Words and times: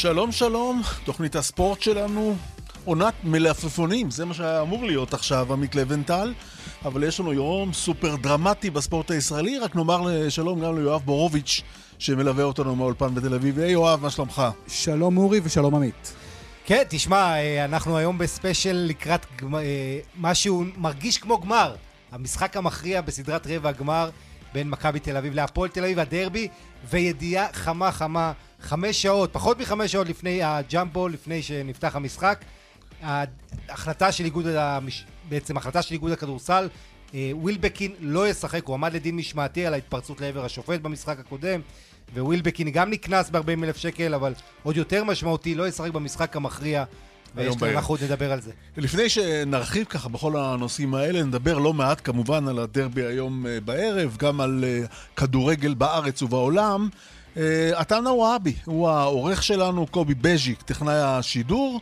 שלום 0.00 0.32
שלום, 0.32 0.82
תוכנית 1.04 1.36
הספורט 1.36 1.82
שלנו, 1.82 2.36
עונת 2.84 3.14
מלפפונים, 3.24 4.10
זה 4.10 4.24
מה 4.24 4.34
שהיה 4.34 4.62
אמור 4.62 4.84
להיות 4.84 5.14
עכשיו, 5.14 5.52
עמית 5.52 5.74
לווינטל, 5.74 6.34
אבל 6.84 7.04
יש 7.04 7.20
לנו 7.20 7.32
יום 7.32 7.72
סופר 7.72 8.16
דרמטי 8.16 8.70
בספורט 8.70 9.10
הישראלי, 9.10 9.58
רק 9.58 9.76
נאמר 9.76 10.28
שלום 10.28 10.60
גם 10.60 10.78
ליואב 10.78 11.02
בורוביץ', 11.04 11.60
שמלווה 11.98 12.44
אותנו 12.44 12.76
מהאולפן 12.76 13.14
בתל 13.14 13.34
אביב. 13.34 13.58
היי 13.58 13.70
יואב, 13.70 14.02
מה 14.02 14.10
שלומך? 14.10 14.42
שלום 14.68 15.18
אורי 15.18 15.40
ושלום 15.42 15.74
עמית. 15.74 16.14
כן, 16.64 16.82
תשמע, 16.88 17.34
אנחנו 17.64 17.96
היום 17.96 18.18
בספיישל 18.18 18.84
לקראת 18.88 19.26
משהו 20.16 20.64
מרגיש 20.76 21.18
כמו 21.18 21.40
גמר. 21.40 21.74
המשחק 22.12 22.56
המכריע 22.56 23.00
בסדרת 23.00 23.46
רבע 23.46 23.68
הגמר 23.68 24.10
בין 24.52 24.70
מכבי 24.70 25.00
תל 25.00 25.16
אביב 25.16 25.34
להפועל 25.34 25.68
תל 25.68 25.84
אביב, 25.84 25.98
הדרבי, 25.98 26.48
וידיעה 26.90 27.46
חמה 27.52 27.92
חמה, 27.92 28.32
חמש 28.60 29.02
שעות, 29.02 29.32
פחות 29.32 29.60
מחמש 29.60 29.92
שעות 29.92 30.08
לפני 30.08 30.42
הג'אמבו, 30.42 31.08
לפני 31.08 31.42
שנפתח 31.42 31.96
המשחק. 31.96 32.44
ההחלטה 33.02 34.12
של 34.12 34.24
איגוד, 34.24 34.46
המש... 34.46 35.04
בעצם 35.28 35.56
החלטה 35.56 35.82
של 35.82 35.94
איגוד 35.94 36.12
הכדורסל, 36.12 36.68
ווילבקין 37.14 37.92
לא 38.00 38.28
ישחק, 38.28 38.64
הוא 38.64 38.74
עמד 38.74 38.92
לדין 38.92 39.16
משמעתי 39.16 39.66
על 39.66 39.74
ההתפרצות 39.74 40.20
לעבר 40.20 40.44
השופט 40.44 40.80
במשחק 40.80 41.18
הקודם, 41.18 41.60
ווילבקין 42.16 42.70
גם 42.70 42.90
נקנס 42.90 43.30
ב-40 43.30 43.64
אלף 43.64 43.76
שקל, 43.76 44.14
אבל 44.14 44.34
עוד 44.62 44.76
יותר 44.76 45.04
משמעותי, 45.04 45.54
לא 45.54 45.68
ישחק 45.68 45.90
במשחק 45.90 46.36
המכריע. 46.36 46.84
ואנחנו 47.34 47.94
עוד 47.94 48.02
נדבר 48.02 48.32
על 48.32 48.40
זה. 48.40 48.50
לפני 48.76 49.08
שנרחיב 49.08 49.86
ככה 49.86 50.08
בכל 50.08 50.36
הנושאים 50.36 50.94
האלה, 50.94 51.22
נדבר 51.22 51.58
לא 51.58 51.72
מעט 51.72 52.00
כמובן 52.04 52.48
על 52.48 52.58
הדרבי 52.58 53.02
היום 53.02 53.46
בערב, 53.64 54.16
גם 54.18 54.40
על 54.40 54.64
כדורגל 55.16 55.74
בארץ 55.74 56.22
ובעולם. 56.22 56.88
עטאנה 57.74 58.12
וואבי, 58.12 58.54
הוא 58.64 58.88
העורך 58.88 59.42
שלנו, 59.42 59.86
קובי 59.86 60.14
בז'יק, 60.14 60.62
טכנאי 60.62 61.00
השידור. 61.00 61.80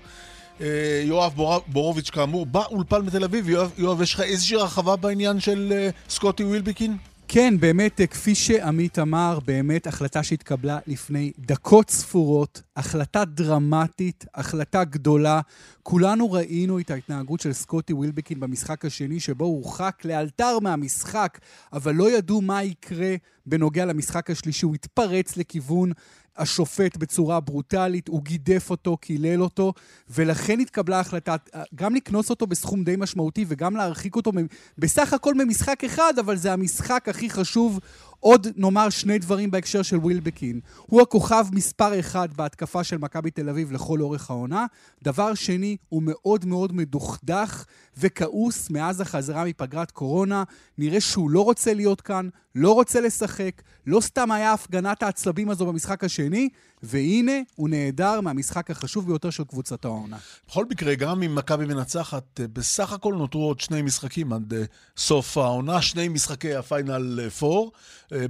יואב 1.04 1.32
בורוביץ' 1.66 2.10
כאמור, 2.10 2.46
באולפן 2.46 3.06
בתל 3.06 3.24
אביב. 3.24 3.48
יואב, 3.78 4.02
יש 4.02 4.14
לך 4.14 4.20
איזושהי 4.20 4.56
הרחבה 4.56 4.96
בעניין 4.96 5.40
של 5.40 5.88
סקוטי 6.08 6.44
ווילבקין? 6.44 6.96
כן, 7.28 7.54
באמת, 7.60 8.00
כפי 8.10 8.34
שעמית 8.34 8.98
אמר, 8.98 9.38
באמת 9.44 9.86
החלטה 9.86 10.22
שהתקבלה 10.22 10.78
לפני 10.86 11.32
דקות 11.38 11.90
ספורות, 11.90 12.62
החלטה 12.76 13.24
דרמטית, 13.24 14.24
החלטה 14.34 14.84
גדולה. 14.84 15.40
כולנו 15.82 16.32
ראינו 16.32 16.78
את 16.78 16.90
ההתנהגות 16.90 17.40
של 17.40 17.52
סקוטי 17.52 17.92
ווילבקין 17.92 18.40
במשחק 18.40 18.84
השני, 18.84 19.20
שבו 19.20 19.44
הוא 19.44 19.64
הורחק 19.64 20.02
לאלתר 20.04 20.58
מהמשחק, 20.58 21.38
אבל 21.72 21.94
לא 21.94 22.10
ידעו 22.10 22.40
מה 22.40 22.62
יקרה 22.62 23.14
בנוגע 23.46 23.84
למשחק 23.84 24.30
השלישי. 24.30 24.66
הוא 24.66 24.74
התפרץ 24.74 25.36
לכיוון 25.36 25.92
השופט 26.38 26.96
בצורה 26.96 27.40
ברוטלית, 27.40 28.08
הוא 28.08 28.22
גידף 28.22 28.70
אותו, 28.70 28.96
קילל 28.96 29.42
אותו, 29.42 29.72
ולכן 30.10 30.60
התקבלה 30.60 31.00
החלטה 31.00 31.36
גם 31.74 31.94
לקנוס 31.94 32.30
אותו 32.30 32.46
בסכום 32.46 32.84
די 32.84 32.94
משמעותי 32.98 33.44
וגם 33.48 33.76
להרחיק 33.76 34.16
אותו 34.16 34.32
בסך 34.78 35.12
הכל 35.12 35.34
ממשחק 35.34 35.84
אחד, 35.84 36.14
אבל 36.20 36.36
זה 36.36 36.52
המשחק 36.52 37.08
הכי 37.08 37.30
חשוב. 37.30 37.80
עוד 38.26 38.46
נאמר 38.56 38.90
שני 38.90 39.18
דברים 39.18 39.50
בהקשר 39.50 39.82
של 39.82 39.96
ווילבקין. 39.96 40.60
הוא 40.82 41.02
הכוכב 41.02 41.46
מספר 41.52 42.00
אחד 42.00 42.28
בהתקפה 42.36 42.84
של 42.84 42.98
מכבי 42.98 43.30
תל 43.30 43.48
אביב 43.48 43.72
לכל 43.72 44.00
אורך 44.00 44.30
העונה. 44.30 44.66
דבר 45.02 45.34
שני, 45.34 45.76
הוא 45.88 46.02
מאוד 46.04 46.44
מאוד 46.44 46.72
מדוכדך 46.72 47.64
וכעוס 47.98 48.70
מאז 48.70 49.00
החזרה 49.00 49.44
מפגרת 49.44 49.90
קורונה. 49.90 50.42
נראה 50.78 51.00
שהוא 51.00 51.30
לא 51.30 51.44
רוצה 51.44 51.74
להיות 51.74 52.00
כאן, 52.00 52.28
לא 52.54 52.72
רוצה 52.72 53.00
לשחק, 53.00 53.62
לא 53.86 54.00
סתם 54.00 54.30
היה 54.30 54.52
הפגנת 54.52 55.02
העצלבים 55.02 55.50
הזו 55.50 55.66
במשחק 55.66 56.04
השני, 56.04 56.48
והנה 56.86 57.32
הוא 57.54 57.68
נעדר 57.68 58.20
מהמשחק 58.20 58.70
החשוב 58.70 59.06
ביותר 59.06 59.30
של 59.30 59.44
קבוצת 59.44 59.84
העונה. 59.84 60.16
בכל 60.48 60.64
מקרה, 60.70 60.94
גם 60.94 61.22
אם 61.22 61.34
מכבי 61.34 61.64
מנצחת, 61.64 62.40
בסך 62.52 62.92
הכל 62.92 63.14
נותרו 63.14 63.44
עוד 63.44 63.60
שני 63.60 63.82
משחקים 63.82 64.32
עד 64.32 64.54
סוף 64.96 65.36
העונה, 65.38 65.82
שני 65.82 66.08
משחקי 66.08 66.54
הפיינל 66.54 67.20
4 67.32 67.70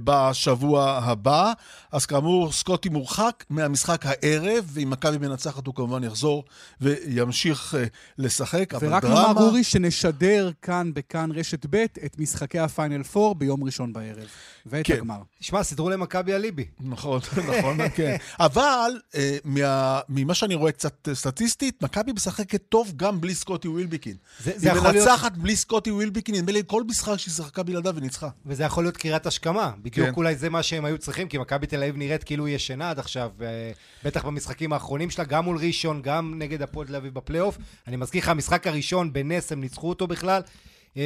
בשבוע 0.03 0.91
הבא. 1.03 1.53
אז 1.91 2.05
כאמור, 2.05 2.51
סקוטי 2.51 2.89
מורחק 2.89 3.43
מהמשחק 3.49 4.05
הערב, 4.05 4.65
ואם 4.67 4.89
מכבי 4.89 5.17
מנצחת 5.17 5.67
הוא 5.67 5.75
כמובן 5.75 6.03
יחזור 6.03 6.43
וימשיך 6.81 7.75
לשחק. 8.17 8.73
ורק 8.81 9.03
נאמר, 9.03 9.23
דרמה... 9.27 9.41
אורי, 9.41 9.63
שנשדר 9.63 10.51
כאן 10.61 10.91
בכאן 10.93 11.29
רשת 11.31 11.65
ב' 11.69 11.75
את 11.75 12.19
משחקי 12.19 12.59
הפיינל 12.59 13.01
4 13.15 13.33
ביום 13.33 13.63
ראשון 13.63 13.93
בערב. 13.93 14.27
ואת 14.65 14.85
כן. 14.85 14.93
הגמר. 14.93 15.21
תשמע, 15.39 15.63
סידרו 15.63 15.89
למכבי 15.89 16.33
אליבי. 16.33 16.65
נכון, 16.79 17.21
נכון, 17.49 17.77
כן. 17.95 18.15
אבל 18.47 18.91
אה, 19.15 19.37
מה, 19.43 19.99
ממה 20.09 20.33
שאני 20.33 20.55
רואה 20.55 20.71
קצת 20.71 21.09
סטטיסטית, 21.13 21.83
מכבי 21.83 22.11
משחקת 22.11 22.61
טוב 22.69 22.93
גם 22.95 23.21
בלי 23.21 23.35
סקוטי. 23.35 23.67
זה, 24.39 24.51
זה 24.55 24.73
היא 24.73 24.81
מנצחת 24.81 25.21
להיות... 25.21 25.37
בלי 25.37 25.55
סקוטי 25.55 25.91
ווילבקין, 25.91 26.35
נדמה 26.35 26.51
לי 26.51 26.61
כל 26.67 26.83
משחק 26.83 27.17
שהיא 27.17 27.33
שיחקה 27.33 27.63
בלעדיו 27.63 27.95
וניצחה. 27.95 28.29
וזה 28.45 28.63
יכול 28.63 28.83
להיות 28.83 28.97
קריאת 28.97 29.25
השכמה. 29.25 29.71
בדיוק 29.81 30.07
כן. 30.07 30.13
אולי 30.13 30.35
זה 30.35 30.49
מה 30.49 30.63
שהם 30.63 30.85
היו 30.85 30.97
צריכים, 30.97 31.27
כי 31.27 31.37
מכבי 31.37 31.67
תל 31.67 31.83
אביב 31.83 31.97
נראית 31.97 32.23
כאילו 32.23 32.45
היא 32.45 32.55
ישנה 32.55 32.89
עד 32.89 32.99
עכשיו, 32.99 33.31
בטח 34.03 34.25
במשחקים 34.25 34.73
האחרונים 34.73 35.09
שלה, 35.09 35.25
גם 35.25 35.43
מול 35.43 35.57
ראשון, 35.57 36.01
גם 36.01 36.33
נגד 36.37 36.61
הפועל 36.61 36.87
תל 36.87 36.95
אביב 36.95 37.13
בפלייאוף. 37.13 37.57
אני 37.87 37.95
מזכיר 37.95 38.21
לך, 38.21 38.29
המשחק 38.29 38.67
הראשון 38.67 39.13
בנס 39.13 39.51
הם 39.51 39.61
ניצחו 39.61 39.89
אותו 39.89 40.07
בכלל. 40.07 40.41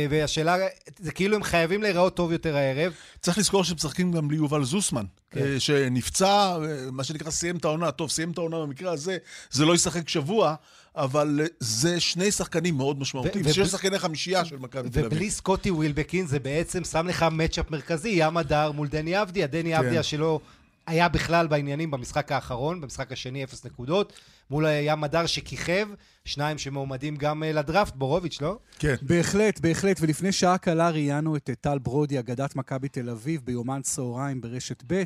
והשאלה, 0.10 0.58
זה 1.00 1.12
כאילו 1.12 1.36
הם 1.36 1.44
חייבים 1.44 1.82
להיראות 1.82 2.16
טוב 2.16 2.32
יותר 2.32 2.56
הערב. 2.56 2.94
צריך 3.22 3.38
לזכור 3.38 3.64
שהם 3.64 3.76
משחקים 3.76 4.12
גם 4.12 4.28
בלי 4.28 4.38
יובל 4.38 4.64
זוסמן, 4.64 5.06
כן. 5.32 5.60
שנפצע, 5.60 6.58
מה 6.92 7.04
שנקרא 7.04 7.32
סיים 7.32 7.58
את 7.58 7.66
העונה, 7.66 7.92
טוב, 7.92 8.10
סיים 8.10 8.32
את 8.32 8.38
העונה 8.38 8.60
במקרה 8.60 8.92
הזה, 8.92 9.18
זה 9.52 9.66
לא 9.66 9.76
ישחק 9.76 10.10
שבוע, 10.10 10.56
אבל 10.96 11.40
זה 11.60 12.00
שני 12.00 12.32
שחקנים 12.32 12.78
מאוד 12.78 13.00
משמעותיים, 13.00 13.54
שני 13.54 13.66
שחקני 13.66 14.00
חמישייה 14.00 14.46
של 14.46 14.58
מכבי 14.58 14.90
תל 14.90 15.00
אביב. 15.00 15.12
ובלי 15.14 15.32
סקוטי 15.32 15.72
ווילבקין 15.72 16.28
זה 16.28 16.40
בעצם 16.40 16.84
שם 16.84 17.08
לך 17.08 17.26
מצ'אפ 17.32 17.72
מרכזי, 17.72 18.10
ים 18.10 18.38
הדר 18.38 18.72
מול 18.72 18.88
דני 18.88 19.22
אבדיה, 19.22 19.48
דני 19.48 19.72
כן. 19.72 19.78
אבדיה 19.78 20.04
שלא 20.04 20.40
היה 20.88 21.10
בכלל 21.10 21.48
בעניינים 21.48 21.92
במשחק 21.92 22.32
האחרון, 22.32 22.82
במשחק 22.82 23.12
השני 23.12 23.44
אפס 23.44 23.66
נקודות, 23.66 24.14
מול 24.52 24.66
ים 24.82 25.04
הדר 25.04 25.26
שכיכב, 25.26 25.88
שניים 26.26 26.58
שמועמדים 26.58 27.16
גם 27.16 27.44
לדראפט, 27.44 27.96
בורוביץ', 27.96 28.42
לא? 28.42 28.58
כן. 28.80 28.96
בהחלט, 29.02 29.60
בהחלט, 29.60 29.98
ולפני 30.02 30.32
שעה 30.32 30.58
קלה 30.58 30.90
ראיינו 30.90 31.36
את 31.36 31.50
טל 31.62 31.80
ברודי, 31.80 32.20
אגדת 32.20 32.56
מכבי 32.56 32.90
תל 32.90 33.10
אביב, 33.10 33.42
ביומן 33.44 33.82
צהריים 33.82 34.42
ברשת 34.42 34.84
ב', 34.88 35.04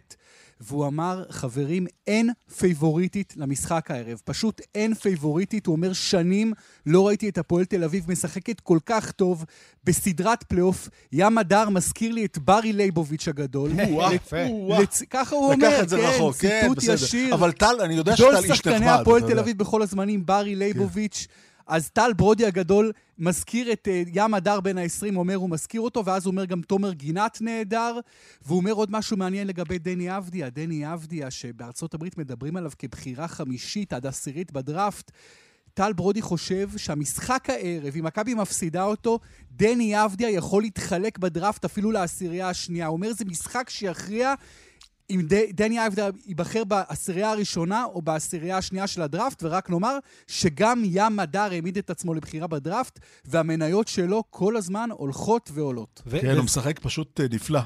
והוא 0.61 0.87
אמר, 0.87 1.23
חברים, 1.29 1.87
אין 2.07 2.29
פייבוריטית 2.57 3.33
למשחק 3.37 3.91
הערב. 3.91 4.21
פשוט 4.25 4.61
אין 4.75 4.93
פייבוריטית. 4.93 5.65
הוא 5.65 5.75
אומר, 5.75 5.93
שנים 5.93 6.53
לא 6.85 7.07
ראיתי 7.07 7.29
את 7.29 7.37
הפועל 7.37 7.65
תל 7.65 7.83
אביב 7.83 8.11
משחקת 8.11 8.59
כל 8.59 8.77
כך 8.85 9.11
טוב 9.11 9.45
בסדרת 9.83 10.43
פלייאוף. 10.43 10.89
ים 11.11 11.37
הדר 11.37 11.69
מזכיר 11.69 12.11
לי 12.11 12.25
את 12.25 12.37
ברי 12.37 12.73
לייבוביץ' 12.73 13.27
הגדול. 13.27 13.71
ככה 15.09 15.35
הוא 15.35 15.53
אומר, 15.53 15.85
כן, 16.39 16.61
ציטוט 16.67 16.83
ישיר. 16.83 17.35
אבל 17.35 17.51
טל, 17.51 17.75
אני 17.83 17.93
יודע 17.93 18.17
שטל 18.17 18.37
איש 18.43 18.65
נחמד. 18.65 19.34
תל 19.35 19.39
אביב 19.39 19.57
בכל 19.57 19.81
הזמנים, 19.81 20.25
ברי 20.25 20.55
לייבוביץ'. 20.55 21.27
אז 21.67 21.89
טל 21.89 22.13
ברודי 22.13 22.45
הגדול 22.45 22.91
מזכיר 23.17 23.71
את 23.71 23.87
אה, 23.87 24.09
ים 24.13 24.33
הדר 24.33 24.59
בן 24.59 24.77
ה-20, 24.77 25.15
אומר 25.15 25.35
הוא 25.35 25.49
מזכיר 25.49 25.81
אותו, 25.81 26.05
ואז 26.05 26.25
הוא 26.25 26.31
אומר 26.31 26.45
גם 26.45 26.61
תומר 26.61 26.93
גינת 26.93 27.37
נהדר, 27.41 27.99
והוא 28.45 28.57
אומר 28.57 28.71
עוד 28.71 28.91
משהו 28.91 29.17
מעניין 29.17 29.47
לגבי 29.47 29.77
דני 29.79 30.17
אבדיה. 30.17 30.49
דני 30.49 30.93
אבדיה, 30.93 31.31
שבארצות 31.31 31.93
הברית 31.93 32.17
מדברים 32.17 32.57
עליו 32.57 32.71
כבחירה 32.79 33.27
חמישית 33.27 33.93
עד 33.93 34.05
עשירית 34.05 34.51
בדראפט, 34.51 35.11
טל 35.73 35.93
ברודי 35.93 36.21
חושב 36.21 36.69
שהמשחק 36.77 37.49
הערב, 37.49 37.93
אם 37.99 38.05
מכבי 38.05 38.33
מפסידה 38.33 38.83
אותו, 38.83 39.19
דני 39.51 40.05
אבדיה 40.05 40.29
יכול 40.29 40.63
להתחלק 40.63 41.17
בדראפט 41.17 41.65
אפילו 41.65 41.91
לעשירייה 41.91 42.49
השנייה. 42.49 42.87
הוא 42.87 42.95
אומר, 42.95 43.13
זה 43.13 43.25
משחק 43.25 43.69
שיכריע 43.69 44.33
אם 45.09 45.21
דני 45.53 45.87
אבדיה 45.87 46.09
ייבחר 46.25 46.63
בעשירייה 46.63 47.31
הראשונה 47.31 47.83
או 47.83 48.01
בעשירייה 48.01 48.57
השנייה 48.57 48.87
של 48.87 49.01
הדראפט, 49.01 49.43
ורק 49.43 49.69
נאמר 49.69 49.97
שגם 50.27 50.81
ים 50.85 51.19
הדר 51.19 51.51
העמיד 51.51 51.77
את 51.77 51.89
עצמו 51.89 52.13
לבחירה 52.13 52.47
בדראפט, 52.47 52.99
והמניות 53.25 53.87
שלו 53.87 54.23
כל 54.29 54.57
הזמן 54.57 54.89
הולכות 54.91 55.49
ועולות. 55.53 56.01
כן, 56.21 56.35
הוא 56.35 56.43
משחק 56.43 56.79
פשוט 56.79 57.19
נפלא. 57.31 57.61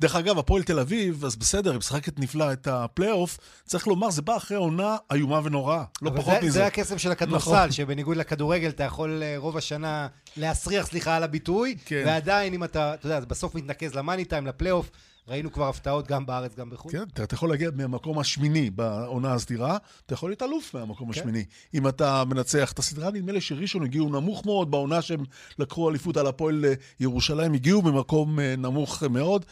דרך 0.00 0.16
אגב, 0.16 0.38
הפועל 0.38 0.62
תל 0.62 0.78
אביב, 0.78 1.24
אז 1.24 1.36
בסדר, 1.36 1.70
היא 1.70 1.78
משחקת 1.78 2.18
נפלא 2.18 2.52
את 2.52 2.66
הפלייאוף, 2.66 3.38
צריך 3.64 3.86
לומר, 3.86 4.10
זה 4.10 4.22
בא 4.22 4.36
אחרי 4.36 4.56
עונה 4.56 4.96
איומה 5.12 5.40
ונוראה, 5.44 5.84
לא 6.02 6.12
פחות 6.16 6.34
מזה. 6.42 6.50
זה 6.50 6.66
הקסם 6.66 6.98
של 6.98 7.12
הכדורסל, 7.12 7.70
שבניגוד 7.70 8.16
לכדורגל 8.16 8.68
אתה 8.68 8.84
יכול 8.84 9.22
רוב 9.36 9.56
השנה 9.56 10.08
להסריח, 10.36 10.86
סליחה 10.86 11.16
על 11.16 11.22
הביטוי, 11.22 11.76
ועדיין 11.90 12.54
אם 12.54 12.64
אתה, 12.64 12.94
אתה 12.94 13.06
יודע, 13.06 13.20
בסוף 13.20 13.54
מתנקז 13.54 13.94
למאני 13.94 14.24
טיים, 14.24 14.46
לפלייאוף, 14.46 14.90
ראינו 15.28 15.52
כבר 15.52 15.68
הפתעות 15.68 16.06
גם 16.06 16.26
בארץ, 16.26 16.54
גם 16.54 16.70
בחו"ל. 16.70 16.92
כן, 16.92 17.02
אתה 17.24 17.34
יכול 17.34 17.50
להגיע 17.50 17.70
מהמקום 17.74 18.18
השמיני 18.18 18.70
בעונה 18.70 19.34
הסדירה, 19.34 19.76
אתה 20.06 20.14
יכול 20.14 20.30
להיות 20.30 20.42
אלוף 20.42 20.74
מהמקום 20.74 21.12
כן. 21.12 21.20
השמיני. 21.20 21.44
אם 21.74 21.88
אתה 21.88 22.24
מנצח 22.24 22.72
את 22.72 22.78
הסדרה, 22.78 23.10
נדמה 23.10 23.32
לי 23.32 23.40
שראשון 23.40 23.84
הגיעו 23.84 24.08
נמוך 24.08 24.46
מאוד 24.46 24.70
בעונה 24.70 25.02
שהם 25.02 25.24
לקחו 25.58 25.90
אליפות 25.90 26.16
על 26.16 26.26
הפועל 26.26 26.64
ירושלים, 27.00 27.54
הגיעו 27.54 27.82
במקום 27.82 28.40
נמוך 28.40 29.02
מאוד. 29.02 29.44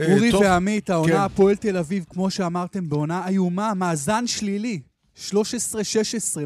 אורי 0.00 0.30
ועמית, 0.32 0.90
העונה 0.90 1.12
כן. 1.12 1.20
הפועל 1.20 1.56
תל 1.56 1.76
אביב, 1.76 2.04
כמו 2.10 2.30
שאמרתם, 2.30 2.88
בעונה 2.88 3.28
איומה, 3.28 3.74
מאזן 3.74 4.26
שלילי. 4.26 4.80
13-16, 5.16 5.32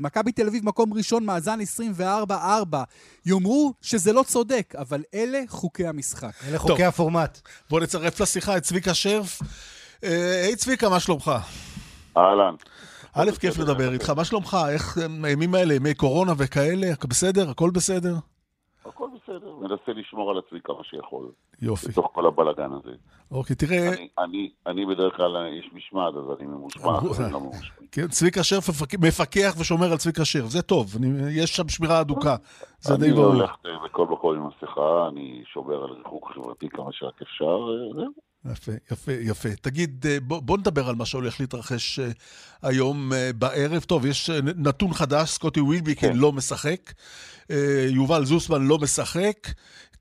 מכבי 0.01 0.33
תל 0.33 0.47
אביב 0.47 0.65
מקום 0.67 0.95
ראשון, 0.95 1.25
מאזן 1.25 1.59
24-4. 2.01 2.03
יאמרו 3.27 3.75
שזה 3.83 4.13
לא 4.13 4.23
צודק, 4.23 4.75
אבל 4.79 5.03
אלה 5.15 5.41
חוקי 5.49 5.87
המשחק. 5.87 6.33
אלה 6.49 6.59
חוקי 6.59 6.85
הפורמט. 6.85 7.41
בוא 7.71 7.81
נצרף 7.81 8.21
לשיחה 8.21 8.57
את 8.57 8.63
צביקה 8.63 8.95
שרף. 8.95 9.43
אה, 10.05 10.43
היי 10.45 10.57
צביקה, 10.57 10.89
מה 10.89 11.01
שלומך? 11.01 11.33
אהלן. 12.17 12.55
א', 13.13 13.31
כיף 13.41 13.59
לדבר 13.59 13.93
איתך. 13.93 14.11
מה 14.11 14.25
שלומך? 14.25 14.57
איך 14.69 14.99
הימים 15.25 15.55
האלה, 15.55 15.75
ימי 15.75 15.95
קורונה 15.95 16.33
וכאלה? 16.37 16.93
בסדר? 17.09 17.51
הכל 17.51 17.71
בסדר? 17.71 18.17
הכל 18.89 19.09
בסדר, 19.17 19.55
מנסה 19.61 19.93
לשמור 19.93 20.31
על 20.31 20.39
עצמי 20.39 20.59
כמה 20.65 20.85
שיכול. 20.85 21.31
יופי. 21.63 21.89
בתוך 21.89 22.11
כל 22.13 22.27
הבלאגן 22.27 22.73
הזה. 22.73 22.91
אוקיי, 23.31 23.57
תראה... 23.57 23.89
אני, 23.89 24.09
אני, 24.19 24.51
אני 24.67 24.87
בדרך 24.87 25.17
כלל 25.17 25.37
איש 25.47 25.71
משמעת, 25.75 26.15
אז 26.15 26.39
אני 26.39 26.47
ממושמע, 26.47 26.99
אני 26.99 27.33
לא 27.33 27.41
ממושמע. 27.41 27.77
כן, 27.93 28.09
צביקה 28.09 28.43
שרף 28.45 28.69
מפק- 28.69 28.99
מפקח 29.09 29.55
ושומר 29.59 29.93
על 29.93 29.97
צביקה 29.99 30.25
שרף, 30.25 30.51
זה 30.51 30.63
טוב, 30.63 30.87
אני- 30.97 31.31
יש 31.31 31.57
שם 31.57 31.69
שמירה 31.69 32.01
אדוקה, 32.01 32.37
זה 32.81 32.97
די 32.97 33.05
אני 33.05 33.11
לא 33.11 33.17
ברור. 33.23 33.35
הולך 33.35 33.51
אה, 33.67 33.71
בכל 33.85 34.07
מקום 34.07 34.37
עם 34.37 34.47
מסכה, 34.47 35.09
אני 35.09 35.43
שומר 35.53 35.85
על 35.85 35.91
ריחוק 35.91 36.33
חברתי 36.35 36.69
כמה 36.69 36.93
שרק 36.93 37.23
אפשר, 37.23 37.45
אה, 37.45 37.95
זהו. 37.95 38.28
יפה, 38.53 38.73
יפה, 38.93 39.13
יפה. 39.13 39.49
תגיד, 39.63 40.05
אה, 40.09 40.17
בוא, 40.23 40.41
בוא 40.43 40.59
נדבר 40.59 40.89
על 40.89 40.95
מה 40.95 41.07
שהולך 41.07 41.41
להתרחש 41.41 41.99
אה, 41.99 42.09
היום 42.63 43.13
אה, 43.13 43.31
בערב. 43.39 43.83
טוב, 43.83 44.07
יש 44.07 44.31
נתון 44.57 44.93
חדש, 44.93 45.29
סקוטי 45.29 45.61
ווילביקן 45.61 46.13
כן. 46.13 46.17
לא 46.17 46.33
משחק, 46.33 46.81
יובל 47.89 48.25
זוסמן 48.25 48.67
לא 48.67 48.79
משחק. 48.83 49.49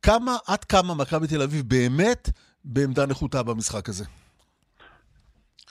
כמה, 0.01 0.37
עד 0.47 0.63
כמה 0.63 0.95
מכבי 0.95 1.27
תל 1.27 1.41
אביב 1.41 1.65
באמת 1.67 2.29
בעמדה 2.65 3.05
נחותה 3.05 3.43
במשחק 3.43 3.89
הזה? 3.89 4.05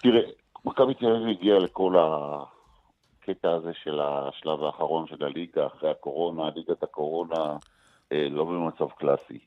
תראה, 0.02 0.20
מכבי 0.64 0.94
תל 0.94 1.06
אביב 1.06 1.28
הגיעה 1.28 1.58
לכל 1.58 1.94
הקטע 1.98 3.52
הזה 3.52 3.70
של 3.82 4.00
השלב 4.00 4.62
האחרון 4.62 5.06
של 5.06 5.24
הליגה, 5.24 5.66
אחרי 5.66 5.90
הקורונה, 5.90 6.42
ליגת 6.56 6.82
הקורונה, 6.82 7.56
לא 8.10 8.44
במצב 8.44 8.86
קלאסי. 8.98 9.38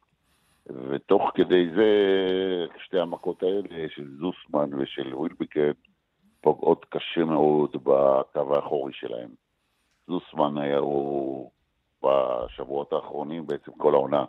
ותוך 0.68 1.32
כדי 1.34 1.70
זה, 1.76 1.90
שתי 2.86 3.00
המכות 3.00 3.44
האלה 3.44 3.90
של 3.90 4.08
זוסמן 4.20 4.70
ושל 4.74 5.16
ווילביקן 5.16 5.72
פוגעות 6.42 6.86
קשה 6.90 7.24
מאוד 7.24 7.72
בקו 7.84 8.56
האחורי 8.56 8.94
שלהם. 8.94 9.30
זוסמן 10.08 10.58
היה 10.58 10.78
הוא 10.78 11.52
בשבועות 12.04 12.94
האחרונים, 12.94 13.48
בעצם 13.48 13.72
כל 13.78 13.94
העונה, 13.94 14.26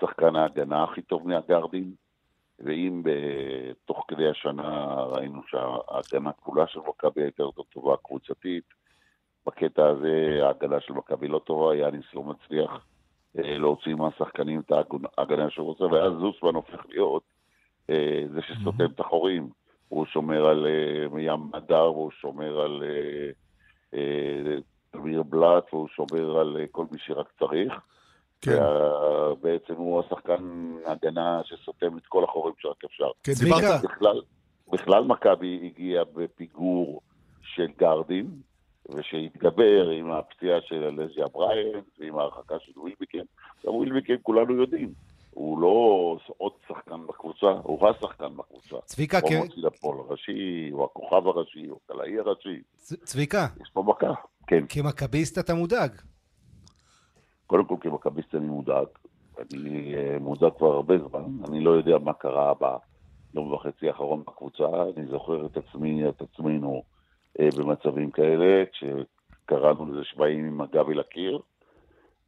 שחקן 0.00 0.36
ההגנה 0.36 0.84
הכי 0.84 1.02
טוב 1.02 1.28
מהגארדים, 1.28 1.94
ואם 2.58 3.02
תוך 3.84 4.04
כדי 4.08 4.28
השנה 4.28 4.94
ראינו 5.04 5.42
שההגנה 5.46 6.32
כולה 6.32 6.66
של 6.66 6.80
מכבי 6.88 7.22
הייתה 7.22 7.42
יותר 7.42 7.62
טובה 7.62 7.96
קבוצתית, 7.96 8.64
בקטע 9.46 9.86
הזה 9.86 10.40
ההגנה 10.42 10.80
של 10.80 10.92
מכבי 10.92 11.28
לא 11.28 11.38
טובה, 11.38 11.76
יאניס 11.76 12.04
לא 12.14 12.22
מצליח 12.22 12.86
להוציא 13.34 13.94
מהשחקנים 13.94 14.60
את 14.60 14.72
ההגנה- 15.18 15.50
שהוא 15.50 15.66
רוצה, 15.66 15.84
ואז 15.84 16.12
זוסמן 16.20 16.54
הופך 16.54 16.86
להיות 16.88 17.22
אה, 17.90 18.24
זה 18.34 18.40
שסותם 18.42 18.84
את 18.94 19.00
החורים. 19.00 19.48
הוא 19.88 20.06
שומר 20.06 20.46
על 20.46 20.66
אה, 20.66 21.20
ים 21.20 21.40
מדר, 21.54 21.92
והוא 21.92 22.10
שומר 22.10 22.60
על 22.60 22.82
אה, 22.82 23.30
אה, 23.98 24.56
תמיר 24.90 25.22
בלאט, 25.22 25.74
והוא 25.74 25.88
שומר 25.88 26.38
על 26.38 26.56
אה, 26.60 26.64
כל 26.70 26.84
מי 26.92 26.98
שרק 26.98 27.26
צריך. 27.38 27.72
כן, 28.40 28.58
וה- 28.62 29.34
בעצם 29.42 29.74
הוא 29.74 30.00
השחקן 30.00 30.42
הגנה 30.86 31.40
שסותם 31.44 31.98
את 31.98 32.06
כל 32.06 32.24
החורים 32.24 32.54
שרק 32.58 32.84
אפשר. 32.84 33.08
כן. 33.22 33.32
דיברת... 33.44 33.82
בכלל, 33.84 34.20
בכלל 34.72 35.04
מכבי 35.04 35.60
הגיעה 35.64 36.04
בפיגור 36.04 37.00
של 37.42 37.66
גארדים, 37.78 38.26
ושהתגבר 38.94 39.88
עם 39.88 40.10
הפציעה 40.10 40.60
של 40.60 40.84
אלייז'ה 40.84 41.26
בראיינט 41.32 41.84
ועם 41.98 42.18
ההרחקה 42.18 42.54
של 42.60 42.72
ווילביקן. 42.76 43.22
גם 43.66 43.74
ווילביקן 43.74 44.14
כולנו 44.22 44.54
יודעים, 44.54 44.92
הוא 45.30 45.58
לא 45.58 45.68
עוד 46.36 46.52
שחקן 46.68 47.06
בקבוצה, 47.06 47.46
הוא 47.62 47.88
השחקן 47.88 48.36
בקבוצה. 48.36 48.76
צביקה, 48.84 49.18
הוא 49.22 49.28
כ- 49.30 49.32
מוציא 49.44 49.62
לפועל 49.62 49.98
הראשי, 49.98 50.68
הוא 50.72 50.84
הכוכב 50.84 51.26
הראשי, 51.26 51.66
הוא 51.66 51.78
הקלעי 51.84 52.18
הראשי. 52.18 52.62
צביקה, 53.04 53.46
יש 53.62 53.70
פה 53.72 53.82
מכה. 53.86 54.12
כן. 54.46 54.64
כמכביסט 54.68 55.38
אתה 55.38 55.54
מודאג. 55.54 55.90
קודם 57.46 57.64
כל 57.64 57.76
כמכביסט 57.80 58.34
אני 58.34 58.46
מודאג. 58.46 58.86
אני 59.54 59.94
אה, 59.94 60.16
מודאג 60.20 60.52
כבר 60.58 60.72
הרבה 60.72 60.94
זמן. 60.98 61.24
אני 61.48 61.60
לא 61.64 61.70
יודע 61.70 61.98
מה 61.98 62.12
קרה 62.12 62.52
ביום 63.32 63.52
וחצי 63.52 63.88
האחרון 63.88 64.20
בקבוצה. 64.26 64.64
אני 64.96 65.06
זוכר 65.06 65.46
את 65.46 65.56
עצמי, 65.56 66.08
את 66.08 66.22
עצמנו, 66.22 66.82
במצבים 67.40 68.10
כאלה, 68.10 68.64
כשקראנו 68.72 69.92
לזה 69.92 70.04
שבאים 70.04 70.44
עם 70.44 70.60
הגב 70.60 70.90
אל 70.90 71.00
הקיר. 71.00 71.38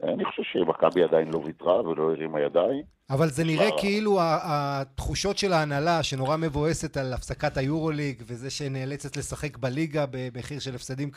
אני 0.03 0.25
חושב 0.25 0.43
שמכבי 0.43 1.03
עדיין 1.03 1.31
לא 1.33 1.39
ויתרה 1.39 1.89
ולא 1.89 2.11
הרימה 2.11 2.41
ידיים. 2.41 2.83
אבל 3.11 3.29
זה 3.29 3.45
נראה 3.45 3.71
מה? 3.71 3.79
כאילו 3.79 4.19
התחושות 4.23 5.39
של 5.39 5.53
ההנהלה, 5.53 6.03
שנורא 6.03 6.37
מבואסת 6.37 6.97
על 6.97 7.13
הפסקת 7.13 7.57
היורוליג, 7.57 8.23
וזה 8.27 8.51
שנאלצת 8.51 9.17
לשחק 9.17 9.57
בליגה 9.57 10.05
במחיר 10.11 10.59
של 10.59 10.75
הפסדים 10.75 11.11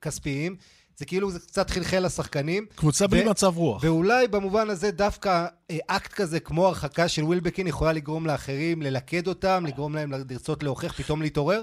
כספיים, 0.00 0.56
זה 0.96 1.06
כאילו 1.06 1.30
זה 1.30 1.38
קצת 1.38 1.70
חלחל 1.70 2.04
לשחקנים. 2.04 2.66
קבוצה 2.74 3.06
בלי 3.06 3.24
מצב 3.24 3.56
רוח. 3.56 3.84
ואולי 3.84 4.28
במובן 4.28 4.70
הזה 4.70 4.90
דווקא 4.90 5.46
אה, 5.70 5.76
אקט 5.86 6.12
כזה 6.12 6.40
כמו 6.40 6.66
הרחקה 6.66 7.08
של 7.08 7.24
ווילבקין 7.24 7.66
יכולה 7.66 7.92
לגרום 7.92 8.26
לאחרים 8.26 8.82
ללכד 8.82 9.26
אותם, 9.28 9.64
לגרום 9.66 9.94
להם 9.94 10.12
לרצות 10.12 10.62
להוכיח, 10.62 11.02
פתאום 11.02 11.22
להתעורר? 11.22 11.62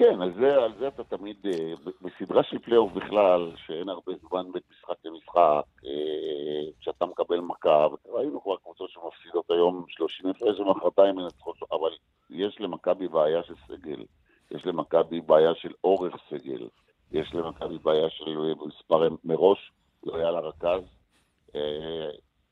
כן, 0.00 0.22
על 0.22 0.32
זה, 0.34 0.56
על 0.56 0.72
זה 0.78 0.88
אתה 0.88 1.04
תמיד, 1.04 1.36
אה, 1.46 1.74
בסדרה 2.02 2.42
של 2.42 2.58
פלייאוף 2.58 2.92
בכלל, 2.92 3.52
שאין 3.66 3.88
הרבה 3.88 4.12
זמן 4.28 4.52
בין 4.52 4.62
משחק 4.70 4.94
למשחק, 5.04 5.64
אה, 5.86 6.70
כשאתה 6.80 7.06
מקבל 7.06 7.40
מכה, 7.40 7.86
וראינו 8.04 8.42
כבר 8.42 8.56
קבוצות 8.56 8.90
שמפסידות 8.90 9.50
היום 9.50 9.84
30 9.88 10.30
הפרש 10.30 10.60
ומחרתיים 10.60 11.16
מנצחות, 11.16 11.56
אבל 11.72 11.90
יש 12.30 12.60
למכבי 12.60 13.08
בעיה 13.08 13.42
של 13.42 13.54
סגל, 13.68 14.04
יש 14.50 14.66
למכבי 14.66 15.20
בעיה 15.20 15.54
של 15.54 15.72
אורך 15.84 16.14
סגל, 16.30 16.68
יש 17.12 17.34
למכבי 17.34 17.78
בעיה 17.78 18.10
של 18.10 18.38
אה, 18.38 18.66
מספר 18.66 19.08
מראש, 19.24 19.72
לא 20.04 20.16
היה 20.16 20.30
לה 20.30 20.40
רכז, 20.40 20.82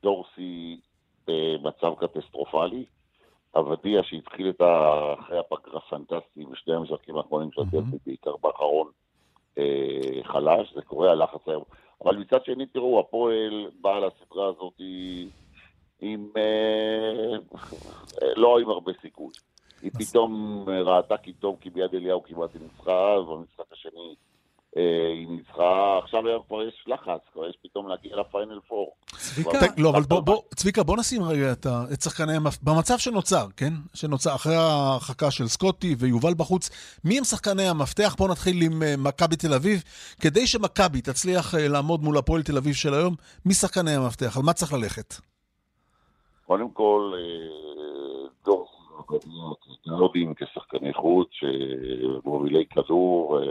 דורסי 0.03 0.79
במצב 1.27 1.93
קטסטרופלי, 1.99 2.85
עבדיה 3.53 4.03
שהתחיל 4.03 4.49
את. 4.49 4.61
אחרי 5.19 5.39
הפגרה 5.39 5.81
פנטסטי 5.81 6.45
בשני 6.45 6.73
המשחקים 6.75 7.15
האחרונים 7.15 7.51
של 7.51 7.61
הדרבי, 7.61 7.97
בעיקר 8.05 8.37
באחרון, 8.41 8.91
אה, 9.57 10.23
חלש, 10.23 10.73
זה 10.73 10.81
קורה 10.81 11.11
הלחץ 11.11 11.47
היום. 11.47 11.63
אבל 12.03 12.17
מצד 12.17 12.45
שני, 12.45 12.65
תראו, 12.65 12.99
הפועל 12.99 13.69
באה 13.81 13.99
לסדרה 13.99 14.47
הזאת 14.47 14.73
עם... 16.01 16.29
אה, 16.37 17.37
לא 18.35 18.59
עם 18.59 18.69
הרבה 18.69 18.91
סיכוי. 19.01 19.33
היא 19.81 19.91
פתאום 19.91 20.65
אה, 20.69 20.81
ראתה 20.81 21.17
כי 21.17 21.33
טוב, 21.33 21.57
כי 21.61 21.69
ביד 21.69 21.95
אליהו 21.95 22.23
כמעט 22.23 22.49
היא 22.53 22.61
ניצחה, 22.61 23.19
ובמשחק 23.19 23.71
השני 23.71 24.15
היא 24.75 25.27
ניצחה, 25.27 25.99
עכשיו 26.03 26.21
כבר 26.47 26.63
יש 26.63 26.83
לחץ, 26.87 27.19
כבר 27.33 27.49
יש 27.49 27.57
פתאום 27.63 27.87
להגיע 27.87 28.15
לפיינל 28.15 28.59
פור. 28.67 28.95
צביקה, 29.17 29.57
לא, 29.77 29.89
אבל 29.89 30.01
בוא, 30.01 30.19
בוא, 30.19 30.41
צביקה, 30.55 30.83
בוא 30.83 30.97
נשים 30.97 31.23
רגע 31.23 31.51
את, 31.93 32.01
שחקני 32.01 32.35
המפ... 32.35 32.57
במצב 32.63 32.97
שנוצר, 32.97 33.45
כן? 33.57 33.73
שנוצר 33.93 34.35
אחרי 34.35 34.55
ההרחקה 34.55 35.31
של 35.31 35.47
סקוטי 35.47 35.95
ויובל 35.99 36.33
בחוץ, 36.33 36.69
מי 37.05 37.17
הם 37.17 37.23
שחקני 37.23 37.67
המפתח? 37.67 38.15
בוא 38.17 38.29
נתחיל 38.29 38.61
עם 38.61 38.83
אה, 38.83 38.93
מכבי 38.97 39.35
תל 39.35 39.53
אביב. 39.53 39.83
כדי 40.21 40.47
שמכבי 40.47 41.01
תצליח 41.01 41.55
אה, 41.55 41.67
לעמוד 41.67 42.03
מול 42.03 42.17
הפועל 42.17 42.43
תל 42.43 42.57
אביב 42.57 42.73
של 42.73 42.93
היום, 42.93 43.15
מי 43.45 43.53
שחקני 43.53 43.95
המפתח? 43.95 44.37
על 44.37 44.43
מה 44.43 44.53
צריך 44.53 44.73
ללכת? 44.73 45.13
קודם 46.45 46.69
כל, 46.69 47.13
אה, 47.15 48.27
דור, 48.45 48.67
גארדים 49.87 50.33
כשחקני 50.33 50.93
חוץ, 50.93 51.27
שמובילי 51.31 52.65
כדור, 52.65 53.39
אה, 53.39 53.45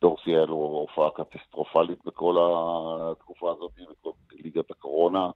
דורסי 0.00 0.30
היה 0.30 0.46
לו 0.46 0.54
הופעה 0.54 1.10
קטסטרופלית 1.10 2.04
בכל 2.04 2.36
התקופה 2.40 3.50
הזאת, 3.50 3.72
בכל 3.90 4.10
ליגת 4.32 4.70
הקורונה. 4.70 5.30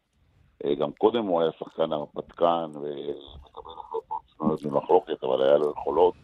אה, 0.64 0.74
גם 0.74 0.92
קודם 0.92 1.26
הוא 1.26 1.40
היה 1.40 1.50
שחקן 1.58 1.92
הרפתקן 1.92 2.70
ומקבל 2.74 3.72
החלטות 3.78 4.22
שנויות 4.36 4.62
במחלוקת, 4.62 5.24
אבל 5.24 5.42
היה 5.42 5.58
לו 5.58 5.70
יכולות 5.70 6.14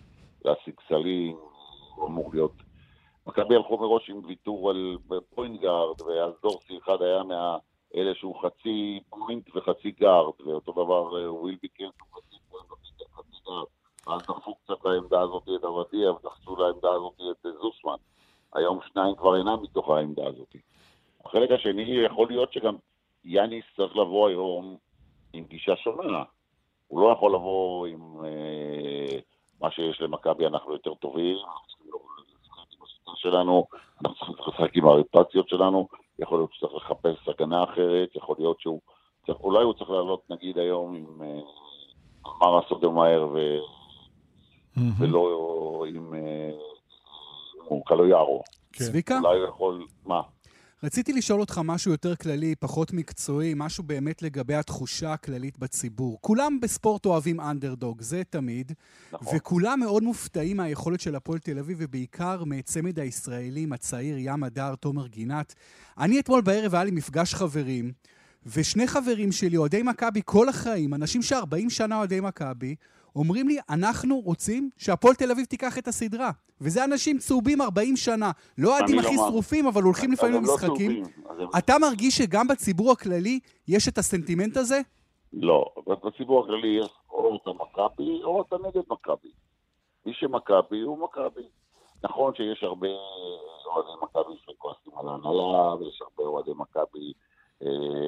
להשיג 0.44 0.74
סלים, 0.88 1.36
הוא 1.94 2.06
אמור 2.06 2.30
להיות... 2.32 2.52
מכבי 3.26 3.56
הלכו 3.56 3.78
מראש 3.78 4.10
עם 4.10 4.20
ויתור 4.26 4.70
על 4.70 4.96
פוינט 5.34 5.60
גארד, 5.60 6.02
ואז 6.02 6.32
דורסי 6.42 6.78
אחד 6.78 7.02
היה 7.02 7.22
מה... 7.22 7.58
אלה 7.96 8.14
שהוא 8.14 8.42
חצי 8.42 9.00
פוינט 9.10 9.56
וחצי 9.56 9.90
גארד, 9.90 10.40
ואותו 10.46 10.72
דבר 10.72 11.20
אה, 11.20 11.32
ווילביקן 11.32 11.84
הוא 11.84 12.20
חצי 12.20 12.36
פוינט 12.50 12.72
וחצי 12.72 13.04
גארד. 13.46 13.66
אז 14.06 14.22
דחפו 14.22 14.54
קצת 14.54 14.84
לעמדה 14.84 15.20
הזאת 15.20 15.42
את 15.42 15.64
עבדיה, 15.64 16.12
ודחפו 16.12 16.56
לעמדה 16.56 16.90
הזאת 16.90 17.14
את 17.30 17.46
זוסמן. 17.60 17.96
היום 18.54 18.78
שניים 18.92 19.14
כבר 19.16 19.36
אינם 19.36 19.62
מתוך 19.62 19.90
העמדה 19.90 20.26
הזאת. 20.26 20.56
החלק 21.24 21.50
השני, 21.50 21.82
יכול 21.82 22.28
להיות 22.28 22.52
שגם 22.52 22.76
יאניס 23.24 23.64
צריך 23.76 23.96
לבוא 23.96 24.28
היום 24.28 24.76
עם 25.32 25.44
גישה 25.44 25.76
שונה. 25.76 26.22
הוא 26.88 27.00
לא 27.00 27.12
יכול 27.12 27.34
לבוא 27.34 27.86
עם 27.86 28.24
אה, 28.24 29.18
מה 29.60 29.70
שיש 29.70 30.00
למכבי, 30.00 30.46
אנחנו 30.46 30.72
יותר 30.72 30.94
טובים, 30.94 31.36
אנחנו 31.36 31.66
צריכים 31.66 31.86
לשחק 32.82 33.08
עם 33.08 33.14
שלנו, 33.16 33.66
אנחנו 34.04 34.16
צריכים 34.16 34.34
לשחק 34.48 34.76
עם 34.76 34.84
הרוטציות 34.86 35.48
שלנו, 35.48 35.88
יכול 36.18 36.38
להיות 36.38 36.52
שצריך 36.52 36.74
לחפש 36.74 37.28
הגנה 37.28 37.64
אחרת, 37.64 38.16
יכול 38.16 38.36
להיות 38.38 38.60
שהוא, 38.60 38.80
צריך, 39.26 39.40
אולי 39.40 39.64
הוא 39.64 39.74
צריך 39.74 39.90
לעלות 39.90 40.30
נגיד 40.30 40.58
היום 40.58 40.94
עם 40.94 41.22
אה, 41.22 41.40
מרה 42.40 42.60
סודומאייר 42.68 43.28
ו... 43.32 43.58
ולא 44.98 45.84
עם 45.88 46.14
אה, 46.14 46.50
קלויארו. 47.86 48.42
כן. 48.72 48.84
צביקה? 48.84 49.18
אולי 49.18 49.38
הוא 49.38 49.48
יכול, 49.48 49.86
מה? 50.06 50.20
רציתי 50.82 51.12
לשאול 51.12 51.40
אותך 51.40 51.60
משהו 51.64 51.90
יותר 51.90 52.16
כללי, 52.16 52.54
פחות 52.54 52.92
מקצועי, 52.92 53.52
משהו 53.56 53.84
באמת 53.84 54.22
לגבי 54.22 54.54
התחושה 54.54 55.12
הכללית 55.12 55.58
בציבור. 55.58 56.18
כולם 56.20 56.60
בספורט 56.62 57.06
אוהבים 57.06 57.40
אנדרדוג, 57.40 58.02
זה 58.02 58.22
תמיד. 58.30 58.72
נכון. 59.12 59.36
וכולם 59.36 59.80
מאוד 59.80 60.02
מופתעים 60.02 60.56
מהיכולת 60.56 61.00
של 61.00 61.14
הפועל 61.14 61.38
תל 61.38 61.58
אביב, 61.58 61.78
ובעיקר 61.80 62.44
מצמד 62.44 62.98
הישראלים 62.98 63.72
הצעיר, 63.72 64.16
ים 64.18 64.44
הדר, 64.44 64.74
תומר 64.74 65.06
גינת. 65.06 65.54
אני 65.98 66.20
אתמול 66.20 66.40
בערב 66.40 66.74
היה 66.74 66.84
לי 66.84 66.90
מפגש 66.90 67.34
חברים, 67.34 67.92
ושני 68.46 68.86
חברים 68.86 69.32
שלי, 69.32 69.56
אוהדי 69.56 69.82
מכבי 69.82 70.20
כל 70.24 70.48
החיים, 70.48 70.94
אנשים 70.94 71.22
ש-40 71.22 71.70
שנה 71.70 71.98
אוהדי 71.98 72.20
מכבי, 72.20 72.74
אומרים 73.16 73.48
לי, 73.48 73.58
אנחנו 73.70 74.20
רוצים 74.20 74.70
שהפועל 74.78 75.14
תל 75.14 75.30
אביב 75.30 75.44
תיקח 75.44 75.78
את 75.78 75.88
הסדרה. 75.88 76.30
וזה 76.60 76.84
אנשים 76.84 77.18
צהובים 77.18 77.62
40 77.62 77.96
שנה. 77.96 78.30
לא 78.58 78.76
האוהדים 78.76 78.96
לא 78.96 79.00
הכי 79.00 79.16
לא 79.16 79.22
שרופים, 79.28 79.66
אבל 79.66 79.82
הולכים 79.82 80.12
לפעמים 80.12 80.34
למשחקים. 80.34 81.02
לא 81.38 81.48
אתה 81.58 81.78
מרגיש 81.78 82.16
שגם 82.16 82.48
בציבור 82.48 82.92
הכללי 82.92 83.40
יש 83.68 83.88
את 83.88 83.98
הסנטימנט 83.98 84.56
הזה? 84.56 84.80
לא, 85.32 85.64
בציבור 85.86 86.44
הכללי 86.44 86.78
יש 86.80 86.90
או 87.10 87.36
אתה 87.42 87.50
מכבי 87.50 88.22
או 88.24 88.42
אתה 88.42 88.56
נגד 88.56 88.82
מכבי. 88.90 89.28
מי 90.06 90.12
שמכבי 90.14 90.80
הוא 90.80 90.98
מכבי. 90.98 91.48
נכון 92.04 92.34
שיש 92.34 92.62
הרבה 92.62 92.88
אוהדי 93.66 93.90
מכבי 94.02 94.34
שכועסים 94.44 94.92
על 94.98 95.08
ההנהלה, 95.08 95.74
ויש 95.74 96.02
הרבה 96.02 96.30
אוהדי 96.30 96.50
מכבי 96.56 97.06
אה, 97.06 97.27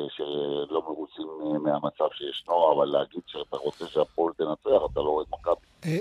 שלא 0.09 0.83
מרוצים 0.89 1.27
אה, 1.43 1.59
מהמצב 1.59 2.05
שישנו, 2.15 2.73
אבל 2.75 2.87
להגיד 2.87 3.21
שאתה 3.27 3.57
רוצה 3.57 3.87
שהפועל 3.87 4.33
תנצח, 4.35 4.83
אתה 4.93 5.01
לא 5.01 5.09
אוהד 5.09 5.27
מכבי. 5.33 5.67
אה, 5.85 5.99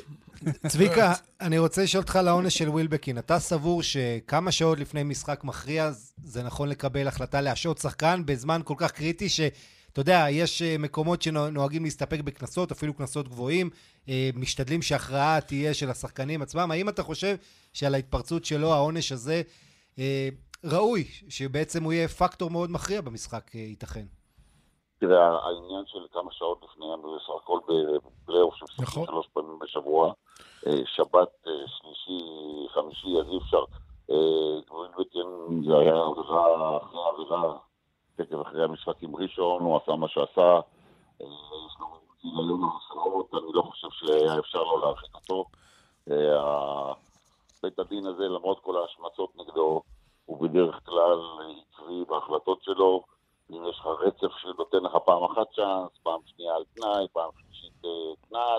צביקה, 0.67 1.13
אני 1.41 1.59
רוצה 1.59 1.83
לשאול 1.83 2.01
אותך 2.01 2.15
על 2.15 2.27
העונש 2.27 2.57
של 2.57 2.69
ווילבקין. 2.69 3.17
אתה 3.17 3.39
סבור 3.39 3.83
שכמה 3.83 4.51
שעות 4.51 4.79
לפני 4.79 5.03
משחק 5.03 5.43
מכריע 5.43 5.89
זה 6.23 6.43
נכון 6.43 6.69
לקבל 6.69 7.07
החלטה 7.07 7.41
להשעות 7.41 7.77
שחקן 7.77 8.21
בזמן 8.25 8.61
כל 8.63 8.75
כך 8.77 8.91
קריטי 8.91 9.29
ש... 9.29 9.39
אתה 9.93 10.01
יודע, 10.01 10.25
יש 10.29 10.61
מקומות 10.61 11.21
שנוהגים 11.21 11.83
להסתפק 11.83 12.19
בקנסות, 12.19 12.71
אפילו 12.71 12.93
קנסות 12.93 13.27
גבוהים, 13.27 13.69
משתדלים 14.33 14.81
שהכרעה 14.81 15.41
תהיה 15.41 15.73
של 15.73 15.89
השחקנים 15.89 16.41
עצמם. 16.41 16.71
האם 16.71 16.89
אתה 16.89 17.03
חושב 17.03 17.35
שעל 17.73 17.95
ההתפרצות 17.95 18.45
שלו, 18.45 18.73
העונש 18.73 19.11
הזה, 19.11 19.41
ראוי, 20.63 21.03
שבעצם 21.29 21.83
הוא 21.83 21.93
יהיה 21.93 22.07
פקטור 22.07 22.49
מאוד 22.49 22.71
מכריע 22.71 23.01
במשחק, 23.01 23.55
אה, 23.55 23.59
ייתכן. 23.59 24.05
תראה, 24.99 25.45
העניין 25.45 25.83
של 25.85 25.99
כמה 26.13 26.31
שעות 26.31 26.61
לפני, 26.63 26.85
בסך 26.97 27.33
הכל 27.43 27.59
בפלייאוף 27.67 28.55
שמשחקים 28.55 28.83
נכון. 28.83 29.05
שלוש 29.05 29.27
פעמים 29.33 29.59
בשבוע, 29.59 30.13
אה, 30.67 30.71
שבת, 30.85 31.29
אה, 31.47 31.51
שלישי, 31.67 32.23
חמישי, 32.73 33.07
אז 33.19 33.27
אי 33.31 33.37
אפשר. 33.37 33.63
גרינבטן 34.69 35.63
זה 35.67 35.77
היה 35.77 35.95
עבירה 35.95 36.77
אחרי 36.77 36.99
עבירה, 37.13 37.57
תקף 38.15 38.41
אחרי 38.41 38.63
המשחק 38.63 39.03
עם 39.03 39.15
ראשון, 39.15 39.61
הוא 39.61 39.77
עשה 39.83 39.95
מה 39.95 40.07
שעשה. 40.07 40.59
יש 41.19 41.75
לו 41.79 41.87
גיליון 42.21 42.61
הרשעות, 42.63 43.33
אני 43.33 43.53
לא 43.53 43.61
חושב 43.61 43.87
שהיה 43.91 44.39
אפשר 44.39 44.63
לא 44.63 44.81
להרחיק 44.81 45.15
אותו. 45.15 45.45
בית 47.63 47.79
הדין 47.79 48.05
הזה, 48.05 48.23
למרות 48.23 48.59
כל 48.59 48.75
ההשמצות 48.81 49.29
נגדו, 49.35 49.81
הוא 50.29 50.37
בדרך 50.37 50.79
כלל 50.85 51.19
עקבי 51.73 52.05
בהחלטות 52.07 52.63
שלו. 52.63 53.03
אם 53.51 53.65
יש 53.69 53.79
לך 53.79 53.85
רצף 53.85 54.37
שנותן 54.37 54.77
לך 54.77 54.91
פעם 55.05 55.23
אחת 55.23 55.47
צ'אנס, 55.55 55.91
פעם 56.03 56.19
שנייה 56.25 56.55
על 56.55 56.63
תנאי, 56.75 57.07
פעם 57.13 57.29
שלישית 57.37 57.81
קנס, 58.29 58.35
אה, 58.35 58.57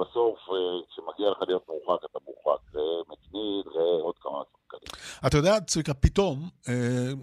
בסוף 0.00 0.38
אה, 0.50 0.56
כשמגיע 0.90 1.30
לך 1.30 1.38
להיות 1.48 1.62
מורחק, 1.68 2.04
אתה 2.10 2.18
מורחק. 2.26 2.60
ראה 2.74 3.02
מצמיד, 3.08 3.66
ראה 3.74 4.02
עוד 4.02 4.14
כמה 4.22 4.38
שחקנים. 4.52 5.02
אתה 5.26 5.36
יודע, 5.36 5.60
צביקה, 5.60 5.94
פתאום 5.94 6.48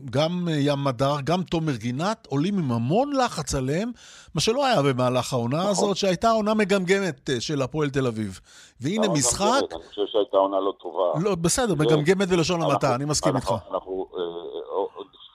גם 0.10 0.48
ים 0.52 0.84
מדר, 0.84 1.16
גם 1.24 1.44
תומר 1.44 1.76
גינת 1.76 2.28
עולים 2.30 2.58
עם 2.58 2.72
המון 2.72 3.12
לחץ 3.16 3.56
עליהם, 3.56 3.92
מה 4.36 4.42
שלא 4.42 4.66
היה 4.66 4.82
במהלך 4.82 5.34
העונה 5.34 5.58
נכון. 5.58 5.70
הזאת, 5.72 5.98
שהייתה 5.98 6.30
עונה 6.30 6.54
מגמגמת 6.54 7.30
של 7.40 7.62
הפועל 7.62 7.90
תל 7.90 8.08
אביב. 8.08 8.40
והנה 8.82 9.08
לא, 9.08 9.14
משחק... 9.14 9.62
אני 9.72 9.84
חושב 9.90 10.06
שהייתה 10.06 10.38
עונה 10.38 10.60
לא 10.60 10.74
טובה. 10.80 11.20
לא, 11.24 11.36
בסדר, 11.36 11.76
מגמגמת 11.76 12.28
ולשון 12.32 12.62
המעטה, 12.62 12.96
אני 12.96 13.06
מסכים 13.06 13.36
איתך. 13.36 13.54
אנחנו, 13.72 14.08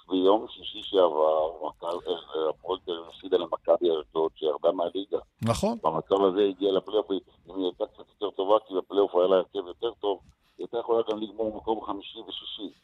ביום 0.08 0.46
שישי 0.50 0.82
שעבר, 0.82 1.68
הפועל 1.68 2.78
תל 2.84 2.92
אביב 2.92 3.08
הפסידה 3.08 3.36
למכבי 3.36 3.88
אשדוד, 4.00 4.30
שירדה 4.36 4.72
מהליגה. 4.72 5.18
נכון. 5.42 5.78
במצב 5.82 6.24
הזה 6.24 6.40
הגיעה 6.48 6.72
לפלייאוף, 6.72 7.10
אם 7.10 7.54
היא 7.56 7.64
הייתה 7.64 7.84
קצת 7.86 8.04
יותר 8.08 8.30
טובה, 8.36 8.54
כי 8.68 8.74
בפלייאוף 8.74 9.14
היה 9.14 9.26
לה 9.26 9.36
הרכב 9.36 9.66
יותר 9.66 9.90
טוב, 10.00 10.18
היא 10.58 10.64
הייתה 10.64 10.78
יכולה 10.78 11.02
גם 11.10 11.18
לגמור 11.22 11.56
מקום 11.56 11.80
חמישי 11.86 12.18
ושישי. 12.28 12.74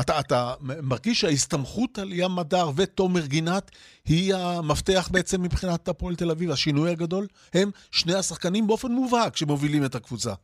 אתה, 0.00 0.20
אתה 0.20 0.54
מרגיש 0.82 1.20
שההסתמכות 1.20 1.98
על 1.98 2.12
ים 2.12 2.36
מדר 2.36 2.70
ותומר 2.76 3.26
גינת 3.26 3.70
היא 4.04 4.34
המפתח 4.34 5.08
בעצם 5.12 5.42
מבחינת 5.42 5.88
הפועל 5.88 6.14
תל 6.16 6.30
אביב, 6.30 6.50
השינוי 6.50 6.90
הגדול? 6.90 7.26
הם 7.54 7.70
שני 7.90 8.14
השחקנים 8.14 8.66
באופן 8.66 8.92
מובהק 8.92 9.36
שמובילים 9.36 9.84
את 9.84 9.94
הקבוצה. 9.94 10.34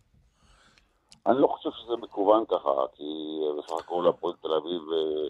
אני 1.26 1.38
לא 1.38 1.46
חושב 1.46 1.70
שזה 1.70 1.96
מכוון 1.96 2.44
ככה, 2.46 2.70
כי 2.94 3.40
בסך 3.58 3.72
הכל 3.78 4.08
הפועל 4.08 4.34
תל 4.42 4.52
אביב 4.52 4.82
אה, 4.92 5.28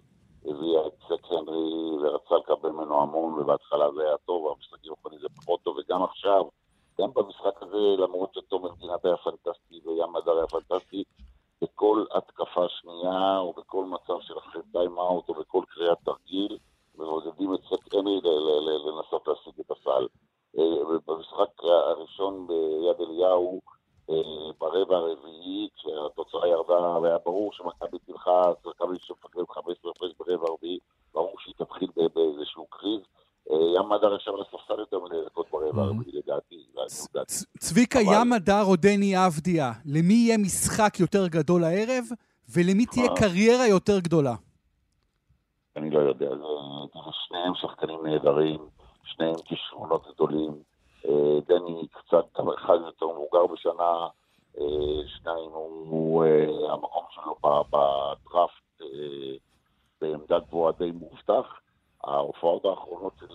הביאה 0.50 0.86
את 0.86 0.92
סק 1.08 1.32
הנרי 1.32 1.96
ורצה 2.02 2.34
לקבל 2.34 2.70
ממנו 2.70 3.02
המון, 3.02 3.40
ובהתחלה 3.40 3.92
זה 3.92 4.02
היה 4.02 4.16
טוב, 4.26 4.52
המשחקים 4.56 4.92
האחרונים 4.92 5.20
זה 5.20 5.28
פחות 5.36 5.60
טוב, 5.62 5.76
וגם 5.78 6.02
עכשיו, 6.02 6.44
גם 7.00 7.08
במשחק 7.14 7.62
הזה, 7.62 8.02
למרות 8.02 8.34
שתומר 8.34 8.74
גינת 8.74 9.04
היה 9.04 9.16
פנטסטי 9.16 9.80
וים 9.84 10.12
מדר 10.12 10.36
היה 10.36 10.46
פנטסטי, 10.46 11.04
בכל 11.62 12.04
התקפה 12.14 12.68
שנייה, 12.68 13.38
או 13.38 13.52
בכל 13.52 13.84
מצב 13.84 14.20
של 14.20 14.38
אחרי 14.38 14.62
טיים-אאוט, 14.72 15.28
או 15.28 15.34
בכל 15.34 15.62
קריאת 15.68 15.98
תרגיל, 16.04 16.58
מעודדים 16.98 17.54
את 17.54 17.60
סק 17.60 17.94
הנרי 17.94 18.20
לנסות 18.86 19.28
להשיג 19.28 19.60
את 19.60 19.70
הסל. 19.70 20.06
אה, 20.58 20.98
במשחק 21.06 21.64
הראשון 21.64 22.46
ביד 22.46 23.00
אליהו, 23.00 23.60
אה, 24.10 24.52
ברבע 24.58 24.96
הרביעי, 24.96 25.33
ירדה 27.04 27.14
והיה 27.14 27.18
ברור 27.25 27.52
שמכבי 27.52 27.99
תלחץ, 28.06 28.66
מכבי 28.66 28.96
שמפקד 29.00 29.40
15 29.50 29.90
הפרש 29.90 30.12
ברבע 30.18 30.46
הרביעי, 30.49 30.78
ברור 31.14 31.34
שהיא 31.38 31.54
תתחיל 31.58 31.88
באיזשהו 32.14 32.66
קריז. 32.70 33.00
אה, 33.50 33.56
ים 33.76 33.88
מדר 33.88 34.16
ישב 34.16 34.30
על 34.34 34.40
הספסל 34.40 34.80
יותר 34.80 35.00
מדי 35.00 35.16
דקות 35.26 35.46
ברבע 35.50 35.82
mm-hmm. 35.82 35.84
הרביעי 35.84 36.12
לדעתי. 36.12 36.64
צביקה, 37.58 37.99
ים 38.00 38.30
מדר 38.30 38.62
או 38.62 38.76
דני 38.76 39.26
אבדיה, 39.26 39.73
למי 39.87 40.14
יהיה 40.14 40.38
משחק 40.38 41.00
יותר 41.00 41.26
גדול 41.28 41.64
הערב, 41.64 42.04
ולמי 42.49 42.87
תהיה 42.87 43.08
קריירה 43.16 43.66
יותר 43.66 43.99
גדולה? 44.00 44.34
אני 45.76 45.90
לא 45.90 45.99
יודע, 45.99 46.30
שניהם 47.12 47.54
שחקנים 47.54 48.06
נהדרים, 48.06 48.61
שניהם 49.04 49.34
כישרונות 49.44 50.06
גדולים. 50.14 50.52
אה, 51.08 51.40
דני 51.49 51.87
קצת, 51.92 52.25
אחד 52.58 52.78
יותר 52.87 53.06
מבוגר 53.06 53.46
בשנה, 53.46 54.06
אה, 54.61 55.08
שניים 55.08 55.50
הוא 55.50 56.25
אה, 56.25 56.73
המקום 56.73 57.04
שלו 57.11 57.37
בדראפט 57.42 58.82
בעמדה 60.00 60.38
גבוהה 60.38 60.73
די 60.78 60.90
מובטח. 60.90 61.61
ההופעות 62.06 62.64
האחרונות 62.64 63.12
של 63.20 63.34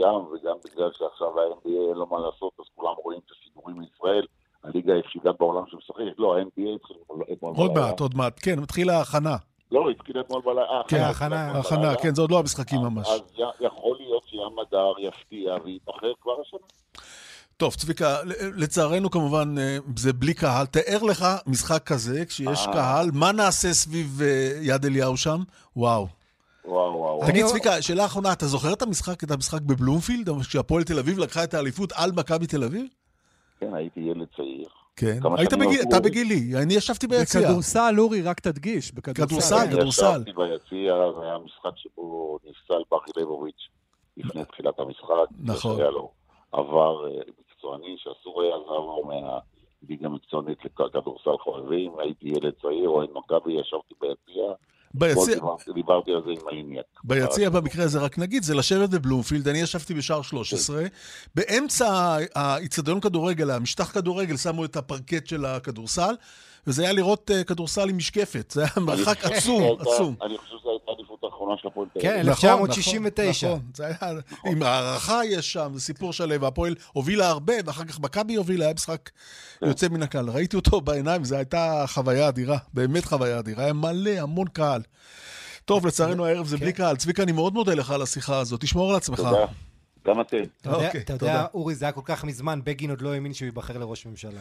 ים, 0.00 0.24
וגם 0.32 0.56
בגלל 0.64 0.90
שעכשיו 0.92 1.40
ה-NBA 1.40 1.88
אין 1.88 1.96
לו 1.96 2.06
מה 2.06 2.18
לעשות, 2.18 2.52
אז 2.60 2.64
כולם 2.74 2.94
רואים 3.04 3.20
את 3.26 3.30
השידורים 3.30 3.78
מישראל. 3.78 4.26
הליגה 4.64 4.94
היחידה 4.94 5.32
בעולם 5.32 5.64
שמשחקת, 5.66 6.18
לא, 6.18 6.36
ה-NBA 6.36 6.74
התחיל 6.74 6.96
אתמול 7.02 7.24
בלילה. 7.24 7.64
עוד 7.64 7.72
מעט, 7.72 8.00
עוד 8.00 8.14
מעט, 8.16 8.40
כן, 8.42 8.58
מתחילה 8.58 8.98
ההכנה. 8.98 9.36
לא, 9.72 9.90
התחיל 9.90 10.20
אתמול 10.20 10.42
בלילה. 10.42 10.82
כן, 10.88 10.96
ההכנה, 10.96 11.50
ההכנה, 11.50 11.96
כן, 12.02 12.14
זה 12.14 12.22
עוד 12.22 12.30
לא 12.30 12.38
המשחקים 12.38 12.80
ממש. 12.80 13.08
אז 13.08 13.20
יכול 13.60 13.96
להיות 14.00 14.32
ים 14.32 14.58
הדר 14.58 14.92
יפתיע 14.98 15.56
וייבחר 15.64 16.12
כבר 16.20 16.40
השנה. 16.40 16.66
טוב, 17.60 17.74
צביקה, 17.74 18.16
לצערנו 18.56 19.10
כמובן 19.10 19.54
אה, 19.58 19.78
זה 19.96 20.12
בלי 20.12 20.34
קהל. 20.34 20.66
תאר 20.66 21.02
לך 21.02 21.24
משחק 21.46 21.82
כזה, 21.86 22.24
כשיש 22.26 22.66
אה. 22.66 22.72
קהל, 22.72 23.10
מה 23.14 23.32
נעשה 23.32 23.72
סביב 23.72 24.20
אה, 24.22 24.58
יד 24.60 24.84
אליהו 24.84 25.16
שם? 25.16 25.40
וואו. 25.76 26.06
וואו, 26.64 26.94
וואו. 26.94 27.26
תגיד, 27.26 27.46
צביקה, 27.46 27.82
שאלה 27.82 28.04
אחרונה, 28.04 28.32
אתה 28.32 28.46
זוכר 28.46 28.72
את 28.72 28.82
המשחק, 28.82 29.24
את 29.24 29.30
המשחק 29.30 29.60
בבלומפילד, 29.62 30.30
כשהפועל 30.40 30.84
תל 30.84 30.98
אביב 30.98 31.18
לקחה 31.18 31.44
את 31.44 31.54
האליפות 31.54 31.92
על 31.96 32.12
מכבי 32.12 32.46
תל 32.46 32.64
אביב? 32.64 32.86
כן, 33.60 33.74
הייתי 33.74 34.00
ילד 34.00 34.26
צעיר. 34.36 34.68
כן, 34.96 35.18
היית 35.38 35.52
בגיל, 35.52 35.80
אתה 35.88 36.00
בגילי, 36.00 36.62
אני 36.62 36.74
ישבתי 36.74 37.06
ביציע. 37.06 37.40
בכדורסל, 37.40 37.94
אורי, 37.98 38.22
רק 38.22 38.40
תדגיש, 38.40 38.92
בכדורסל. 38.94 39.66
כדורסל, 39.70 40.04
ישבתי 40.04 40.32
ביציע, 40.32 40.94
זה 41.18 41.24
היה 41.24 41.38
משחק 41.44 41.76
שבו 41.76 42.38
נפסל 42.44 42.82
בכי 42.92 43.10
ליבוביץ' 43.16 43.68
לפני 44.16 44.44
תחילת 44.44 44.78
המשחק. 44.78 45.28
נכון. 45.40 45.80
עבר 46.52 47.06
מקצועני 47.60 47.96
שאסור 47.98 48.42
היה 48.42 48.56
לעבור 48.56 49.12
ליגה 49.88 50.08
מקצוענית 50.08 50.58
לכדורסל 50.64 51.38
חובבים, 51.40 51.92
הייתי 51.98 52.28
ילד 52.28 52.52
צעיר, 52.62 52.88
אוהד 52.88 53.08
מכבי, 53.14 53.52
ישבתי 53.52 53.94
ביציע. 54.00 54.44
ביציע, 54.94 55.74
דיברתי, 55.74 56.12
על 56.12 56.22
זה 56.24 56.30
עם 56.30 56.48
האיניאק. 56.48 56.84
ביציע 57.04 57.50
במקרה 57.50 57.84
הזה, 57.84 58.00
רק 58.00 58.18
נגיד, 58.18 58.42
זה 58.42 58.54
לשבת 58.54 58.90
בבלומפילד, 58.90 59.48
אני 59.48 59.58
ישבתי 59.58 59.94
בשער 59.94 60.22
13, 60.22 60.82
באמצע 61.34 62.16
האיצטדיון 62.34 63.00
כדורגל, 63.00 63.50
המשטח 63.50 63.92
כדורגל, 63.92 64.36
שמו 64.36 64.64
את 64.64 64.76
הפרקט 64.76 65.26
של 65.26 65.44
הכדורסל, 65.44 66.14
וזה 66.66 66.82
היה 66.82 66.92
לראות 66.92 67.30
uh, 67.30 67.44
כדורסל 67.44 67.88
עם 67.88 67.96
משקפת, 67.96 68.50
זה 68.50 68.60
היה 68.60 68.86
מרחק 68.86 69.24
עצום, 69.24 69.80
עצום. 69.80 70.14
אני 70.22 70.38
חושב 70.38 70.56
שזו 70.60 70.70
הייתה 70.70 70.92
האליפות 71.22 71.32
האחרונה 71.32 71.54
של 71.62 71.68
הפועל 71.68 71.88
תל 71.94 72.00
כן, 72.00 72.08
אביב. 72.14 72.28
נכון, 72.30 72.50
1969. 72.50 73.48
נכון, 73.48 73.60
זה 73.74 73.86
היה, 73.86 73.96
עם 74.46 74.62
הערכה 74.62 75.20
יש 75.24 75.52
שם, 75.52 75.70
זה 75.74 75.80
סיפור 75.80 76.12
שלם, 76.12 76.42
והפועל 76.42 76.74
הובילה 76.92 77.28
הרבה, 77.28 77.54
ואחר 77.66 77.84
כך 77.84 78.00
מכבי 78.00 78.34
הובילה, 78.34 78.64
היה 78.64 78.74
משחק 78.74 79.10
יוצא 79.62 79.88
מן 79.88 80.02
הכלל. 80.02 80.30
ראיתי 80.30 80.56
אותו 80.56 80.80
בעיניים, 80.80 81.24
זו 81.24 81.36
הייתה 81.36 81.84
חוויה 81.86 82.28
אדירה, 82.28 82.58
באמת 82.74 83.04
חוויה 83.04 83.38
אדירה, 83.38 83.64
היה 83.64 83.72
מלא, 83.72 84.10
המון 84.10 84.48
קהל. 84.48 84.82
טוב, 85.64 85.86
לצערנו 85.86 86.26
הערב 86.26 86.46
זה 86.46 86.56
בלי 86.56 86.72
קהל. 86.72 86.96
צביקה, 86.96 87.22
אני 87.22 87.32
מאוד 87.32 87.54
מודה 87.54 87.74
לך 87.74 87.90
על 87.90 88.02
השיחה 88.02 88.38
הזאת, 88.38 88.60
תשמור 88.60 88.90
על 88.90 88.96
עצמך. 88.96 89.16
תודה. 89.18 89.46
גם 90.06 90.20
אתם. 90.20 90.36
אתה 90.60 90.70
יודע- 90.70 90.86
אוקיי. 90.86 91.04
יודע, 91.10 91.46
אורי, 91.54 91.74
זה 91.74 91.84
היה 91.84 91.92
כל 91.92 92.00
כך 92.04 92.24
מזמן, 92.24 92.60
בגין 92.64 92.90
עוד 92.90 93.00
לא 93.02 93.12
האמין 93.14 93.34
שהוא 93.34 93.46
ייבחר 93.46 93.78
לראש 93.78 94.06
ממשלה. 94.06 94.40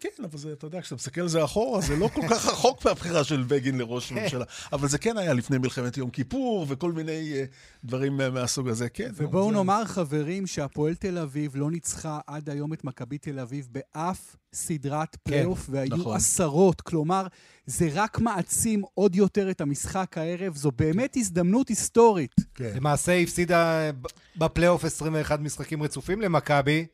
כן, 0.00 0.24
אבל 0.24 0.38
זה, 0.38 0.52
אתה 0.52 0.66
יודע, 0.66 0.80
כשאתה 0.80 0.94
מסתכל 0.94 1.20
על 1.20 1.28
זה 1.28 1.44
אחורה, 1.44 1.80
זה 1.80 1.96
לא 1.96 2.08
כל 2.14 2.22
כך 2.30 2.46
רחוק 2.52 2.84
מהבחירה 2.84 3.24
של 3.24 3.44
בגין 3.48 3.78
לראש 3.78 4.12
ממשלה. 4.12 4.44
אבל 4.72 4.88
זה 4.88 4.98
כן 4.98 5.18
היה 5.18 5.32
לפני 5.32 5.58
מלחמת 5.58 5.96
יום 5.96 6.10
כיפור 6.10 6.66
וכל 6.68 6.92
מיני 6.92 7.32
אה, 7.34 7.44
דברים 7.84 8.20
אה, 8.20 8.30
מהסוג 8.30 8.68
הזה, 8.68 8.88
כן. 8.88 9.10
ובואו 9.16 9.48
זה- 9.50 9.56
נאמר, 9.56 9.84
חברים, 9.84 10.46
שהפועל 10.46 10.94
תל 10.94 11.18
אביב 11.18 11.52
לא 11.56 11.70
ניצחה 11.70 12.18
עד 12.26 12.50
היום 12.50 12.72
את 12.72 12.84
מכבי 12.84 13.18
תל 13.18 13.38
אביב 13.38 13.68
באף 13.70 14.36
סדרת 14.52 15.16
פלייאוף, 15.16 15.66
והיו 15.70 15.96
נכון. 15.96 16.16
עשרות. 16.16 16.80
כלומר, 16.80 17.26
זה 17.66 17.88
רק 17.94 18.18
מעצים 18.18 18.82
עוד 18.94 19.16
יותר 19.16 19.50
את 19.50 19.60
המשחק 19.60 20.18
הערב. 20.18 20.56
זו 20.56 20.70
באמת 20.70 21.16
הזדמנות 21.16 21.68
היסטורית. 21.68 22.34
כן. 22.54 22.70
למעשה 22.76 23.12
היא 23.12 23.24
הפסידה 23.24 23.90
בפלייאוף 24.36 24.84
21 24.84 25.40
משחקים 25.40 25.82
רצופים 25.82 26.20
למכבי. 26.20 26.86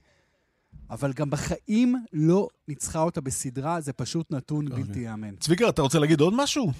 אבל 0.90 1.12
גם 1.12 1.30
בחיים 1.30 2.04
לא 2.12 2.48
ניצחה 2.68 3.02
אותה 3.02 3.20
בסדרה, 3.20 3.80
זה 3.80 3.92
פשוט 3.92 4.32
נתון 4.32 4.68
בלתי 4.68 4.98
ייאמן. 4.98 5.36
צביקה, 5.36 5.68
אתה 5.68 5.82
רוצה 5.82 5.98
להגיד 5.98 6.20
עוד 6.20 6.34
משהו? 6.36 6.72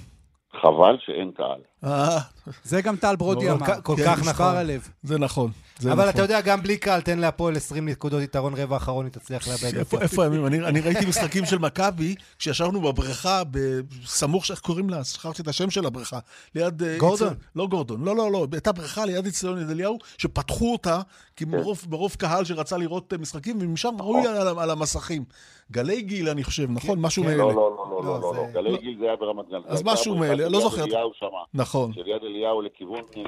חבל 0.63 0.97
שאין 1.07 1.31
קהל. 1.37 1.61
אה, 1.85 2.19
זה 2.63 2.83
גם 2.83 2.97
טל 2.97 3.17
ברודי 3.17 3.51
אמר. 3.51 3.81
כל 3.83 3.95
כן, 3.97 4.05
כך 4.05 4.29
נכון. 4.29 4.55
זה 5.03 5.19
נכון. 5.19 5.51
אבל. 5.93 6.09
אתה 6.11 6.23
יודע, 6.23 6.41
גם 6.41 6.63
בלי 6.63 6.77
קהל, 6.77 7.01
תן 7.01 7.19
להפועל 7.19 7.57
20 7.57 7.89
נקודות 7.89 8.23
יתרון 8.23 8.55
רבע 8.57 8.77
אחרון, 8.77 9.05
היא 9.05 9.13
תצליח 9.13 9.49
לאבד. 9.49 9.79
איפה, 10.01 10.23
הימים? 10.25 10.47
אני, 10.47 10.81
ראיתי 10.81 11.07
משחקים 11.07 11.45
של 11.45 11.59
מכבי, 11.59 12.15
כשישבנו 12.39 12.81
בבריכה, 12.81 13.43
בסמוך, 13.51 14.51
איך 14.51 14.61
קוראים 14.61 14.91
לה? 14.91 15.05
שכחתי 15.05 15.43
את 15.43 15.49
השם 15.49 15.71
של 15.71 15.87
הבריכה. 15.87 16.19
ליד... 16.55 16.83
אה, 16.83 16.99
גורדון? 16.99 17.35
לא 17.57 17.67
גורדון, 17.67 18.05
לא, 18.05 18.17
לא, 18.17 18.33
לא. 18.33 18.47
הייתה 18.53 18.73
בריכה 18.73 19.05
ליד 19.05 19.27
אצטדיון 19.27 19.61
יד 19.61 19.71
אליהו, 19.71 19.99
שפתחו 20.19 20.73
אותה, 20.73 21.01
כי 21.37 21.45
מרוב, 21.45 21.85
מרוב 21.91 22.15
קהל 22.19 22.45
שרצה 22.45 22.77
לראות 22.77 23.13
אה, 23.13 23.19
משחקים, 23.19 23.59
ומשם 23.61 23.95
ראו 24.01 24.21
לי 24.21 24.29
על, 24.59 24.71
המסכים. 24.71 25.25
גלי 25.73 26.03
גיל, 26.03 26.29
אני 26.29 26.45
חושב, 26.45 26.71
נכון? 26.71 26.99
משהו 27.01 27.23
כן, 27.23 27.29
מאלה. 27.29 27.43
לא, 27.43 27.49
לא, 27.55 27.55
לא, 27.55 27.87
לא, 27.91 28.05
לא, 28.05 28.21
לא, 28.21 28.21
לא, 28.21 28.33
זה- 28.33 28.39
לא. 28.39 28.63
גלי 28.63 28.79
גיל 28.79 28.97
זה 28.99 29.05
היה 29.05 29.17
ברמת 29.17 29.49
גן. 29.51 29.59
אז 29.67 29.83
משהו 29.85 30.17
מאלה, 30.17 30.44
לא 30.49 30.57
יד 30.57 30.63
זוכר. 30.63 30.85
אליהו 30.85 31.11
שמה. 31.15 31.29
נכון, 31.55 31.93
של 31.93 32.09
יד 32.09 32.23
אליהו 32.23 32.63
לכיוון 32.63 33.01
אה, 33.17 33.23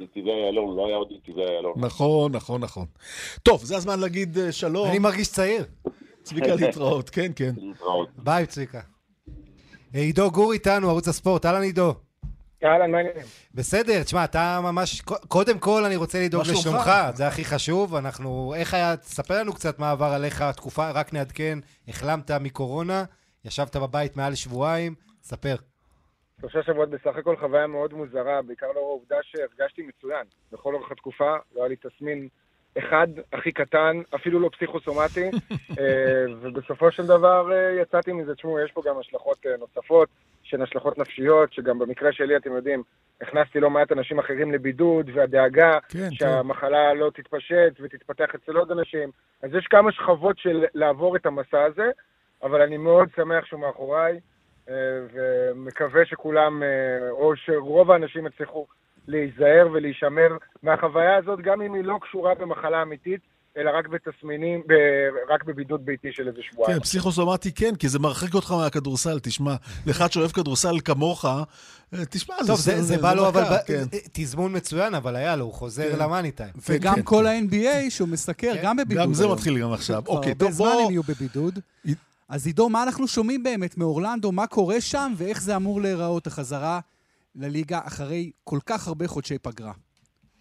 נתיבי 0.00 0.30
איילון, 0.30 0.76
לא 0.76 0.86
היה 0.86 0.96
עוד 0.96 1.08
נתיבי 1.10 1.42
איילון. 1.42 1.74
נכון, 1.76 2.32
נכון, 2.32 2.60
נכון. 2.60 2.86
טוב, 3.42 3.64
זה 3.64 3.76
הזמן 3.76 4.00
להגיד 4.00 4.38
אה, 4.38 4.52
שלום. 4.52 4.88
אני 4.88 4.98
מרגיש 4.98 5.28
צעיר. 5.28 5.64
צביקה 6.22 6.54
להתראות, 6.54 7.10
כן, 7.10 7.32
כן. 7.36 7.50
להתראות. 7.56 8.08
ביי, 8.16 8.46
צביקה. 8.46 8.80
אה, 9.94 10.00
עידו 10.00 10.30
גור 10.30 10.52
איתנו, 10.52 10.88
ערוץ 10.88 11.08
הספורט. 11.08 11.46
אהלן 11.46 11.62
עידו. 11.62 11.94
אהלן, 12.64 12.90
מה 12.90 12.98
העניינים? 12.98 13.22
בסדר, 13.54 14.02
תשמע, 14.02 14.24
אתה 14.24 14.60
ממש... 14.62 15.00
קודם 15.28 15.58
כל, 15.58 15.84
אני 15.84 15.96
רוצה 15.96 16.24
לדאוג? 16.24 16.46
לשלומך, 16.46 16.90
זה 17.14 17.26
הכי 17.26 17.44
חשוב. 17.44 17.94
אנחנו... 17.94 18.54
איך 18.56 18.74
היה... 18.74 18.96
תספר 18.96 19.40
לנו 19.40 19.52
קצת 19.52 19.78
מה 19.78 19.90
עבר 19.90 20.06
עליך 20.12 20.42
התקופה, 20.42 20.90
רק 20.90 21.12
נעדכן. 21.12 21.58
החלמת 21.88 22.30
מקורונה, 22.30 23.04
ישבת 23.44 23.76
בבית 23.76 24.16
מעל 24.16 24.34
שבועיים, 24.34 24.94
ספר. 25.22 25.56
שלושה 26.40 26.62
שבועות 26.62 26.90
בסך 26.90 27.16
הכל 27.16 27.36
חוויה 27.36 27.66
מאוד 27.66 27.94
מוזרה, 27.94 28.42
בעיקר 28.42 28.66
לאור 28.74 28.88
העובדה 28.88 29.16
שהרגשתי 29.22 29.82
מצוין. 29.82 30.26
בכל 30.52 30.74
אורך 30.74 30.90
התקופה 30.90 31.36
לא 31.54 31.60
היה 31.60 31.68
לי 31.68 31.76
תסמין 31.76 32.28
אחד, 32.78 33.06
הכי 33.32 33.52
קטן, 33.52 34.00
אפילו 34.14 34.40
לא 34.40 34.50
פסיכוסומטי, 34.52 35.30
אה, 35.78 36.24
ובסופו 36.40 36.92
של 36.92 37.06
דבר 37.06 37.52
אה, 37.52 37.80
יצאתי 37.82 38.12
מזה. 38.12 38.34
תשמעו, 38.34 38.60
יש 38.60 38.72
פה 38.72 38.82
גם 38.86 38.98
השלכות 38.98 39.46
אה, 39.46 39.56
נוספות, 39.56 40.08
שהן 40.42 40.62
השלכות 40.62 40.98
נפשיות, 40.98 41.52
שגם 41.52 41.78
במקרה 41.78 42.12
שלי, 42.12 42.36
אתם 42.36 42.52
יודעים, 42.52 42.82
הכנסתי 43.20 43.60
לא 43.60 43.70
מעט 43.70 43.92
אנשים 43.92 44.18
אחרים 44.18 44.52
לבידוד, 44.52 45.10
והדאגה 45.14 45.78
כן, 45.88 46.10
שהמחלה 46.10 46.94
לא 46.94 47.10
תתפשט 47.14 47.80
ותתפתח 47.80 48.34
אצל 48.34 48.56
עוד 48.56 48.70
אנשים. 48.70 49.10
אז 49.42 49.50
יש 49.54 49.66
כמה 49.66 49.92
שכבות 49.92 50.38
של 50.38 50.64
לעבור 50.74 51.16
את 51.16 51.26
המסע 51.26 51.64
הזה, 51.64 51.90
אבל 52.42 52.62
אני 52.62 52.76
מאוד 52.76 53.08
שמח 53.16 53.44
שהוא 53.44 53.60
מאחוריי, 53.60 54.20
ומקווה 55.12 56.06
שכולם, 56.06 56.62
אה, 56.62 57.10
או 57.10 57.32
שרוב 57.36 57.90
האנשים 57.90 58.26
יצליחו 58.26 58.66
להיזהר 59.08 59.68
ולהישמר 59.72 60.36
מהחוויה 60.62 61.16
הזאת, 61.16 61.40
גם 61.40 61.62
אם 61.62 61.74
היא 61.74 61.84
לא 61.84 61.98
קשורה 62.02 62.34
במחלה 62.34 62.82
אמיתית, 62.82 63.20
אלא 63.56 63.70
רק 63.78 63.88
בתסמינים, 63.88 64.62
ב, 64.66 64.72
רק 65.28 65.44
בבידוד 65.44 65.86
ביתי 65.86 66.08
של 66.12 66.28
איזה 66.28 66.38
שבועיים. 66.42 66.78
כן, 66.78 66.82
פסיכוסומטי 66.82 67.52
כן, 67.52 67.74
כי 67.74 67.88
זה 67.88 67.98
מרחיק 67.98 68.34
אותך 68.34 68.52
מהכדורסל, 68.52 69.18
תשמע. 69.22 69.54
לאחד 69.86 70.12
שאוהב 70.12 70.30
כדורסל 70.30 70.80
כמוך, 70.84 71.24
אה, 71.24 71.42
תשמע, 72.10 72.34
טוב, 72.46 72.60
זה, 72.60 72.82
זה 72.82 72.98
בא 72.98 73.14
לו, 73.14 73.28
אבל 73.28 73.42
כן. 73.66 73.84
תזמון 74.12 74.56
מצוין, 74.56 74.94
אבל 74.94 75.16
היה 75.16 75.36
לו, 75.36 75.44
הוא 75.44 75.52
חוזר 75.52 75.92
כן. 75.92 75.98
למאני 75.98 76.30
טיים. 76.30 76.52
וגם 76.68 76.94
כן, 76.94 77.02
כל 77.04 77.24
כן. 77.24 77.26
ה-NBA 77.26 77.90
שהוא 77.90 78.08
מסקר, 78.08 78.54
כן. 78.54 78.60
גם 78.62 78.76
בבידוד 78.76 79.04
גם 79.04 79.14
זה 79.14 79.24
היום. 79.24 79.32
מתחיל 79.32 79.58
גם 79.58 79.72
עכשיו. 79.72 80.02
אוקיי, 80.06 80.32
הרבה 80.32 80.44
טוב, 80.44 80.52
זמן 80.52 80.66
בוא... 80.66 80.84
הם 80.84 80.90
יהיו 80.90 81.02
בבידוד. 81.02 81.58
אז 82.28 82.46
עידו, 82.46 82.68
מה 82.68 82.82
אנחנו 82.82 83.08
שומעים 83.08 83.42
באמת 83.42 83.78
מאורלנדו? 83.78 84.32
מה 84.32 84.46
קורה 84.46 84.80
שם, 84.80 85.12
ואיך 85.16 85.40
זה 85.40 85.56
אמור 85.56 85.80
להיראות 85.80 86.26
החזרה 86.26 86.80
לליגה 87.34 87.78
אחרי 87.86 88.30
כל 88.44 88.58
כך 88.66 88.88
הרבה 88.88 89.08
חודשי 89.08 89.38
פגרה? 89.38 89.72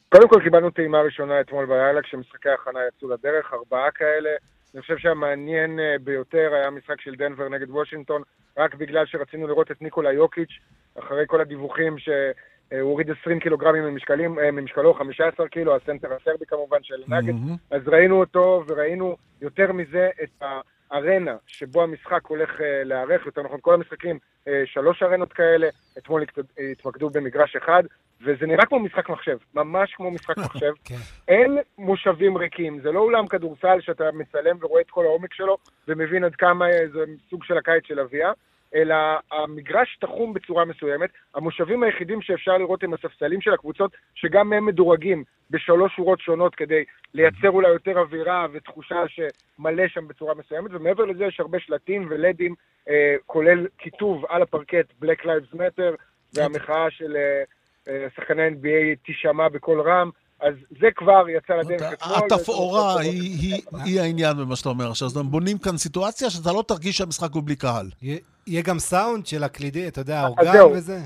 קודם 0.09 0.29
כל 0.29 0.41
קיבלנו 0.43 0.71
טעימה 0.71 1.01
ראשונה 1.01 1.41
אתמול 1.41 1.65
בלילה 1.65 2.01
כשמשחקי 2.01 2.49
ההכנה 2.49 2.79
יצאו 2.87 3.09
לדרך, 3.09 3.53
ארבעה 3.53 3.91
כאלה. 3.91 4.29
אני 4.73 4.81
חושב 4.81 4.97
שהמעניין 4.97 5.79
אה, 5.79 5.95
ביותר 6.03 6.49
היה 6.53 6.67
המשחק 6.67 7.01
של 7.01 7.15
דנבר 7.15 7.49
נגד 7.49 7.69
וושינגטון, 7.69 8.21
רק 8.57 8.75
בגלל 8.75 9.05
שרצינו 9.05 9.47
לראות 9.47 9.71
את 9.71 9.81
ניקולה 9.81 10.11
יוקיץ', 10.11 10.59
אחרי 10.99 11.23
כל 11.27 11.41
הדיווחים 11.41 11.97
שהוא 11.97 12.81
הוריד 12.81 13.07
20 13.21 13.39
קילוגרמים 13.39 13.83
ממשקלים, 13.83 14.39
אה, 14.39 14.51
ממשקלו, 14.51 14.93
15 14.93 15.47
קילו, 15.47 15.75
הסנטר 15.75 16.07
הסרבי 16.13 16.45
כמובן 16.47 16.83
של 16.83 17.03
נגד. 17.07 17.33
מהמם. 17.33 17.55
אז 17.71 17.81
ראינו 17.87 18.19
אותו 18.19 18.63
וראינו 18.67 19.17
יותר 19.41 19.71
מזה 19.71 20.09
את 20.23 20.43
הארנה 20.91 21.35
שבו 21.47 21.83
המשחק 21.83 22.25
הולך 22.27 22.61
אה, 22.61 22.83
להיערך, 22.83 23.25
יותר 23.25 23.41
נכון 23.43 23.59
כל 23.61 23.73
המשחקים, 23.73 24.19
אה, 24.47 24.63
שלוש 24.65 25.03
ארנות 25.03 25.33
כאלה, 25.33 25.67
אתמול 25.97 26.23
התמקדו 26.71 27.09
במגרש 27.09 27.55
אחד, 27.55 27.83
וזה 28.21 28.45
נראה 28.45 28.65
כמו 28.65 28.79
משחק 28.79 29.09
מחשב, 29.09 29.37
ממש 29.53 29.93
כמו 29.93 30.11
משחק 30.11 30.37
מחשב. 30.45 30.71
כן. 30.85 30.95
אין 31.27 31.57
מושבים 31.77 32.37
ריקים, 32.37 32.79
זה 32.79 32.91
לא 32.91 32.99
אולם 32.99 33.27
כדורסל 33.27 33.81
שאתה 33.81 34.03
מצלם 34.13 34.57
ורואה 34.61 34.81
את 34.81 34.89
כל 34.89 35.05
העומק 35.05 35.33
שלו 35.33 35.57
ומבין 35.87 36.23
עד 36.23 36.35
כמה 36.35 36.65
זה 36.93 36.99
סוג 37.29 37.43
של 37.43 37.57
הקיץ 37.57 37.83
של 37.87 37.99
אביה, 37.99 38.31
אלא 38.75 38.95
המגרש 39.31 39.97
תחום 40.01 40.33
בצורה 40.33 40.65
מסוימת. 40.65 41.09
המושבים 41.35 41.83
היחידים 41.83 42.21
שאפשר 42.21 42.57
לראות 42.57 42.83
הם 42.83 42.93
הספסלים 42.93 43.41
של 43.41 43.53
הקבוצות, 43.53 43.91
שגם 44.15 44.53
הם 44.53 44.65
מדורגים 44.65 45.23
בשלוש 45.51 45.95
שורות 45.95 46.19
שונות 46.19 46.55
כדי 46.55 46.83
לייצר 47.13 47.49
אולי 47.49 47.69
יותר 47.69 47.99
אווירה 47.99 48.47
ותחושה 48.51 49.03
שמלא 49.07 49.87
שם 49.87 50.07
בצורה 50.07 50.33
מסוימת, 50.35 50.71
ומעבר 50.73 51.05
לזה 51.05 51.25
יש 51.25 51.39
הרבה 51.39 51.59
שלטים 51.59 52.07
ולדים, 52.09 52.55
אה, 52.89 53.15
כולל 53.25 53.67
כיתוב 53.77 54.25
על 54.29 54.41
הפרקט 54.41 54.85
Black 55.03 55.23
Lives 55.23 55.55
Matter, 55.55 55.95
והמחאה 56.33 56.91
של 56.91 57.15
אה, 57.15 57.43
אה, 57.87 58.07
שחקני 58.15 58.47
NBA 58.47 59.05
תישמע 59.05 59.47
בקול 59.49 59.81
רם. 59.81 60.09
אז 60.41 60.53
זה 60.81 60.87
כבר 60.95 61.29
יצא 61.29 61.53
לדרך 61.55 61.93
אתמול. 61.93 62.17
התפאורה 62.33 62.99
היא- 62.99 64.01
העניין 64.01 64.37
במה 64.37 64.55
שאתה 64.55 64.69
אומר 64.69 64.89
עכשיו. 64.89 65.05
אז 65.07 65.17
הם 65.17 65.31
בונים 65.31 65.57
כאן 65.57 65.77
סיטואציה 65.77 66.29
שאתה 66.29 66.49
לא 66.53 66.63
תרגיש 66.67 66.97
שהמשחק 66.97 67.29
הוא 67.33 67.43
בלי 67.45 67.55
קהל. 67.55 67.85
יהיה- 68.01 68.61
גם 68.63 68.79
סאונד 68.79 69.25
של 69.27 69.43
הקלידי, 69.43 69.87
אתה 69.87 70.01
יודע, 70.01 70.19
האורגן. 70.19 70.65
וזה. 70.73 70.97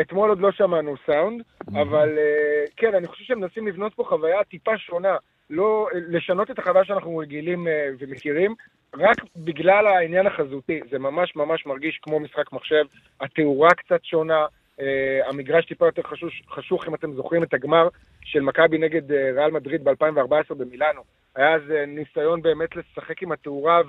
אתמול 0.00 0.28
עוד 0.28 0.40
לא 0.40 0.52
שמענו 0.52 0.94
סאונד, 1.06 1.42
אבל 1.68 2.08
אה, 2.18 2.64
כן, 2.76 2.94
אני 2.94 3.06
חושב 3.06 3.24
שהם 3.24 3.40
מנסים 3.40 3.68
לבנות 3.68 3.94
פה 3.94 4.04
חוויה 4.08 4.44
טיפה 4.44 4.78
שונה. 4.78 5.16
לא 5.50 5.88
לשנות 6.08 6.50
את 6.50 6.58
החוויה 6.58 6.84
שאנחנו 6.84 7.16
רגילים 7.16 7.68
אה, 7.68 7.72
ומכירים, 7.98 8.54
רק 8.94 9.16
בגלל 9.36 9.86
העניין 9.86 10.26
החזותי. 10.26 10.80
זה 10.90 10.98
ממש 10.98 11.36
ממש 11.36 11.66
מרגיש 11.66 11.98
כמו 12.02 12.20
משחק 12.20 12.52
מחשב, 12.52 12.84
התאורה 13.20 13.68
קצת 13.70 14.04
שונה, 14.04 14.46
אה, 14.80 15.28
המגרש 15.28 15.66
טיפה 15.66 15.86
יותר 15.86 16.02
חשוש, 16.02 16.42
חשוך, 16.50 16.88
אם 16.88 16.94
אתם 16.94 17.12
זוכרים 17.12 17.42
את 17.42 17.54
הגמר 17.54 17.88
של 18.24 18.40
מכבי 18.40 18.78
נגד 18.78 19.12
אה, 19.12 19.30
ריאל 19.36 19.50
מדריד 19.50 19.84
ב-2014 19.84 20.54
במילאנו. 20.54 21.00
היה 21.36 21.54
אז 21.54 21.62
אה, 21.70 21.86
ניסיון 21.86 22.42
באמת 22.42 22.76
לשחק 22.76 23.22
עם 23.22 23.32
התאורה 23.32 23.80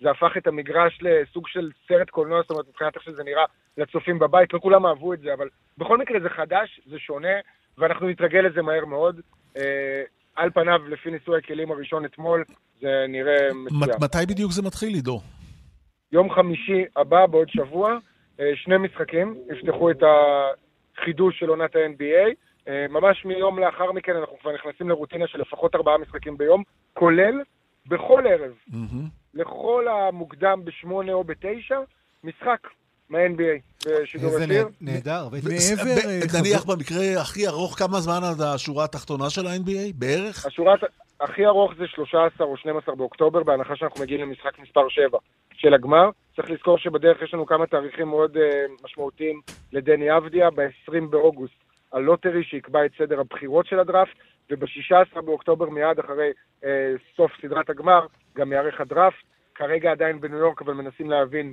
זה 0.00 0.10
הפך 0.10 0.36
את 0.36 0.46
המגרש 0.46 0.98
לסוג 1.02 1.48
של 1.48 1.70
סרט 1.88 2.10
קולנוע, 2.10 2.42
זאת 2.42 2.50
אומרת, 2.50 2.68
מבחינת 2.68 2.94
איך 2.94 3.02
שזה 3.02 3.24
נראה 3.24 3.44
לצופים 3.78 4.18
בבית, 4.18 4.52
לא 4.54 4.58
כולם 4.58 4.86
אהבו 4.86 5.12
את 5.12 5.20
זה, 5.20 5.34
אבל 5.34 5.48
בכל 5.78 5.98
מקרה 5.98 6.20
זה 6.20 6.28
חדש, 6.28 6.80
זה 6.86 6.98
שונה, 6.98 7.34
ואנחנו 7.78 8.08
נתרגל 8.08 8.40
לזה 8.40 8.62
מהר 8.62 8.84
מאוד. 8.84 9.20
אה, 9.56 10.02
על 10.36 10.50
פניו, 10.50 10.88
לפי 10.88 11.10
ניסוי 11.10 11.38
הכלים 11.38 11.70
הראשון 11.70 12.04
אתמול, 12.04 12.44
זה 12.80 13.04
נראה 13.08 13.48
מצוין. 13.54 13.96
מתי 14.00 14.26
בדיוק 14.28 14.52
זה 14.52 14.62
מתחיל, 14.62 14.94
עידו? 14.94 15.20
יום 16.12 16.30
חמישי 16.30 16.84
הבא, 16.96 17.26
בעוד 17.26 17.48
שבוע, 17.48 17.98
שני 18.54 18.76
משחקים, 18.78 19.34
יפתחו 19.52 19.90
את 19.90 20.02
החידוש 20.98 21.38
של 21.38 21.48
עונת 21.48 21.76
ה-NBA. 21.76 22.34
אה, 22.68 22.86
ממש 22.90 23.24
מיום 23.24 23.58
לאחר 23.58 23.92
מכן 23.92 24.16
אנחנו 24.16 24.36
כבר 24.40 24.52
נכנסים 24.54 24.88
לרוטינה 24.88 25.26
של 25.26 25.40
לפחות 25.40 25.74
ארבעה 25.74 25.98
משחקים 25.98 26.38
ביום, 26.38 26.62
כולל 26.94 27.34
בכל 27.88 28.22
ערב, 28.30 28.52
לכל 29.34 29.86
המוקדם 29.88 30.60
בשמונה 30.64 31.12
או 31.12 31.24
בתשע, 31.24 31.78
משחק 32.24 32.58
מה-NBA 33.08 33.86
בשידור 33.86 34.30
איזה 34.30 34.44
ישיר. 34.44 34.68
נה- 34.80 34.92
נהדר. 34.92 35.24
אה, 35.24 35.28
ב- 35.30 36.36
נניח 36.40 36.64
במקרה 36.64 37.20
הכי 37.20 37.46
ארוך, 37.46 37.78
כמה 37.78 38.00
זמן 38.00 38.20
עד 38.30 38.40
השורה 38.40 38.84
התחתונה 38.84 39.30
של 39.30 39.46
ה-NBA? 39.46 39.92
בערך? 39.94 40.46
השורה 40.46 40.74
הכי 41.20 41.46
ארוך 41.46 41.72
זה 41.78 41.84
13 41.86 42.46
או 42.46 42.56
12 42.56 42.94
באוקטובר, 42.94 43.42
בהנחה 43.42 43.76
שאנחנו 43.76 44.02
מגיעים 44.02 44.20
למשחק 44.20 44.58
מספר 44.58 44.88
7 44.88 45.18
של 45.54 45.74
הגמר. 45.74 46.10
צריך 46.36 46.50
לזכור 46.50 46.78
שבדרך 46.78 47.22
יש 47.22 47.34
לנו 47.34 47.46
כמה 47.46 47.66
תאריכים 47.66 48.08
מאוד 48.08 48.36
uh, 48.36 48.40
משמעותיים 48.84 49.40
לדני 49.72 50.16
אבדיה, 50.16 50.50
ב-20 50.50 51.00
באוגוסט 51.10 51.54
ה 51.92 51.98
lottery 51.98 52.44
שיקבע 52.44 52.86
את 52.86 52.90
סדר 52.98 53.20
הבחירות 53.20 53.66
של 53.66 53.78
הדראפט, 53.78 54.16
וב-16 54.50 55.20
באוקטובר 55.20 55.70
מיד 55.70 55.98
אחרי 55.98 56.30
uh, 56.62 56.66
סוף 57.16 57.32
סדרת 57.42 57.70
הגמר 57.70 58.06
גם 58.36 58.52
ייערך 58.52 58.80
הדראפט. 58.80 59.24
כרגע 59.54 59.90
עדיין 59.90 60.20
בניו 60.20 60.38
יורק, 60.38 60.62
אבל 60.62 60.74
מנסים 60.74 61.10
להבין, 61.10 61.52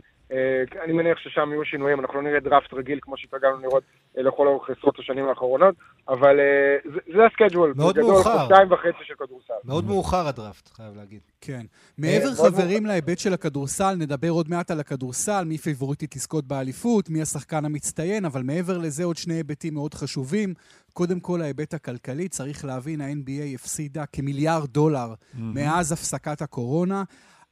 אני 0.83 0.93
מניח 0.93 1.17
ששם 1.17 1.49
יהיו 1.51 1.65
שינויים, 1.65 1.99
אנחנו 1.99 2.15
לא 2.15 2.21
נראה 2.21 2.39
דראפט 2.39 2.73
רגיל 2.73 2.99
כמו 3.01 3.17
שהתרגלנו 3.17 3.59
לראות 3.59 3.83
uh, 3.83 4.21
לכל 4.21 4.47
אורך 4.47 4.69
עשרות 4.69 4.99
השנים 4.99 5.29
האחרונות, 5.29 5.75
אבל 6.07 6.39
uh, 6.39 6.89
זה, 6.93 6.99
זה 7.15 7.25
הסקייג'ואל. 7.25 7.73
מאוד 7.75 7.95
בגדול, 7.95 8.11
מאוחר. 8.11 8.39
חודשיים 8.39 8.71
וחצי 8.71 9.03
של 9.03 9.13
כדורסל. 9.15 9.53
מאוד 9.65 9.85
מאוחר 9.85 10.27
הדראפט, 10.27 10.69
חייב 10.73 10.95
להגיד. 10.95 11.19
כן. 11.41 11.65
מעבר, 11.97 12.33
חברים, 12.33 12.85
להיבט 12.85 13.19
של 13.19 13.33
הכדורסל, 13.33 13.95
נדבר 13.99 14.29
עוד 14.29 14.49
מעט 14.49 14.71
על 14.71 14.79
הכדורסל, 14.79 15.43
מי 15.45 15.57
פיבוריטית 15.57 16.15
לזכות 16.15 16.45
באליפות, 16.45 17.09
מי 17.09 17.21
השחקן 17.21 17.65
המצטיין, 17.65 18.25
אבל 18.25 18.43
מעבר 18.43 18.77
לזה 18.77 19.03
עוד 19.03 19.17
שני 19.17 19.33
היבטים 19.33 19.73
מאוד 19.73 19.93
חשובים. 19.93 20.53
קודם 20.93 21.19
כל, 21.19 21.41
ההיבט 21.41 21.73
הכלכלי, 21.73 22.27
צריך 22.27 22.65
להבין, 22.65 23.01
ה-NBA 23.01 23.55
הפסידה 23.55 24.05
כמיליארד 24.05 24.69
דולר 24.69 25.13
מאז 25.33 25.91
הפסקת 25.91 26.41
הקורונה. 26.41 27.03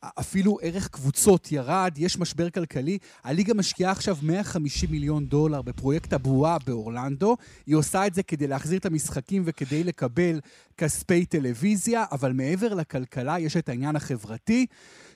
אפילו 0.03 0.57
ערך 0.61 0.87
קבוצות 0.87 1.51
ירד, 1.51 1.93
יש 1.97 2.17
משבר 2.19 2.49
כלכלי. 2.49 2.97
הליגה 3.23 3.53
משקיעה 3.53 3.91
עכשיו 3.91 4.17
150 4.21 4.91
מיליון 4.91 5.25
דולר 5.25 5.61
בפרויקט 5.61 6.13
הבועה 6.13 6.57
באורלנדו. 6.65 7.37
היא 7.67 7.75
עושה 7.75 8.07
את 8.07 8.13
זה 8.13 8.23
כדי 8.23 8.47
להחזיר 8.47 8.79
את 8.79 8.85
המשחקים 8.85 9.43
וכדי 9.45 9.83
לקבל 9.83 10.39
כספי 10.77 11.25
טלוויזיה, 11.25 12.05
אבל 12.11 12.33
מעבר 12.33 12.73
לכלכלה 12.73 13.39
יש 13.39 13.57
את 13.57 13.69
העניין 13.69 13.95
החברתי. 13.95 14.65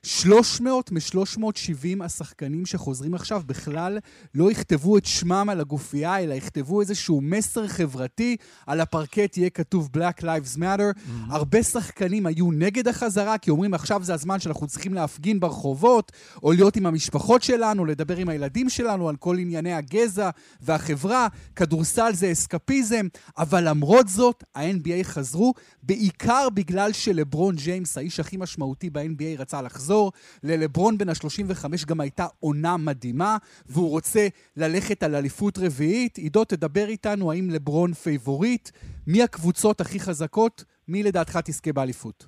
300 0.05 0.91
מ-370 0.91 2.03
השחקנים 2.03 2.65
שחוזרים 2.65 3.13
עכשיו 3.13 3.41
בכלל 3.45 3.99
לא 4.35 4.51
יכתבו 4.51 4.97
את 4.97 5.05
שמם 5.05 5.47
על 5.51 5.59
הגופייה, 5.59 6.19
אלא 6.19 6.33
יכתבו 6.33 6.81
איזשהו 6.81 7.21
מסר 7.21 7.67
חברתי. 7.67 8.37
על 8.67 8.81
הפרקט 8.81 9.37
יהיה 9.37 9.49
כתוב 9.49 9.89
Black 9.97 10.21
Lives 10.21 10.57
Matter. 10.57 10.59
Mm-hmm. 10.59 11.09
הרבה 11.29 11.63
שחקנים 11.63 12.25
היו 12.25 12.51
נגד 12.51 12.87
החזרה, 12.87 13.37
כי 13.37 13.51
אומרים 13.51 13.73
עכשיו 13.73 14.03
זה 14.03 14.13
הזמן 14.13 14.39
שאנחנו 14.39 14.67
צריכים 14.67 14.93
להפגין 14.93 15.39
ברחובות, 15.39 16.11
או 16.43 16.51
להיות 16.51 16.75
עם 16.75 16.85
המשפחות 16.85 17.43
שלנו, 17.43 17.85
לדבר 17.85 18.17
עם 18.17 18.29
הילדים 18.29 18.69
שלנו 18.69 19.09
על 19.09 19.15
כל 19.15 19.39
ענייני 19.39 19.73
הגזע 19.73 20.29
והחברה. 20.61 21.27
כדורסל 21.55 22.13
זה 22.13 22.31
אסקפיזם, 22.31 23.07
אבל 23.37 23.69
למרות 23.69 24.07
זאת, 24.07 24.43
ה-NBA 24.55 25.03
חזרו, 25.03 25.53
בעיקר 25.83 26.47
בגלל 26.53 26.91
שלברון 26.91 27.55
ג'יימס, 27.55 27.97
האיש 27.97 28.19
הכי 28.19 28.37
משמעותי 28.37 28.89
ב-NBA, 28.89 29.39
רצה 29.39 29.61
לחזור. 29.61 29.94
ללברון 30.43 30.97
בן 30.97 31.09
ה-35 31.09 31.87
גם 31.87 31.99
הייתה 31.99 32.25
עונה 32.39 32.77
מדהימה, 32.77 33.37
והוא 33.69 33.89
רוצה 33.89 34.27
ללכת 34.57 35.03
על 35.03 35.15
אליפות 35.15 35.57
רביעית. 35.57 36.17
עידו, 36.17 36.45
תדבר 36.45 36.85
איתנו, 36.87 37.31
האם 37.31 37.49
לברון 37.49 37.93
favorite? 37.93 38.69
מי 39.07 39.23
הקבוצות 39.23 39.81
הכי 39.81 39.99
חזקות? 39.99 40.63
מי 40.87 41.03
לדעתך 41.03 41.39
תזכה 41.45 41.73
באליפות? 41.73 42.25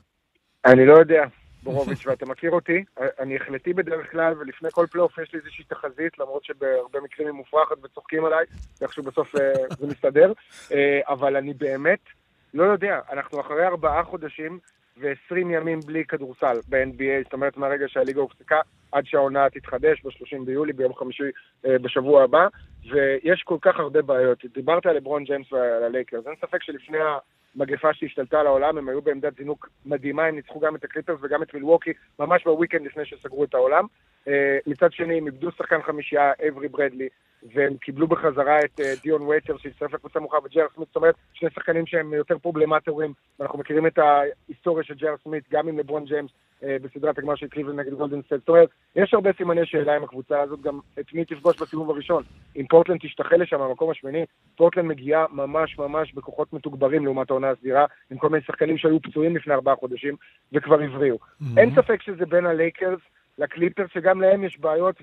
אני 0.66 0.86
לא 0.86 0.94
יודע, 0.94 1.24
בורוביץ', 1.64 2.08
ואתה 2.08 2.26
מכיר 2.26 2.52
אותי, 2.52 2.84
אני 3.20 3.36
החלטי 3.36 3.74
בדרך 3.74 4.12
כלל, 4.12 4.34
ולפני 4.40 4.70
כל 4.72 4.86
פלייאוף 4.92 5.18
יש 5.18 5.34
לי 5.34 5.40
איזושהי 5.40 5.66
תחזית, 5.66 6.20
למרות 6.20 6.44
שבהרבה 6.44 7.00
מקרים 7.02 7.28
היא 7.28 7.36
מופרכת 7.36 7.76
וצוחקים 7.84 8.26
עליי, 8.26 8.46
ואיכשהו 8.82 9.04
בסוף 9.04 9.36
אה, 9.36 9.54
זה 9.80 9.88
מסתדר, 9.88 10.34
אה, 10.72 11.00
אבל 11.08 11.36
אני 11.36 11.54
באמת 11.54 12.00
לא 12.54 12.64
יודע, 12.64 13.00
אנחנו 13.12 13.42
אחרי 13.42 13.66
ארבעה 13.68 14.04
חודשים 14.04 14.60
ו-20 15.00 15.38
ימים 15.38 15.80
בלי 15.80 16.06
כדורסל 16.06 16.58
ב-NBA, 16.70 17.24
זאת 17.24 17.34
אומרת 17.34 17.58
מהרגע 17.58 17.88
שהליגה 17.88 18.22
הופסקה 18.22 18.60
עד 18.92 19.06
שהעונה 19.06 19.50
תתחדש 19.50 20.02
ב-30 20.06 20.46
ביולי, 20.46 20.74
ביום 20.74 20.94
חמישי 20.94 21.24
אה, 21.66 21.80
בשבוע 21.80 22.24
הבא, 22.24 22.48
ויש 22.92 23.44
כל 23.44 23.58
כך 23.62 23.80
הרבה 23.80 24.02
בעיות. 24.02 24.46
דיברת 24.54 24.86
על 24.86 24.96
לברון 24.96 25.24
ג'יימס 25.24 25.54
ועל 25.54 25.84
הלייקרס, 25.84 26.28
אין 26.28 26.36
ספק 26.42 26.64
שלפני 26.64 26.98
ה... 26.98 27.18
מגפה 27.58 27.94
שהשתלטה 27.94 28.40
על 28.40 28.48
העולם, 28.48 28.78
הם 28.78 28.90
היו 28.90 29.02
בעמדת 29.02 29.38
זינוק 29.38 29.70
מדהימה, 29.86 30.26
הם 30.26 30.36
ניצחו 30.36 30.60
גם 30.60 30.76
את 30.76 30.84
הקליפרס 30.84 31.20
וגם 31.22 31.44
את 31.44 31.54
מילווקי 31.54 31.92
ממש 32.20 32.44
ב 32.44 32.49
weekend 32.49 32.86
לפני 32.86 33.06
שסגרו 33.06 33.44
את 33.44 33.54
העולם. 33.54 33.86
Uh, 34.26 34.30
מצד 34.68 34.92
שני, 34.92 35.18
הם 35.18 35.26
איבדו 35.26 35.52
שחקן 35.52 35.82
חמישייה, 35.82 36.32
אברי 36.48 36.68
ברדלי, 36.68 37.10
והם 37.54 37.78
קיבלו 37.78 38.08
בחזרה 38.08 38.60
את 38.60 38.80
דיון 39.04 39.22
ווייטרס 39.22 39.58
שהצטרף 39.58 39.94
לקבוצה 39.94 40.20
מאוחר 40.20 40.38
וג'ר 40.44 40.66
סמית, 40.76 40.88
זאת 40.88 40.96
אומרת, 40.96 41.16
שני 41.34 41.50
שחקנים 41.50 41.86
שהם 41.86 42.14
יותר 42.14 42.38
פרובלמטיים, 42.38 43.14
ואנחנו 43.40 43.60
מכירים 43.60 43.88
את 43.88 44.00
ההיסטוריה 44.00 44.84
של 44.84 44.94
ג'ר 44.94 45.16
סמית, 45.24 45.44
גם 45.52 45.68
עם 45.68 45.80
לברון 45.80 46.06
ג'יימס 46.06 46.32
uh, 46.32 46.66
בסדרת 46.82 47.18
הגמר 47.18 47.36
של 47.36 47.48
קליבלנד 47.48 47.80
נגד 47.80 47.94
גולדן 47.94 48.22
סטייט. 48.22 48.42
זאת 48.42 48.50
אומרת, 48.50 48.70
יש 48.96 49.14
הרבה 49.14 49.30
סימני 49.38 49.66
שאלה 49.66 49.96
עם 49.96 50.04
הקבוצה 50.04 50.42
הזאת, 50.42 50.62
גם 50.62 50.80
את 51.00 51.14
מי 51.14 51.26
תפגוש 51.26 51.62
בסיבוב 51.62 51.90
הראשון. 51.90 52.24
אם 52.56 52.66
פורטלנד 52.70 53.00
תשתחל 53.00 53.42
לשם 53.42 53.60
במקום 53.60 53.90
השמיני, 53.90 54.26
פורטלנד 54.56 54.86
מגיעה 54.86 55.26
ממש 55.32 55.78
ממש 55.78 56.14
בכוחות 56.14 56.54
מתוגברים 56.54 57.06
לעומת 57.06 57.30
העונה 57.30 57.50
הסדירה, 57.50 57.86
עם 58.12 58.18
כל 58.18 58.30
מיני 58.30 58.44
שחקנים 58.44 58.78
שהיו 58.78 59.02
פצועים 59.02 59.36
לפני 59.36 59.54
ארבעה 59.54 59.76
חודשים 59.76 60.16
וכבר 60.54 60.82
הבריאו. 60.82 61.16
Mm-hmm. 61.16 61.46
אין 61.58 61.76
ספק 61.76 62.02
שזה 62.02 62.26
בין 62.26 62.46
הלייקרס 62.46 63.00
לקליפרס, 63.38 63.90
שגם 63.94 64.22
להם 64.22 64.44
יש 64.44 64.60
בעיות, 64.60 64.96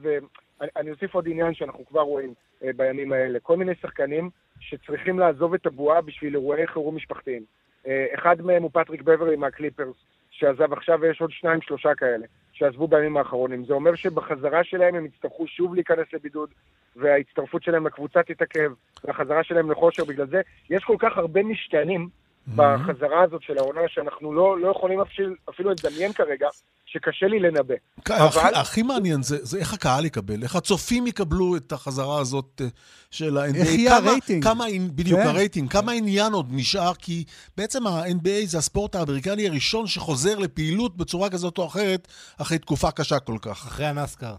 ואני 0.61 0.90
אוסיף 0.90 1.14
עוד 1.14 1.29
עניין 1.29 1.55
שאנחנו 1.55 1.87
כבר 1.87 2.01
רואים 2.01 2.35
אה, 2.64 2.71
בימים 2.77 3.12
האלה. 3.12 3.40
כל 3.40 3.57
מיני 3.57 3.73
שחקנים 3.83 4.31
שצריכים 4.61 5.19
לעזוב 5.19 5.55
את 5.55 5.67
הבועה 5.67 6.01
בשביל 6.01 6.35
אירועי 6.35 6.67
חירום 6.67 6.97
משפחתיים. 6.97 7.43
אה, 7.87 8.07
אחד 8.14 8.40
מהם 8.40 8.62
הוא 8.62 8.71
פטריק 8.73 9.03
בברלי 9.03 9.37
מהקליפרס, 9.37 9.97
שעזב 10.31 10.73
עכשיו, 10.73 10.99
ויש 11.01 11.21
עוד 11.21 11.31
שניים, 11.31 11.62
שלושה 11.62 11.95
כאלה, 11.95 12.27
שעזבו 12.53 12.88
בימים 12.88 13.17
האחרונים. 13.17 13.64
זה 13.64 13.75
אומר 13.75 13.95
שבחזרה 13.95 14.64
שלהם 14.64 14.95
הם 14.95 15.07
יצטרכו 15.07 15.47
שוב 15.47 15.75
להיכנס 15.75 16.07
לבידוד, 16.12 16.51
וההצטרפות 16.97 17.62
שלהם 17.62 17.87
לקבוצה 17.87 18.23
תתעכב, 18.23 18.73
והחזרה 19.05 19.45
שלהם 19.45 19.71
לכושר. 19.71 20.05
בגלל 20.05 20.27
זה 20.27 20.40
יש 20.71 20.85
כל 20.85 20.97
כך 20.99 21.19
הרבה 21.19 21.43
משתנים 21.43 22.09
בחזרה 22.49 23.23
הזאת 23.23 23.43
של 23.43 23.59
העונה, 23.59 23.81
שאנחנו 23.89 24.33
לא, 24.33 24.59
לא 24.59 24.69
יכולים 24.71 25.01
אפילו, 25.01 25.35
אפילו 25.51 25.71
לדמיין 25.71 26.13
כרגע, 26.13 26.49
שקשה 26.87 27.27
לי 27.27 27.39
לנבא. 27.41 27.75
הכי, 27.99 28.41
אבל... 28.41 28.55
הכי 28.55 28.83
מעניין 28.83 29.23
זה, 29.23 29.37
זה 29.45 29.59
איך 29.59 29.75
הקהל 29.75 30.05
יקבל, 30.05 30.43
איך 30.43 30.57
הצופים 30.57 31.07
יקבלו 31.07 31.57
את 31.57 31.73
החזרה 31.73 32.21
הזאת 32.21 32.61
אה, 32.61 32.67
של 33.11 33.39
ה-NBA. 33.39 33.57
איך 33.57 33.69
יהיה 33.69 33.97
הרייטינג. 33.97 34.45
כמה, 34.45 34.65
בדיוק, 34.95 35.21
כן. 35.21 35.27
הרייטינג. 35.27 35.73
כן. 35.73 35.81
כמה 35.81 35.93
עניין 35.93 36.33
עוד 36.33 36.47
נשאר, 36.51 36.95
כי 36.99 37.25
בעצם 37.57 37.87
ה-NBA 37.87 38.47
זה 38.47 38.59
הספורט 38.59 38.95
האמריקני 38.95 39.49
הראשון 39.49 39.87
שחוזר 39.87 40.39
לפעילות 40.39 40.97
בצורה 40.97 41.31
כזאת 41.31 41.59
או 41.59 41.67
אחרת, 41.67 42.09
אחרי 42.41 42.59
תקופה 42.59 42.91
קשה 42.91 43.19
כל 43.19 43.37
כך. 43.43 43.67
אחרי 43.67 43.87
הנסקר. 43.87 44.35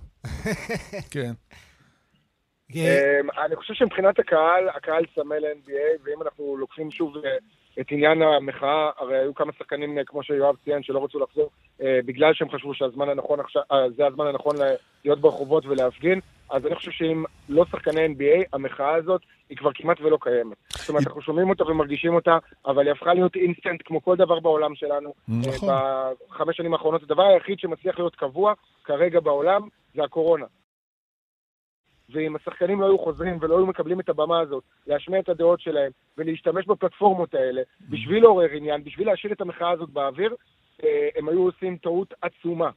כן. 1.11 1.31
אני 3.45 3.55
חושב 3.55 3.73
שמבחינת 3.73 4.19
הקהל, 4.19 4.69
הקהל 4.75 5.03
צמא 5.15 5.35
ל-NBA, 5.35 6.03
ואם 6.03 6.21
אנחנו 6.21 6.57
לוקחים 6.57 6.91
שוב 6.91 7.13
את 7.79 7.85
עניין 7.91 8.21
המחאה, 8.21 8.89
הרי 8.97 9.17
היו 9.17 9.35
כמה 9.35 9.51
שחקנים, 9.59 9.97
כמו 10.05 10.23
שיואב 10.23 10.55
ציין, 10.65 10.83
שלא 10.83 11.03
רצו 11.03 11.19
לחזור, 11.19 11.49
בגלל 11.79 12.33
שהם 12.33 12.49
חשבו 12.49 12.73
שהזמן 12.73 13.09
הנכון 13.09 13.39
עכשיו, 13.39 13.63
זה 13.95 14.07
הזמן 14.07 14.27
הנכון 14.27 14.55
להיות 15.05 15.19
ברחובות 15.19 15.65
ולהפגין, 15.65 16.19
אז 16.49 16.65
אני 16.65 16.75
חושב 16.75 16.91
שאם 16.91 17.23
לא 17.49 17.65
שחקני 17.71 18.05
NBA, 18.05 18.45
המחאה 18.53 18.95
הזאת 18.95 19.21
היא 19.49 19.57
כבר 19.57 19.71
כמעט 19.75 20.01
ולא 20.01 20.17
קיימת. 20.21 20.57
זאת 20.69 20.89
אומרת, 20.89 21.07
אנחנו 21.07 21.21
שומעים 21.21 21.49
אותה 21.49 21.63
ומרגישים 21.63 22.15
אותה, 22.15 22.37
אבל 22.65 22.85
היא 22.85 22.91
הפכה 22.91 23.13
להיות 23.13 23.35
אינסטנט 23.35 23.81
כמו 23.85 24.03
כל 24.03 24.15
דבר 24.15 24.39
בעולם 24.39 24.75
שלנו. 24.75 25.13
נכון. 25.27 25.69
בחמש 26.29 26.57
שנים 26.57 26.73
האחרונות, 26.73 27.03
הדבר 27.03 27.23
היחיד 27.23 27.59
שמצליח 27.59 27.99
להיות 27.99 28.15
קבוע 28.15 28.53
כרגע 28.83 29.19
בעולם 29.19 29.61
זה 29.95 30.03
הקורונה. 30.03 30.45
ואם 32.09 32.35
השחקנים 32.35 32.81
לא 32.81 32.85
היו 32.85 32.99
חוזרים 32.99 33.37
ולא 33.41 33.57
היו 33.57 33.65
מקבלים 33.65 33.99
את 33.99 34.09
הבמה 34.09 34.39
הזאת, 34.39 34.63
להשמיע 34.87 35.19
את 35.19 35.29
הדעות 35.29 35.61
שלהם 35.61 35.91
ולהשתמש 36.17 36.65
בפלטפורמות 36.67 37.33
האלה 37.35 37.61
בשביל 37.89 38.23
לעורר 38.23 38.49
עניין, 38.51 38.83
בשביל 38.83 39.07
להשאיר 39.07 39.33
את 39.33 39.41
המחאה 39.41 39.71
הזאת 39.71 39.89
באוויר, 39.89 40.35
הם 41.15 41.29
היו 41.29 41.41
עושים 41.41 41.77
טעות 41.77 42.13
עצומה. 42.21 42.69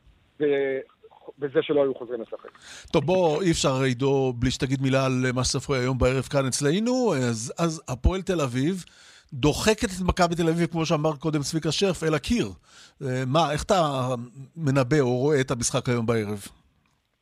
בזה 1.38 1.58
שלא 1.62 1.82
היו 1.82 1.94
חוזרים 1.94 2.20
לשחק. 2.20 2.58
טוב, 2.92 3.04
בוא, 3.04 3.42
אי 3.42 3.50
אפשר, 3.50 3.82
עידו, 3.82 4.32
בלי 4.36 4.50
שתגיד 4.50 4.82
מילה 4.82 5.06
על 5.06 5.24
מה 5.34 5.44
שספרי 5.44 5.78
היום 5.78 5.98
בערב 5.98 6.22
כאן 6.22 6.46
אצלנו. 6.46 7.14
אז, 7.14 7.52
אז 7.58 7.82
הפועל 7.88 8.22
תל 8.22 8.40
אביב 8.40 8.84
דוחקת 9.32 9.84
את 9.84 10.00
מכבי 10.04 10.34
תל 10.34 10.48
אביב, 10.48 10.66
כמו 10.66 10.86
שאמר 10.86 11.16
קודם 11.16 11.40
צביקה 11.40 11.72
שרף, 11.72 12.04
אל 12.04 12.14
הקיר. 12.14 12.48
אה, 13.02 13.22
מה, 13.26 13.52
איך 13.52 13.62
אתה 13.62 14.08
מנבא 14.56 15.00
או 15.00 15.16
רואה 15.16 15.40
את 15.40 15.50
המשחק 15.50 15.88
היום 15.88 16.06
בערב? 16.06 16.46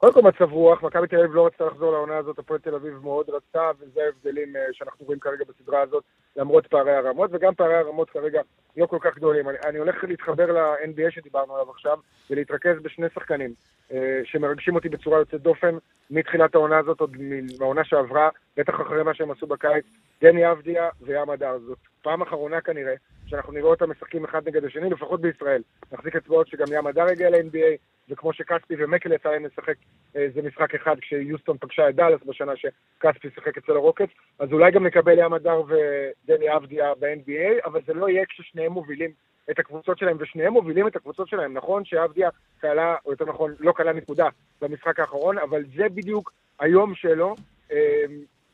קודם 0.07 0.23
כל 0.23 0.29
מצב 0.29 0.53
רוח, 0.53 0.83
מכבי 0.83 1.07
תל 1.07 1.17
אביב 1.17 1.35
לא 1.35 1.47
רצתה 1.47 1.65
לחזור 1.65 1.93
לעונה 1.93 2.17
הזאת, 2.17 2.39
הפועל 2.39 2.61
תל 2.61 2.75
אביב 2.75 2.99
מאוד 3.03 3.31
רצתה, 3.31 3.71
וזה 3.81 4.01
ההבדלים 4.01 4.57
אה, 4.57 4.61
שאנחנו 4.73 5.07
רואים 5.07 5.21
כרגע 5.21 5.45
בסדרה 5.49 5.81
הזאת, 5.81 6.05
למרות 6.37 6.67
פערי 6.67 6.93
הרמות, 6.93 7.31
וגם 7.33 7.55
פערי 7.55 7.75
הרמות 7.75 8.11
כרגע 8.11 8.41
לא 8.77 8.87
כל 8.87 8.99
כך 9.01 9.17
גדולים. 9.17 9.49
אני, 9.49 9.59
אני 9.65 9.79
הולך 9.79 10.05
להתחבר 10.05 10.53
ל-NBA 10.53 11.11
שדיברנו 11.11 11.55
עליו 11.55 11.71
עכשיו, 11.71 11.99
ולהתרכז 12.31 12.77
בשני 12.83 13.07
שחקנים 13.15 13.55
אה, 13.93 14.21
שמרגשים 14.25 14.75
אותי 14.75 14.89
בצורה 14.89 15.19
יוצאת 15.19 15.43
דופן 15.43 15.75
מתחילת 16.11 16.55
העונה 16.55 16.79
הזאת, 16.79 17.01
עוד 17.01 17.17
מהעונה 17.59 17.85
שעברה, 17.85 18.29
בטח 18.57 18.75
אחרי 18.75 19.03
מה 19.03 19.15
שהם 19.15 19.31
עשו 19.31 19.47
בקיץ, 19.47 19.85
דני 20.23 20.51
אבדיה 20.51 20.89
וים 21.03 21.31
הדר. 21.31 21.59
זאת 21.67 21.79
פעם 22.03 22.23
אחרונה 22.23 22.61
כנראה 22.61 22.95
שאנחנו 23.27 23.53
נראה 23.53 23.69
אותם 23.69 23.91
משחקים 23.91 24.25
אחד 24.25 24.49
נגד 24.49 24.65
השני, 24.65 24.91
לפחות 24.91 25.21
בישראל. 25.21 25.63
נחזיק 25.93 26.17
אצבעות 26.17 26.49
שגם 26.49 26.67
ים 26.73 26.87
הדר 26.87 27.05
הגיע 27.05 27.31
ל-NBA, 27.31 27.77
וכמו 28.09 28.33
שקספי 28.33 28.75
ומקל 28.79 29.13
יצא 29.13 29.29
להם 29.29 29.47
לשחק 29.47 29.75
איזה 30.15 30.43
משחק 30.43 30.75
אחד 30.75 30.97
כשיוסטון 31.01 31.57
פגשה 31.61 31.89
את 31.89 31.95
דאלאס 31.95 32.21
בשנה 32.27 32.53
שקספי 32.57 33.29
שיחק 33.35 33.59
אצל 33.59 33.73
הרוקץ, 33.73 34.09
אז 34.39 34.53
אולי 34.53 34.71
גם 34.71 34.87
נקבל 34.87 35.19
ים 35.19 35.33
הדר 35.33 35.63
ודני 35.63 36.57
אבדיה 36.57 36.93
ב-NBA, 36.99 37.65
אבל 37.67 37.81
זה 37.87 37.95
לא 37.95 38.09
יהיה 38.09 38.25
כששניהם 38.27 38.73
מובילים 38.73 39.11
את 39.51 39.59
הקבוצות 39.59 39.99
שלהם, 39.99 40.17
ושניהם 40.21 40.53
מובילים 40.53 40.87
את 40.87 40.97
הקבוצות 40.97 41.29
שלהם. 41.29 41.55
נכון 41.55 41.85
שאבדיה 41.85 42.29
קלה, 42.61 42.97
או 43.07 43.11
יותר 43.11 43.25
נכון, 43.25 43.55
לא 43.61 43.73
קלה 43.73 43.93
נקודה 43.93 44.29
במשחק 44.61 45.01
האחרון, 45.01 45.39
אבל 45.39 45.65
זה 45.77 45.89
בדיוק 45.89 46.33
היום 46.61 46.95
שלו. 46.95 47.35
אמ, 47.71 47.77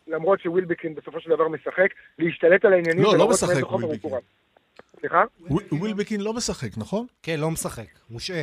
למרות 0.06 0.40
שווילבקין 0.40 0.94
בסופו 0.94 1.20
של 1.20 1.30
דבר 1.30 1.48
משחק, 1.48 1.88
להשתלט 2.18 2.64
על 2.64 2.72
העניינים. 2.72 3.02
לא, 3.04 3.18
לא 3.18 3.28
משחק 3.28 3.72
ווילבקין. 3.72 4.10
סליחה? 5.02 5.22
ווילבקין 5.72 6.20
לא 6.20 6.32
משחק, 6.32 6.78
נכון? 6.78 7.06
כן, 7.22 7.40
לא 7.40 7.50
משחק, 7.50 7.86
מושעה. 8.10 8.42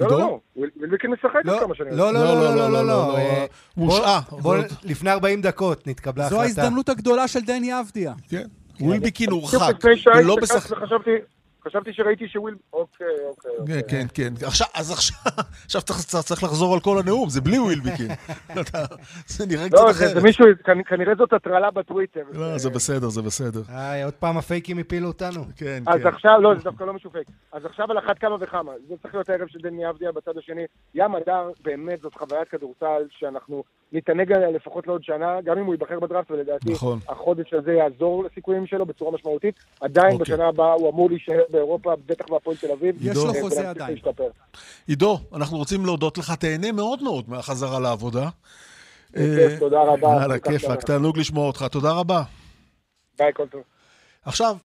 לא, 0.00 0.10
לא, 0.10 0.18
לא, 0.18 0.40
ווילבקין 0.56 1.10
משחק 1.10 1.36
עד 1.48 1.60
כמה 1.60 1.74
שאני 1.74 1.96
לא, 1.96 2.12
לא, 2.12 2.24
לא, 2.24 2.56
לא, 2.56 2.72
לא, 2.72 2.86
לא. 2.86 3.16
מושעה. 3.76 4.20
לפני 4.84 5.10
40 5.10 5.42
דקות 5.42 5.86
נתקבלה 5.86 6.26
החלטה. 6.26 6.36
זו 6.36 6.42
ההזדמנות 6.42 6.88
הגדולה 6.88 7.28
של 7.28 7.40
דני 7.40 7.80
אבדיה. 7.80 8.14
כן. 8.28 8.46
ווילבקין 8.80 9.30
הורחק, 9.30 9.84
הוא 10.14 10.22
לא 10.22 10.36
משחק. 10.42 10.76
חשבתי 11.64 11.92
שראיתי 11.92 12.28
שוויל... 12.28 12.54
אוקיי, 12.72 13.06
אוקיי. 13.28 13.50
כן, 13.66 13.80
כן, 13.88 14.06
כן. 14.14 14.46
עכשיו, 14.46 14.66
אז 14.74 14.90
עכשיו, 14.90 15.16
עכשיו 15.68 16.22
צריך 16.22 16.42
לחזור 16.42 16.74
על 16.74 16.80
כל 16.80 16.98
הנאום, 16.98 17.28
זה 17.28 17.40
בלי 17.40 17.58
ווילביקין. 17.58 18.08
זה 19.34 19.46
נראה 19.46 19.68
קצת 19.68 19.78
אחרת. 19.90 20.08
לא, 20.08 20.14
זה 20.14 20.20
מישהו, 20.20 20.46
כנראה 20.86 21.14
זאת 21.14 21.32
הטרלה 21.32 21.70
בטוויטר. 21.70 22.22
לא, 22.32 22.58
זה 22.58 22.70
בסדר, 22.70 23.08
זה 23.08 23.22
בסדר. 23.22 23.60
איי, 23.68 24.02
עוד 24.02 24.14
פעם 24.14 24.36
הפייקים 24.36 24.78
הפילו 24.78 25.08
אותנו. 25.08 25.44
כן, 25.56 25.82
אז 25.86 26.00
כן. 26.00 26.06
עכשיו, 26.06 26.40
לא, 26.40 26.54
זה 26.54 26.64
דווקא 26.64 26.84
לא 26.84 26.92
מישהו 26.92 27.10
פייק. 27.10 27.28
אז 27.52 27.64
עכשיו 27.64 27.90
על 27.90 27.98
אחת 27.98 28.18
כמה 28.18 28.36
וכמה. 28.40 28.72
זה 28.88 28.94
צריך 29.02 29.14
להיות 29.14 29.28
הערב 29.28 29.48
של 29.48 29.58
דני 29.58 29.90
אבדיה 29.90 30.12
בצד 30.12 30.38
השני. 30.38 30.62
ים 30.94 31.14
הדר, 31.14 31.50
באמת, 31.62 32.00
זאת 32.00 32.14
חוויית 32.14 32.48
כדורסל 32.48 33.02
שאנחנו 33.10 33.64
נתענג 33.92 34.32
עליה 34.32 34.50
לפחות 34.50 34.86
לעוד 34.86 35.04
שנה, 35.04 35.40
גם 35.44 35.58
אם 35.58 35.64
הוא 35.64 35.74
ייבחר 35.74 36.00
בדראפט, 36.00 36.30
ולדעתי 36.30 36.72
נכון. 36.72 36.98
החודש 37.08 37.54
הזה 37.54 37.72
יעזור 37.72 38.24
לסיכויים 38.24 38.66
שלו 38.66 38.86
בצורה 38.86 39.12
משמעותית. 39.12 39.54
עדיין 39.80 40.12
אוקיי. 40.12 40.18
בשנה 40.18 40.48
הבאה 40.48 40.72
הוא 40.72 40.90
אמור 40.90 41.08
להישאר 41.10 41.42
באירופה, 41.54 41.92
בטח 42.06 42.24
בהפועל 42.28 42.56
תל 42.56 42.72
אביב. 42.72 42.96
יש 43.00 43.16
לו. 43.16 43.34
אה, 43.34 43.40
חוזה 43.40 43.70
עדיין. 43.70 43.98
עידו, 44.86 45.18
אנחנו 45.34 45.58
רוצים 45.58 45.86
להודות 45.86 46.18
לך, 46.18 46.32
תהנה 46.32 46.72
מאוד 46.72 47.02
מאוד 47.02 47.24
מהחזרה 47.28 47.80
לעבודה. 47.80 48.28
בכיף, 49.10 49.58
תודה 49.58 49.82
רבה. 49.82 50.38
שמח. 50.58 50.70
רק 50.70 50.82
תענוג 50.82 51.18
לשמוע 51.18 51.46
אותך. 51.46 51.64
תודה 51.70 51.92
רבה. 51.92 52.22
ביי, 53.18 53.32
כל 53.34 53.46
טוב. 53.46 53.62
עכשיו, 54.24 54.56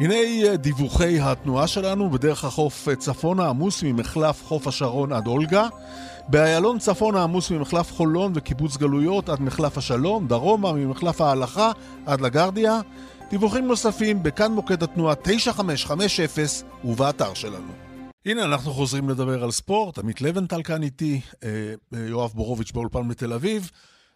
הנה 0.00 0.14
אה, 0.14 0.56
דיווחי 0.56 1.20
התנועה 1.20 1.66
שלנו 1.66 2.10
בדרך 2.10 2.44
החוף 2.44 2.88
אה, 2.88 2.96
צפונה 2.96 3.48
עמוס 3.48 3.82
ממחלף 3.82 4.44
חוף 4.44 4.66
השרון 4.66 5.12
עד 5.12 5.26
אולגה, 5.26 5.68
באיילון 6.28 6.78
צפונה 6.78 7.22
עמוס 7.22 7.50
ממחלף 7.50 7.92
חולון 7.92 8.32
וקיבוץ 8.34 8.76
גלויות 8.76 9.28
עד 9.28 9.40
מחלף 9.40 9.78
השלום, 9.78 10.26
דרומה 10.28 10.72
ממחלף 10.72 11.20
ההלכה 11.20 11.72
עד 12.06 12.20
לגרדיה. 12.20 12.80
דיווחים 13.30 13.66
נוספים 13.66 14.22
בכאן 14.22 14.52
מוקד 14.52 14.82
התנועה 14.82 15.14
9550 15.14 16.26
ובאתר 16.84 17.34
שלנו. 17.34 17.72
הנה 18.26 18.44
אנחנו 18.44 18.72
חוזרים 18.72 19.08
לדבר 19.08 19.44
על 19.44 19.50
ספורט, 19.50 19.98
עמית 19.98 20.20
לבנטל 20.20 20.62
כאן 20.62 20.82
איתי, 20.82 21.20
אה, 21.44 21.48
אה, 21.94 21.98
יואב 21.98 22.32
בורוביץ' 22.34 22.72
באולפן 22.72 23.08
בתל 23.08 23.32
אביב. 23.32 23.70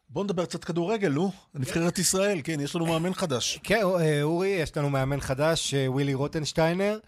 בואו 0.08 0.24
נדבר 0.24 0.44
קצת 0.44 0.64
כדורגל, 0.64 1.12
נו. 1.12 1.32
נבחרת 1.54 1.98
ישראל, 1.98 2.40
כן, 2.44 2.60
יש 2.60 2.76
לנו 2.76 2.86
מאמן 2.86 3.14
חדש. 3.14 3.60
כן, 3.62 3.82
אה, 4.00 4.22
אורי, 4.22 4.48
יש 4.48 4.76
לנו 4.76 4.90
מאמן 4.90 5.20
חדש, 5.20 5.74
ווילי 5.86 6.14
רוטנשטיינר, 6.14 6.98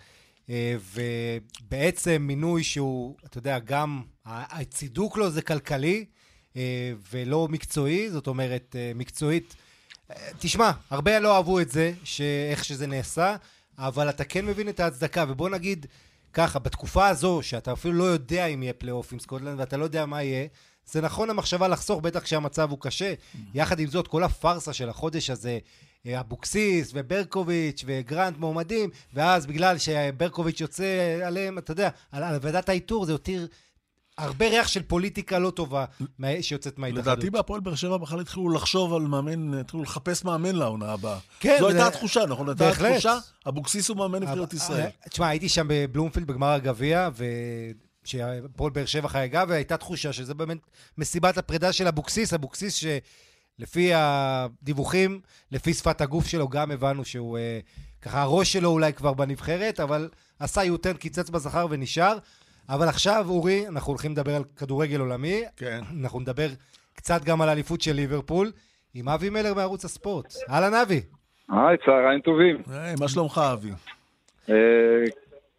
ובעצם 0.49 2.23
מינוי 2.27 2.65
שהוא, 2.65 3.17
אתה 3.25 3.39
יודע, 3.39 3.59
גם 3.59 4.03
הצידוק 4.27 5.17
לו 5.17 5.31
זה 5.31 5.43
כלכלי 5.43 6.05
אה, 6.57 6.93
ולא 7.13 7.49
מקצועי, 7.51 8.11
זאת 8.11 8.27
אומרת, 8.27 8.77
אה, 8.79 8.93
מקצועית. 8.95 9.57
אה, 10.11 10.17
תשמע, 10.39 10.71
הרבה 10.91 11.19
לא 11.19 11.37
אהבו 11.37 11.61
את 11.61 11.71
זה, 11.71 11.93
איך 12.51 12.65
שזה 12.65 12.87
נעשה, 12.87 13.37
אבל 13.79 14.09
אתה 14.09 14.25
כן 14.25 14.47
מבין 14.47 14.69
את 14.69 14.81
ההצדקה, 14.81 15.25
ובוא 15.29 15.49
נגיד 15.51 15.87
ככה, 16.33 16.59
בתקופה 16.59 17.09
הזו, 17.09 17.41
שאתה 17.43 17.73
אפילו 17.73 17.95
לא 17.95 18.05
יודע 18.05 18.47
אם 18.47 18.63
יהיה 18.63 18.73
פלייאוף 18.73 19.13
עם 19.13 19.19
סקוטלנד 19.19 19.61
ואתה 19.61 19.77
לא 19.77 19.85
יודע 19.85 20.07
מה 20.07 20.23
יהיה, 20.23 20.47
זה 20.87 21.01
נכון 21.01 21.31
המחשבה 21.31 21.69
לחסוך, 21.69 22.01
בטח 22.01 22.21
כשהמצב 22.21 22.71
הוא 22.71 22.79
קשה. 22.81 23.15
יחד 23.55 23.81
עם 23.81 23.89
זאת, 23.89 24.09
כל 24.09 24.25
הפארסה 24.25 24.73
של 24.73 24.89
החודש 24.89 25.31
הזה, 25.31 25.51
אה, 25.51 25.59
אבוקסיס 26.07 26.91
וברקוביץ' 26.95 27.85
וגרנט 27.87 28.39
מועמדים, 28.39 28.91
ואז 29.15 29.47
בגלל 29.47 29.79
שברקוביץ' 29.79 30.61
יוצא 30.61 31.19
עליהם, 31.25 31.59
אתה 31.59 31.73
יודע, 31.73 31.91
על, 32.13 32.23
על 32.23 32.39
ועדת 32.43 32.69
האיתור, 32.69 33.05
זה 33.05 33.13
הותיר 33.13 33.47
הרבה 34.19 34.49
ריח 34.49 34.69
של 34.69 34.83
פוליטיקה 34.83 35.39
לא 35.39 35.51
טובה 35.51 35.85
שיוצאת 36.41 36.79
מההתאחדות. 36.79 37.07
לדעתי 37.07 37.31
בהפועל 37.31 37.61
באר 37.61 37.75
שבע 37.75 37.97
בכלל 37.97 38.21
התחילו 38.21 38.49
לחשוב 38.49 38.95
על 38.95 39.03
מאמן, 39.03 39.55
התחילו 39.55 39.83
לחפש 39.83 40.25
מאמן 40.25 40.55
לעונה 40.55 40.93
הבאה. 40.93 41.19
כן, 41.41 41.57
זו 41.61 41.69
הייתה 41.69 41.87
התחושה, 41.87 42.27
נכון? 42.27 42.49
הייתה 42.49 42.65
בהחלט. 42.65 42.91
התחושה, 42.91 43.19
אבוקסיס 43.49 43.89
הוא 43.89 43.97
מאמן 43.97 44.23
נבחרת 44.23 44.55
ישראל. 44.55 44.81
אה, 44.81 45.09
תשמע, 45.11 45.29
הייתי 45.29 45.49
שם 45.49 45.67
בבלומפילד 45.69 46.27
בגמר 46.27 46.49
הגביע, 46.49 47.09
ושהפועל 48.05 48.71
באר 48.71 48.87
שבע 48.87 49.09
חגגה, 49.09 49.45
והייתה 49.49 49.77
תחושה 49.77 50.13
שזה 50.13 50.35
באמת 50.35 50.59
מסיבת 50.99 51.39
הפרידה 51.39 51.73
של 51.73 51.87
אבוקסיס, 51.87 52.35
אבוקסיס 52.35 52.85
שלפי 53.63 53.91
הדיווחים, 53.95 55.21
לפי 55.53 55.75
שפת 55.75 56.01
הגוף 56.01 56.27
שלו, 56.27 56.49
גם 56.49 56.71
הבנו 56.71 57.05
שהוא, 57.05 57.39
אה, 57.39 57.59
ככה 58.03 58.23
הראש 58.23 58.53
שלו 58.53 58.69
אולי 58.69 58.93
כבר 58.93 59.13
בנבחרת, 59.13 59.81
אבל 59.81 60.09
עשה 60.41 60.65
יוטרן, 60.65 60.97
קיצץ 60.97 61.31
בשכר 61.31 61.67
ונשאר. 61.71 62.19
אבל 62.69 62.89
עכשיו, 62.89 63.25
אורי, 63.29 63.69
אנחנו 63.69 63.91
הולכים 63.91 64.13
לדבר 64.13 64.37
על 64.37 64.45
כדורגל 64.57 65.01
עולמי, 65.01 65.43
כן. 65.57 65.81
אנחנו 66.01 66.21
נדבר 66.21 66.49
קצת 66.95 67.25
גם 67.25 67.43
על 67.43 67.49
האליפות 67.49 67.81
של 67.81 67.93
ליברפול, 67.93 68.53
עם 68.95 69.09
אבי 69.09 69.31
מלר 69.31 69.55
מערוץ 69.55 69.85
הספורט. 69.85 70.35
אהלן 70.51 70.75
אבי. 70.75 71.01
היי, 71.51 71.77
צהריים 71.87 72.21
טובים. 72.21 72.63
היי, 72.71 72.95
מה 73.01 73.09
שלומך, 73.09 73.41
אבי? 73.53 73.71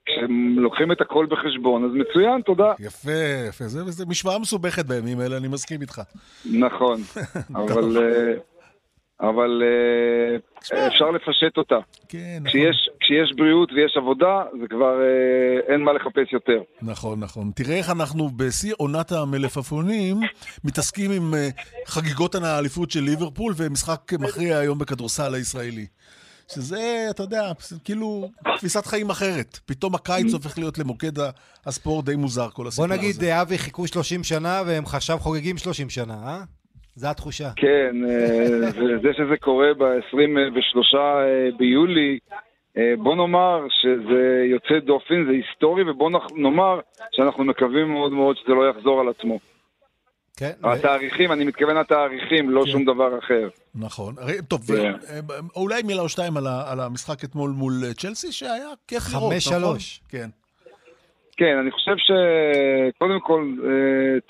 אה, 0.09 0.13
כשלוקחים 0.57 0.91
את 0.91 1.01
הכל 1.01 1.25
בחשבון, 1.29 1.85
אז 1.85 1.91
מצוין, 1.93 2.41
תודה. 2.41 2.73
יפה, 2.79 3.11
יפה. 3.49 3.63
זה, 3.67 3.83
זה 3.91 4.05
משוואה 4.05 4.39
מסובכת 4.39 4.85
בימים 4.85 5.21
אלה, 5.21 5.37
אני 5.37 5.47
מסכים 5.47 5.81
איתך. 5.81 6.01
נכון, 6.45 7.01
אבל, 7.55 7.97
אה, 7.97 8.33
אבל 9.29 9.63
אה, 9.63 10.87
אפשר 10.87 11.11
לפשט 11.11 11.57
אותה. 11.57 11.77
כן, 12.09 12.37
נכון. 12.41 12.49
כשיש, 12.49 12.89
כשיש 12.99 13.33
בריאות 13.37 13.71
ויש 13.71 13.97
עבודה, 13.97 14.43
זה 14.61 14.67
כבר 14.67 15.01
אה, 15.01 15.73
אין 15.73 15.81
מה 15.81 15.93
לחפש 15.93 16.33
יותר. 16.33 16.61
נכון, 16.81 17.19
נכון. 17.19 17.51
תראה 17.55 17.77
איך 17.77 17.89
אנחנו 17.89 18.29
בשיא 18.29 18.73
עונת 18.77 19.11
המלפפונים 19.11 20.17
מתעסקים 20.63 21.11
עם 21.11 21.33
חגיגות 21.85 22.35
האליפות 22.35 22.91
של 22.91 23.01
ליברפול 23.01 23.53
ומשחק 23.57 24.13
מכריע 24.19 24.57
היום 24.57 24.79
בכדורסל 24.79 25.33
הישראלי. 25.33 25.85
שזה, 26.47 27.07
אתה 27.09 27.23
יודע, 27.23 27.51
זה 27.59 27.75
כאילו 27.83 28.29
תפיסת 28.57 28.85
חיים 28.85 29.09
אחרת. 29.09 29.59
פתאום 29.65 29.95
הקיץ 29.95 30.33
הופך 30.33 30.57
להיות 30.57 30.77
למוקד 30.77 31.11
הספורט 31.65 32.05
די 32.05 32.15
מוזר, 32.15 32.49
כל 32.53 32.67
הסיפור 32.67 32.87
בוא 32.87 32.95
הזה. 32.95 33.03
נגיד, 33.03 33.23
אה, 33.23 33.41
אבי 33.41 33.57
חיכו 33.57 33.87
30 33.87 34.23
שנה 34.23 34.61
והם 34.67 34.83
עכשיו 34.83 35.17
חוגגים 35.17 35.57
30 35.57 35.89
שנה, 35.89 36.13
אה? 36.13 36.39
זו 36.95 37.07
התחושה. 37.07 37.49
כן, 37.55 37.95
אה, 38.09 38.69
וזה 38.79 39.09
שזה 39.13 39.37
קורה 39.39 39.73
ב-23 39.73 40.97
ביולי, 41.57 42.19
אה, 42.77 42.93
בוא 42.97 43.15
נאמר 43.15 43.67
שזה 43.69 44.45
יוצא 44.51 44.85
דופן, 44.85 45.25
זה 45.25 45.31
היסטורי, 45.31 45.91
ובוא 45.91 46.11
נאמר 46.35 46.79
שאנחנו 47.11 47.43
מקווים 47.43 47.91
מאוד 47.91 48.11
מאוד 48.11 48.37
שזה 48.37 48.53
לא 48.53 48.69
יחזור 48.69 49.01
על 49.01 49.09
עצמו. 49.09 49.39
כן. 50.37 50.51
התאריכים, 50.63 51.31
אני 51.31 51.45
מתכוון 51.45 51.77
לתאריכים, 51.77 52.49
לא 52.49 52.61
כן. 52.65 52.71
שום 52.71 52.85
דבר 52.85 53.19
אחר. 53.19 53.49
נכון. 53.75 54.15
טוב. 54.47 54.69
ו- 54.69 54.73
אה, 54.85 55.19
אולי 55.55 55.81
מילה 55.83 56.01
או 56.01 56.09
שתיים 56.09 56.37
על 56.37 56.47
ה- 56.47 56.71
על 56.71 56.79
המשחק 56.79 57.23
אתמול 57.23 57.51
מול 57.51 57.73
אה, 57.87 57.93
צ'לסי, 57.93 58.31
שהיה 58.31 58.69
כיף 58.87 59.03
לראות, 59.13 59.33
חמש, 59.33 59.47
נכון? 59.47 59.59
שלוש. 59.59 60.01
כן. 60.09 60.29
כן, 61.37 61.57
אני 61.61 61.71
חושב 61.71 61.95
שקודם 61.97 63.19
כל, 63.19 63.53
אה, 63.63 63.69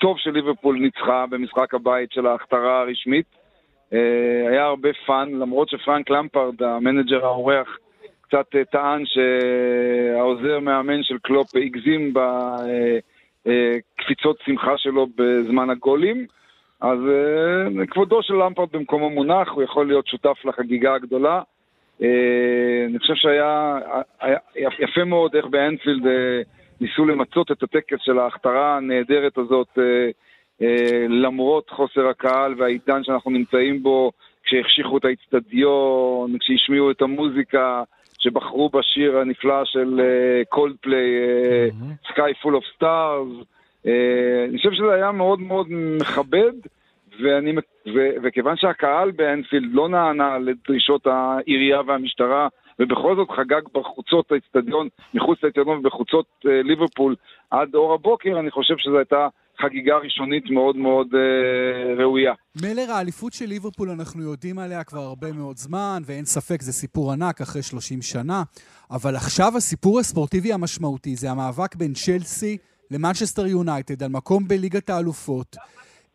טוב 0.00 0.16
שליברפול 0.18 0.78
ניצחה 0.78 1.24
במשחק 1.30 1.74
הבית 1.74 2.12
של 2.12 2.26
ההכתרה 2.26 2.80
הרשמית. 2.80 3.26
היה 4.50 4.64
הרבה 4.64 4.88
fun, 5.06 5.28
למרות 5.32 5.68
שפרנק 5.68 6.10
למפרד, 6.10 6.62
המנג'ר 6.62 7.24
האורח, 7.24 7.68
קצת 8.20 8.46
טען 8.72 9.02
שהעוזר 9.06 10.60
מאמן 10.60 11.02
של 11.02 11.18
קלופ 11.22 11.56
הגזים 11.56 12.12
בקפיצות 13.46 14.36
שמחה 14.46 14.78
שלו 14.78 15.06
בזמן 15.16 15.70
הגולים. 15.70 16.26
אז 16.80 16.98
אה, 17.08 17.86
כבודו 17.86 18.22
של 18.22 18.34
למפרד 18.34 18.68
במקומו 18.72 19.10
מונח, 19.10 19.48
הוא 19.48 19.62
יכול 19.62 19.86
להיות 19.86 20.06
שותף 20.06 20.44
לחגיגה 20.44 20.94
הגדולה. 20.94 21.42
אה, 22.02 22.84
אני 22.88 22.98
חושב 22.98 23.14
שהיה 23.14 23.78
היה 24.20 24.38
יפה 24.78 25.04
מאוד 25.04 25.36
איך 25.36 25.46
באנפילד 25.46 26.06
אה, 26.06 26.42
ניסו 26.80 27.04
למצות 27.04 27.50
את 27.52 27.62
הטקס 27.62 27.98
של 28.00 28.18
ההכתרה 28.18 28.76
הנהדרת 28.76 29.38
הזאת, 29.38 29.68
אה, 29.78 30.10
אה, 30.62 31.06
למרות 31.08 31.70
חוסר 31.70 32.08
הקהל 32.08 32.54
והעידן 32.58 33.04
שאנחנו 33.04 33.30
נמצאים 33.30 33.82
בו, 33.82 34.12
כשהחשיכו 34.44 34.98
את 34.98 35.04
האיצטדיון, 35.04 36.38
כשהשמיעו 36.38 36.90
את 36.90 37.02
המוזיקה, 37.02 37.82
שבחרו 38.24 38.68
בשיר 38.68 39.18
הנפלא 39.18 39.64
של 39.64 40.00
קולד 40.48 40.76
פליי, 40.80 41.04
Sky 42.06 42.32
Full 42.42 42.54
of 42.54 42.82
Stars. 42.82 43.44
אה, 43.86 44.44
אני 44.48 44.58
חושב 44.58 44.72
שזה 44.72 44.94
היה 44.94 45.12
מאוד 45.12 45.40
מאוד 45.40 45.66
מכבד. 45.70 46.52
ואני, 47.22 47.52
ו, 47.94 47.98
וכיוון 48.22 48.56
שהקהל 48.56 49.10
באנפילד 49.10 49.68
לא 49.72 49.88
נענה 49.88 50.38
לדרישות 50.38 51.06
העירייה 51.06 51.80
והמשטרה, 51.86 52.48
ובכל 52.78 53.16
זאת 53.16 53.30
חגג 53.30 53.60
בחוצות 53.74 54.32
האצטדיון, 54.32 54.88
מחוץ 55.14 55.38
לאצטדיון 55.42 55.78
ובחוצות 55.78 56.26
אה, 56.46 56.62
ליברפול 56.62 57.14
עד 57.50 57.74
אור 57.74 57.94
הבוקר, 57.94 58.38
אני 58.40 58.50
חושב 58.50 58.74
שזו 58.78 58.98
הייתה 58.98 59.28
חגיגה 59.60 59.96
ראשונית 59.96 60.50
מאוד 60.50 60.76
מאוד 60.76 61.08
אה, 61.14 61.94
ראויה. 62.02 62.32
מלר, 62.62 62.92
האליפות 62.92 63.32
של 63.32 63.46
ליברפול, 63.46 63.90
אנחנו 63.90 64.22
יודעים 64.22 64.58
עליה 64.58 64.84
כבר 64.84 65.00
הרבה 65.00 65.32
מאוד 65.32 65.56
זמן, 65.56 66.02
ואין 66.06 66.24
ספק, 66.24 66.62
זה 66.62 66.72
סיפור 66.72 67.12
ענק 67.12 67.40
אחרי 67.40 67.62
30 67.62 68.02
שנה, 68.02 68.42
אבל 68.90 69.16
עכשיו 69.16 69.56
הסיפור 69.56 70.00
הספורטיבי 70.00 70.52
המשמעותי 70.52 71.16
זה 71.16 71.30
המאבק 71.30 71.74
בין 71.74 71.92
צ'לסי 71.94 72.56
למנצ'סטר 72.90 73.46
יונייטד 73.46 74.02
על 74.02 74.10
מקום 74.10 74.48
בליגת 74.48 74.90
האלופות. 74.90 75.56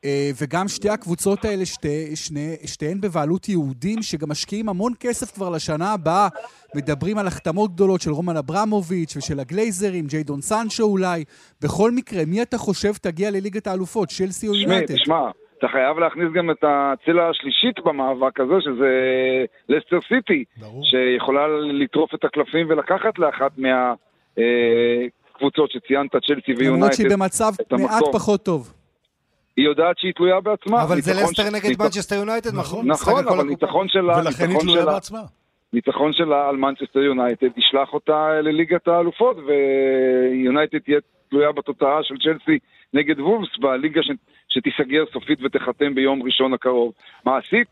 אה, 0.06 0.30
וגם 0.42 0.68
שתי 0.68 0.90
הקבוצות 0.90 1.46
האלה, 1.46 1.66
שתי, 1.66 2.16
שני, 2.16 2.56
שתיהן 2.66 3.02
בבעלות 3.02 3.50
יהודים, 3.50 4.02
שגם 4.02 4.30
משקיעים 4.30 4.70
המון 4.70 4.94
כסף 5.00 5.32
כבר 5.36 5.50
לשנה 5.50 5.94
הבאה. 5.94 6.28
מדברים 6.76 7.18
על 7.18 7.28
החתמות 7.28 7.72
גדולות 7.72 8.02
של 8.02 8.12
רומן 8.12 8.38
אברמוביץ' 8.38 9.18
ושל 9.18 9.40
הגלייזרים, 9.40 10.06
ג'יידון 10.08 10.42
סנצ'ו 10.42 10.84
אולי. 10.84 11.24
בכל 11.64 11.92
מקרה, 11.92 12.24
מי 12.28 12.42
אתה 12.42 12.58
חושב 12.58 12.94
תגיע 12.94 13.32
לליגת 13.32 13.68
האלופות, 13.68 14.10
צ'לסי 14.10 14.48
או 14.48 14.56
יונייטד? 14.56 14.96
תשמע, 14.96 15.30
אתה 15.58 15.68
חייב 15.68 16.00
להכניס 16.00 16.28
גם 16.34 16.52
את 16.52 16.64
הצלע 16.64 17.30
השלישית 17.30 17.80
במאבק 17.86 18.40
הזה, 18.40 18.54
שזה 18.62 18.90
לסטר 19.70 20.00
סיטי, 20.08 20.44
ברור. 20.58 20.84
שיכולה 20.86 21.48
לטרוף 21.82 22.14
את 22.16 22.24
הקלפים 22.24 22.70
ולקחת 22.70 23.20
לאחת 23.20 23.52
מהקבוצות 24.38 25.72
שציינת, 25.72 26.12
צ'לסי 26.12 26.52
למרות 26.52 26.60
ויונייטד. 26.60 26.96
שהיא 26.96 27.10
במצב. 27.10 27.52
מעט 27.72 28.04
פחות 28.14 28.46
טוב. 28.46 28.79
היא 29.60 29.66
יודעת 29.66 29.98
שהיא 30.00 30.14
תלויה 30.14 30.40
בעצמה. 30.40 30.84
אבל 30.84 31.02
זה 31.02 31.12
לסטר 31.12 31.44
ש- 31.44 31.54
נגד 31.54 31.82
מנצ'סטר 31.82 32.16
יונייטד, 32.16 32.56
נכון, 32.56 32.88
נכון, 32.88 33.28
אבל. 33.28 33.44
ניצחון 33.44 33.88
שלה, 33.88 34.18
ולכן 34.18 34.50
היא 34.50 34.60
תלויה 34.60 34.82
שלה, 34.82 34.94
בעצמה. 34.94 35.20
ניצחון 35.74 36.14
שלה 36.14 36.50
על 36.50 36.58
מנצ'סטר 36.58 37.00
יונייטד 37.00 37.58
ישלח 37.58 37.94
אותה 37.94 38.42
לליגת 38.44 38.88
האלופות, 38.88 39.38
ויונייטד 39.38 40.78
תהיה 40.78 41.00
תלויה 41.30 41.52
בתוצאה 41.52 42.04
של 42.04 42.16
צ'לסי 42.18 42.60
נגד 42.94 43.20
וולפס 43.20 43.58
בליגה 43.60 44.04
ש... 44.04 44.12
שתיסגר 44.50 45.04
סופית 45.14 45.40
ותחתם 45.44 45.96
ביום 45.96 46.24
ראשון 46.24 46.54
הקרוב. 46.54 46.94
מעשית, 47.26 47.68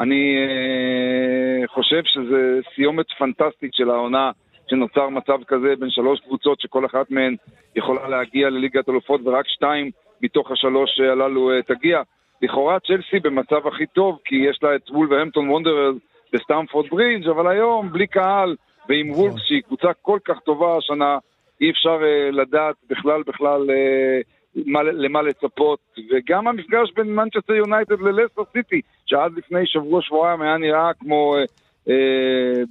אני 0.00 0.36
אה, 0.48 1.68
חושב 1.68 2.02
שזה 2.04 2.58
סיומת 2.74 3.06
פנטסטית 3.18 3.74
של 3.74 3.90
העונה, 3.90 4.30
שנוצר 4.70 5.08
מצב 5.08 5.38
כזה 5.46 5.74
בין 5.78 5.90
שלוש 5.90 6.20
קבוצות 6.20 6.60
שכל 6.60 6.86
אחת 6.86 7.10
מהן 7.10 7.36
יכולה 7.76 8.08
להגיע 8.08 8.50
לליגת 8.50 8.88
אלופות 8.88 9.20
ורק 9.24 9.48
שתיים 9.48 9.90
מתוך 10.22 10.50
השלוש 10.50 11.00
הללו 11.00 11.50
אה, 11.50 11.62
תגיע. 11.62 12.02
לכאורה 12.42 12.80
צ'לסי 12.80 13.20
במצב 13.22 13.66
הכי 13.66 13.86
טוב, 13.86 14.18
כי 14.24 14.36
יש 14.36 14.58
לה 14.62 14.74
את 14.74 14.90
וולברהמפטון 14.90 15.50
וונדררס 15.50 15.96
בסטמפורד 16.32 16.86
ברידג', 16.90 17.28
אבל 17.28 17.48
היום 17.48 17.92
בלי 17.92 18.06
קהל 18.06 18.56
ועם 18.88 19.10
וולפס 19.10 19.42
שהיא 19.46 19.62
קבוצה 19.62 19.88
כל 20.02 20.18
כך 20.24 20.38
טובה 20.40 20.76
השנה, 20.76 21.18
אי 21.60 21.70
אפשר 21.70 21.98
אה, 22.00 22.34
לדעת 22.34 22.74
בכלל 22.90 23.22
בכלל 23.26 23.70
אה, 23.70 24.62
מה, 24.66 24.82
למה 24.82 25.22
לצפות. 25.22 25.78
וגם 26.10 26.48
המפגש 26.48 26.92
בין 26.96 27.14
מנצ'סטר 27.14 27.54
יונייטד 27.54 28.00
ללסטר 28.00 28.42
סיטי, 28.52 28.80
שעד 29.06 29.32
לפני 29.36 29.66
שבוע 29.66 30.02
שבועיים 30.02 30.42
היה 30.42 30.56
נראה 30.56 30.90
כמו 31.00 31.36
אה, 31.36 31.50
אה, 31.88 31.90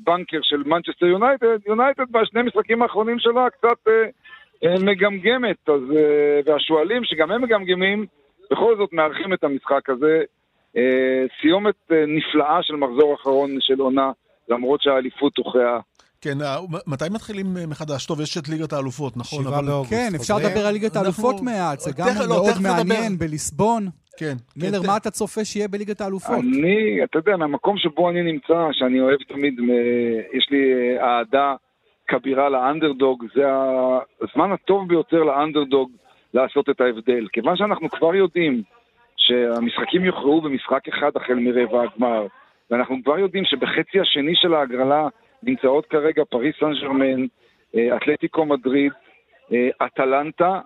בנקר 0.03 0.39
של 0.41 0.63
מנצ'סטר 0.65 1.05
יונייטד, 1.05 1.57
יונייטד 1.67 2.11
בשני 2.11 2.41
משחקים 2.41 2.81
האחרונים 2.81 3.19
שלה 3.19 3.49
קצת 3.49 3.87
אה, 3.87 3.91
מגמגמת, 4.63 5.69
אז, 5.69 5.81
uh, 5.91 5.97
והשועלים 6.49 7.01
שגם 7.05 7.31
הם 7.31 7.41
מגמגמים, 7.41 8.05
בכל 8.51 8.75
זאת 8.77 8.93
מארחים 8.93 9.33
את 9.33 9.43
המשחק 9.43 9.89
הזה. 9.89 10.21
אה, 10.77 10.81
סיומת 11.41 11.75
אה, 11.91 12.03
נפלאה 12.07 12.59
של 12.61 12.75
מחזור 12.75 13.15
אחרון 13.15 13.57
של 13.59 13.79
עונה, 13.79 14.11
למרות 14.49 14.81
שהאליפות 14.81 15.37
הוכרעה. 15.37 15.79
כן, 16.21 16.41
אה, 16.41 16.55
מתי 16.87 17.05
מתחילים 17.11 17.45
אה, 17.57 17.67
מחדש? 17.67 18.05
טוב, 18.05 18.21
יש 18.21 18.37
את 18.37 18.49
ליגת 18.49 18.73
האלופות, 18.73 19.17
נכון? 19.17 19.43
שבעה 19.43 19.59
אבל- 19.59 19.67
באוגוסט. 19.67 19.93
כן, 19.93 20.09
אפשר. 20.15 20.37
לדבר 20.37 20.65
על 20.67 20.73
ליגת 20.73 20.83
אנחנו- 20.97 20.99
האלופות 21.01 21.41
מעט, 21.41 21.79
זה 21.79 21.91
גם 21.97 22.07
תכף- 22.07 22.21
לא, 22.21 22.27
מאוד. 22.27 22.61
מעניין 22.61 23.17
בליסבון. 23.17 23.87
כן. 24.19 24.33
מילר, 24.55 24.81
כן, 24.81 24.87
מה 24.87 24.97
אתה 24.97 25.11
צופה 25.11 25.45
שיהיה 25.45 25.67
בליגת 25.67 26.01
האלופות? 26.01 26.35
אני, 26.39 27.03
אתה 27.03 27.17
יודע, 27.19 27.37
מהמקום 27.37 27.77
שבו 27.77 28.09
אני 28.09 28.23
נמצא, 28.31 28.67
שאני 28.71 28.99
אוהב 29.01 29.17
תמיד, 29.27 29.59
אה, 29.59 29.65
יש 30.37 30.47
לי 30.51 30.57
אה, 30.73 31.17
אהדה 31.17 31.55
כבירה 32.07 32.49
לאנדרדוג, 32.49 33.25
זה 33.35 33.43
הזמן 34.21 34.51
הטוב 34.51 34.87
ביותר 34.87 35.23
לאנדרדוג 35.23 35.91
לעשות 36.33 36.69
את 36.69 36.81
ההבדל. 36.81 37.27
כיוון 37.33 37.55
שאנחנו 37.57 37.89
כבר 37.89 38.15
יודעים 38.15 38.61
שהמשחקים 39.17 40.05
יוכרעו 40.05 40.41
במשחק 40.41 40.87
אחד 40.87 41.11
החל 41.15 41.33
מרבע 41.33 41.83
הגמר, 41.83 42.27
ואנחנו 42.71 42.95
כבר 43.03 43.19
יודעים 43.19 43.45
שבחצי 43.45 43.99
השני 43.99 44.35
של 44.35 44.53
ההגרלה 44.53 45.07
נמצאות 45.43 45.85
כרגע 45.85 46.23
פריס 46.29 46.55
סן 46.59 46.73
ג'רמן, 46.81 47.25
אה, 47.75 47.97
אתלטיקו 47.97 48.45
מדריד, 48.45 48.91
אה, 49.53 49.69
אטלנטה 49.85 50.59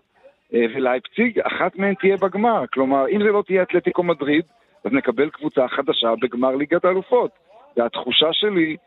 אה, 0.54 0.66
ולייפציג, 0.76 1.40
אחת 1.40 1.76
מהן 1.76 1.94
תהיה 1.94 2.18
בגמר. 2.18 2.64
כלומר, 2.74 3.08
אם 3.08 3.24
זה 3.24 3.32
לא 3.32 3.44
תהיה 3.48 3.64
אתלטיקו 3.64 4.04
מדריד, 4.04 4.44
אז 4.84 4.92
נקבל 4.92 5.30
קבוצה 5.30 5.68
חדשה 5.68 6.14
בגמר 6.22 6.56
ליגת 6.56 6.86
האלופות. 6.86 7.32
והתחושה 7.78 8.28
שלי, 8.32 8.78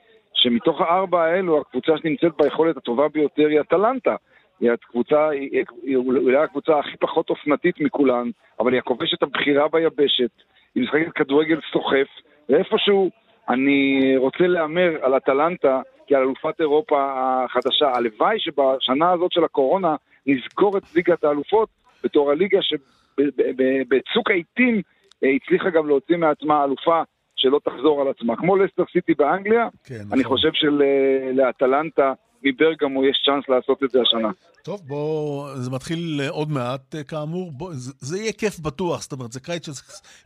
שמתוך 0.44 0.80
הארבע 0.80 1.24
האלו, 1.24 1.60
הקבוצה 1.60 1.92
שנמצאת 1.96 2.32
ביכולת 2.42 2.76
הטובה 2.76 3.08
ביותר 3.08 3.46
היא 3.46 3.60
אטלנטה. 3.60 4.16
היא 4.60 4.70
הקבוצה, 4.70 5.28
היא, 5.28 5.64
היא 5.82 5.96
אולי 5.96 6.36
הקבוצה 6.36 6.78
הכי 6.78 6.96
פחות 6.96 7.30
אופנתית 7.30 7.80
מכולן, 7.80 8.30
אבל 8.60 8.72
היא 8.72 8.78
הכובשת 8.78 9.22
הבכירה 9.22 9.68
ביבשת, 9.68 10.30
היא 10.74 10.82
משחקת 10.82 11.12
כדורגל 11.14 11.60
סוחף, 11.72 12.06
ואיפשהו 12.48 13.10
אני 13.48 14.00
רוצה 14.16 14.46
להמר 14.46 14.90
על 15.02 15.16
אטלנטה 15.16 15.80
כעל 16.06 16.22
אלופת 16.22 16.60
אירופה 16.60 17.12
החדשה. 17.14 17.88
הלוואי 17.94 18.38
שבשנה 18.38 19.12
הזאת 19.12 19.32
של 19.32 19.44
הקורונה 19.44 19.96
נזכור 20.26 20.78
את 20.78 20.82
ליגת 20.94 21.24
האלופות 21.24 21.68
בתור 22.04 22.30
הליגה 22.30 22.58
שבצוק 22.62 24.30
העיתים 24.30 24.82
אה, 25.24 25.28
הצליחה 25.36 25.70
גם 25.70 25.88
להוציא 25.88 26.16
מעצמה 26.16 26.64
אלופה 26.64 27.02
שלא 27.44 27.60
תחזור 27.64 28.00
על 28.00 28.08
עצמה. 28.08 28.36
כמו 28.36 28.56
לסטר 28.56 28.82
סיטי 28.92 29.14
באנגליה, 29.14 29.68
כן, 29.84 29.94
אני 30.12 30.20
נכון. 30.22 30.36
חושב 30.36 30.48
שלאטלנטה 30.52 32.12
מברגמו 32.42 33.04
יש 33.04 33.22
צ'אנס 33.26 33.44
לעשות 33.48 33.82
את 33.84 33.90
זה 33.90 34.00
השנה. 34.02 34.30
טוב, 34.64 34.80
בוא, 34.86 35.48
זה 35.54 35.70
מתחיל 35.70 36.20
אה, 36.22 36.28
עוד 36.30 36.50
מעט, 36.50 36.94
אה, 36.94 37.04
כאמור. 37.04 37.52
בוא, 37.52 37.70
זה, 37.72 37.92
זה 37.98 38.18
יהיה 38.18 38.32
כיף 38.32 38.58
בטוח, 38.58 39.02
זאת 39.02 39.12
אומרת, 39.12 39.32
זה 39.32 39.40
קיץ, 39.40 39.66
של- 39.66 39.72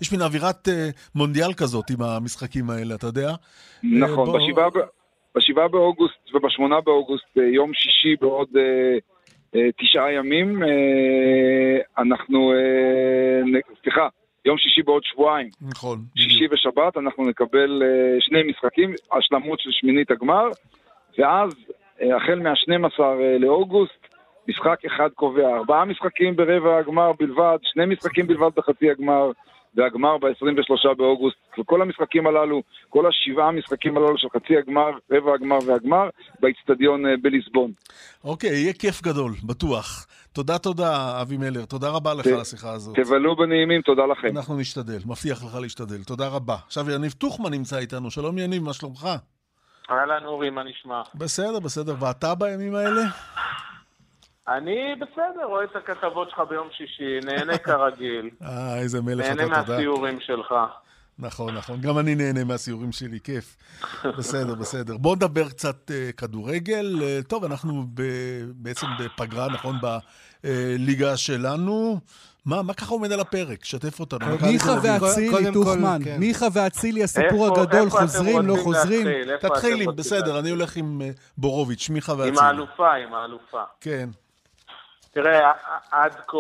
יש 0.03 0.13
מין 0.13 0.23
אווירת 0.23 0.69
אה, 0.69 0.89
מונדיאל 1.15 1.53
כזאת 1.55 1.91
עם 1.91 2.03
המשחקים 2.03 2.71
האלה, 2.71 2.95
אתה 2.95 3.07
יודע? 3.07 3.31
נכון, 3.83 4.27
בוא- 4.31 4.39
בשבעה 4.39 4.69
בשבעה 5.37 5.69
באוגוסט 5.69 6.35
ובשמונה 6.35 6.81
באוגוסט, 6.81 7.39
אה, 7.39 7.43
יום 7.43 7.71
שישי 7.75 8.17
בעוד 8.21 8.49
אה, 8.57 8.99
אה, 9.55 9.69
תשעה 9.81 10.13
ימים, 10.13 10.63
אה, 10.63 10.69
אנחנו, 12.03 12.53
אה, 12.53 13.61
סליחה, 13.83 14.09
יום 14.49 14.59
שישי 14.59 14.83
בעוד 14.83 15.03
שבועיים, 15.05 15.51
נכון. 15.61 15.99
שישי 16.17 16.47
בדיוק. 16.47 16.53
ושבת, 16.53 16.97
אנחנו 16.97 17.29
נקבל 17.29 17.83
אה, 17.83 18.21
שני 18.21 18.43
משחקים, 18.51 18.95
השלמות 19.13 19.61
של 19.61 19.71
שמינית 19.73 20.11
הגמר, 20.11 20.47
ואז, 21.19 21.53
אה, 22.01 22.17
החל 22.17 22.39
מה-12 22.39 23.01
לאוגוסט, 23.41 24.07
משחק 24.49 24.85
אחד 24.87 25.09
קובע. 25.15 25.57
ארבעה 25.57 25.85
משחקים 25.85 26.37
ברבע 26.37 26.79
הגמר 26.79 27.13
בלבד, 27.19 27.59
שני 27.63 27.87
משחקים 27.87 28.27
בלבד 28.27 28.51
בחצי 28.57 28.91
הגמר, 28.91 29.31
והגמר 29.75 30.19
ב-23 30.19 30.95
באוגוסט. 30.97 31.37
וכל 31.59 31.83
המשחקים 31.83 32.27
הללו, 32.27 32.63
כל 32.89 33.05
השבעה 33.09 33.49
המשחקים 33.49 33.97
הללו 33.97 34.19
של 34.19 34.29
חצי 34.35 34.57
הגמר, 34.57 34.91
רבע 35.11 35.35
הגמר 35.35 35.59
והגמר, 35.67 36.09
באיצטדיון 36.41 37.07
אה, 37.07 37.15
בליסבון. 37.23 37.73
אוקיי, 38.25 38.51
יהיה 38.51 38.73
כיף 38.73 39.03
גדול, 39.03 39.33
בטוח. 39.45 40.07
תודה, 40.33 40.59
תודה, 40.59 41.21
אבי 41.23 41.37
מלר. 41.37 41.65
תודה 41.65 41.89
רבה 41.91 42.15
לך 42.15 42.27
על 42.27 42.41
השיחה 42.41 42.73
הזאת. 42.73 42.97
תבלו 42.97 43.37
בנעימים, 43.37 43.83
תודה 43.83 44.07
לכם. 44.07 44.37
אנחנו 44.37 44.57
נשתדל, 44.57 44.99
מבטיח 45.07 45.45
לך 45.45 45.55
להשתדל. 45.63 46.03
תודה 46.07 46.29
רבה. 46.29 46.57
עכשיו 46.67 46.91
יניב 46.91 47.13
טוחמן 47.13 47.51
נמצא 47.51 47.79
איתנו. 47.79 48.11
שלום 48.11 48.39
יניב, 48.39 48.63
מה 48.63 48.73
שלומך? 48.73 49.09
אהלן 49.91 50.25
אורי, 50.25 50.51
מה 50.51 50.63
נשמע? 50.65 51.03
בסדר, 51.15 51.61
בסדר. 51.61 51.95
ואתה 52.01 52.35
בימים 52.35 52.75
האלה? 52.75 53.03
אני 54.57 54.95
בסדר, 55.01 55.45
רואה 55.49 55.65
את 55.65 55.77
הכתבות 55.77 56.31
שלך 56.31 56.41
ביום 56.49 56.69
שישי, 56.73 57.27
נהנה 57.27 57.59
כרגיל. 57.67 58.31
אה, 58.43 58.79
איזה 58.79 59.03
מלך 59.03 59.27
אתה, 59.27 59.35
נהנה 59.35 59.61
תודה. 59.63 59.73
מהסיורים 59.77 60.21
שלך. 60.21 60.55
נכון, 61.19 61.55
נכון. 61.55 61.81
גם 61.81 61.99
אני 61.99 62.15
נהנה 62.15 62.45
מהסיורים 62.45 62.93
שלי, 62.93 63.19
כיף. 63.25 63.57
בסדר, 64.19 64.55
בסדר. 64.55 64.97
בואו 64.97 65.15
נדבר 65.15 65.49
קצת 65.49 65.91
uh, 65.91 66.13
כדורגל. 66.17 66.99
Uh, 67.01 67.27
טוב, 67.29 67.45
אנחנו 67.45 67.85
ב- 67.95 68.03
בעצם 68.55 68.87
בפגרה, 69.01 69.49
נכון, 69.49 69.77
בליגה 70.43 71.17
שלנו. 71.17 72.01
מה, 72.47 72.63
מה 72.63 72.75
ככה 72.75 72.95
עומד 72.95 73.13
על 73.13 73.21
הפרק? 73.21 73.65
שתף 73.65 74.01
אותנו. 74.01 74.27
מיכה. 74.43 74.75
ואצילי, 74.83 75.53
טוחמן. 75.53 76.01
כן. 76.05 76.17
מיכה 76.19 76.47
ואצילי, 76.53 77.03
הסיפור 77.05 77.49
איפה- 77.49 77.61
הגדול, 77.63 77.81
איפה 77.85 77.99
חוזרים, 78.01 78.47
לא 78.47 78.57
חוזרים. 78.63 79.07
להתחיל? 79.07 79.31
איפה 79.31 79.47
אתם 79.47 79.55
תתחיל 79.57 79.73
עם, 79.73 79.79
רוצים 79.89 79.97
בסדר, 79.97 80.19
להתחיל? 80.19 80.37
אני 80.37 80.51
הולך 80.51 80.77
עם 80.77 81.01
uh, 81.01 81.19
בורוביץ', 81.39 81.91
מיכה 81.91 82.13
עם 82.13 82.19
ואצילי. 82.19 82.39
האלופה, 82.41 82.95
עם 82.95 83.15
האלופה. 83.15 83.63
כן. 83.81 84.09
תראה, 85.11 85.53
עד 85.91 86.15
כה 86.27 86.37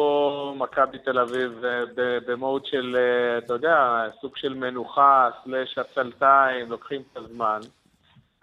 מכבי 0.56 0.98
תל 0.98 1.18
אביב 1.18 1.64
אה, 1.64 1.82
במוד 2.26 2.66
של, 2.66 2.96
אה, 2.98 3.38
אתה 3.38 3.52
יודע, 3.52 4.04
סוג 4.20 4.36
של 4.36 4.54
מנוחה, 4.54 5.30
סלאש 5.44 5.78
עצלתיים, 5.78 6.70
לוקחים 6.70 7.02
את 7.12 7.16
הזמן. 7.16 7.60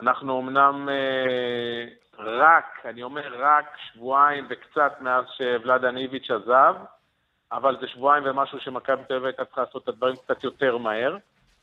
אנחנו 0.01 0.39
אמנם 0.39 0.89
אה, 0.89 1.85
רק, 2.19 2.85
אני 2.85 3.03
אומר 3.03 3.33
רק 3.39 3.77
שבועיים 3.77 4.45
וקצת 4.49 5.01
מאז 5.01 5.25
שוולד 5.37 5.85
אניביץ' 5.85 6.31
עזב, 6.31 6.75
אבל 7.51 7.77
זה 7.81 7.87
שבועיים 7.87 8.23
ומשהו 8.27 8.59
שמכבי 8.59 9.03
תל 9.07 9.13
אביב 9.13 9.25
הייתה 9.25 9.45
צריכה 9.45 9.61
לעשות 9.61 9.83
את 9.83 9.87
הדברים 9.87 10.15
קצת 10.15 10.43
יותר 10.43 10.77
מהר. 10.77 11.17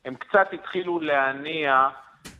הם 0.05 0.15
קצת 0.15 0.53
התחילו 0.53 1.01
להניע 1.01 1.89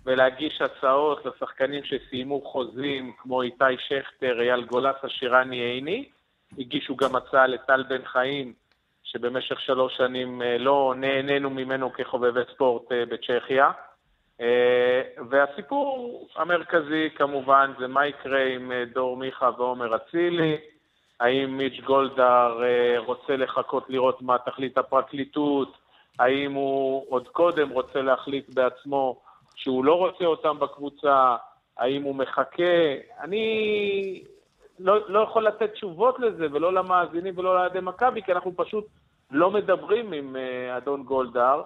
ולהגיש 0.07 0.63
הצעות 0.63 1.27
לשחקנים 1.27 1.83
שסיימו 1.85 2.41
חוזים, 2.41 3.13
כמו 3.19 3.43
איתי 3.43 3.65
שכטר, 3.79 4.41
אייל 4.41 4.65
גולסה, 4.65 5.09
שירני 5.09 5.57
עיני. 5.57 6.09
הגישו 6.59 6.97
גם 6.97 7.17
הצעה 7.17 7.47
לטל 7.47 7.83
בן 7.83 8.05
חיים, 8.05 8.53
שבמשך 9.05 9.61
שלוש 9.61 9.97
שנים 9.97 10.43
אה, 10.43 10.59
לא 10.59 10.95
נהנינו 10.97 11.51
ממנו 11.51 11.93
כחובבי 11.93 12.41
ספורט 12.55 12.93
אה, 12.93 13.05
בצ'כיה. 13.07 13.71
אה, 14.41 15.03
והסיפור 15.31 16.29
המרכזי 16.37 17.09
כמובן 17.15 17.73
זה 17.79 17.87
מה 17.87 18.07
יקרה 18.07 18.45
עם 18.45 18.73
דור 18.95 19.17
מיכה 19.17 19.51
ועומר 19.59 19.97
אצילי, 19.97 20.57
האם 21.21 21.57
מיץ' 21.57 21.81
גולדהר 21.85 22.61
רוצה 22.97 23.37
לחכות 23.37 23.85
לראות 23.89 24.23
מה 24.23 24.39
תחליט 24.39 24.79
הפרקליטות, 24.79 25.79
האם 26.19 26.53
הוא 26.53 27.07
עוד 27.09 27.29
קודם 27.29 27.69
רוצה 27.69 28.03
להחליט 28.03 28.55
בעצמו 28.55 29.21
שהוא 29.55 29.85
לא 29.85 29.95
רוצה 29.95 30.25
אותם 30.25 30.59
בקבוצה, 30.59 31.37
האם 31.79 32.03
הוא 32.03 32.15
מחכה. 32.15 32.95
אני 33.21 34.25
לא, 34.79 35.11
לא 35.11 35.21
יכול 35.21 35.47
לתת 35.47 35.73
תשובות 35.73 36.19
לזה, 36.19 36.47
ולא 36.53 36.73
למאזינים 36.73 37.39
ולא 37.39 37.55
לאוהדי 37.55 37.81
מכבי, 37.83 38.23
כי 38.23 38.33
אנחנו 38.33 38.53
פשוט 38.57 38.87
לא 39.31 39.51
מדברים 39.51 40.13
עם 40.13 40.37
uh, 40.37 40.77
אדון 40.77 41.03
גולדהר. 41.03 41.63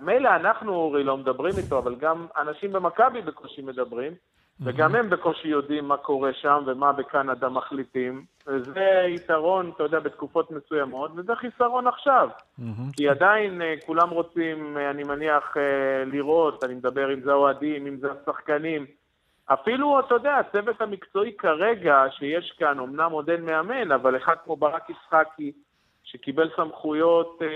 מילא 0.00 0.28
אנחנו, 0.28 0.74
אורי, 0.74 1.04
לא 1.04 1.16
מדברים 1.16 1.54
איתו, 1.58 1.78
אבל 1.78 1.94
גם 1.94 2.26
אנשים 2.36 2.72
במכבי 2.72 3.22
בקושי 3.22 3.62
מדברים, 3.62 4.12
וגם 4.60 4.94
הם 4.94 5.10
בקושי 5.10 5.48
יודעים 5.48 5.88
מה 5.88 5.96
קורה 5.96 6.32
שם 6.32 6.62
ומה 6.66 6.92
בקנדה 6.92 7.48
מחליטים. 7.48 8.24
וזה 8.46 9.04
יתרון, 9.08 9.72
אתה 9.74 9.82
יודע, 9.82 10.00
בתקופות 10.00 10.50
מסוימות, 10.50 11.10
וזה 11.16 11.34
חיסרון 11.34 11.86
עכשיו. 11.86 12.28
כי 12.92 13.08
עדיין 13.08 13.62
אה, 13.62 13.74
כולם 13.86 14.10
רוצים, 14.10 14.76
אה, 14.76 14.90
אני 14.90 15.04
מניח, 15.04 15.56
אה, 15.56 16.04
לראות, 16.04 16.64
אני 16.64 16.74
מדבר 16.74 17.14
אם 17.14 17.20
זה 17.20 17.32
האוהדים, 17.32 17.86
אם 17.86 17.96
זה 17.96 18.08
השחקנים. 18.12 18.86
אפילו, 19.46 20.00
אתה 20.00 20.14
יודע, 20.14 20.36
הצוות 20.36 20.80
המקצועי 20.80 21.32
כרגע 21.38 22.04
שיש 22.10 22.54
כאן, 22.58 22.78
אמנם 22.78 23.10
עוד 23.12 23.30
אין 23.30 23.44
מאמן, 23.44 23.92
אבל 23.92 24.16
אחד 24.16 24.34
כמו 24.44 24.56
ברק 24.56 24.90
יצחקי, 24.90 25.52
שקיבל 26.04 26.50
סמכויות 26.56 27.38
אה, 27.42 27.46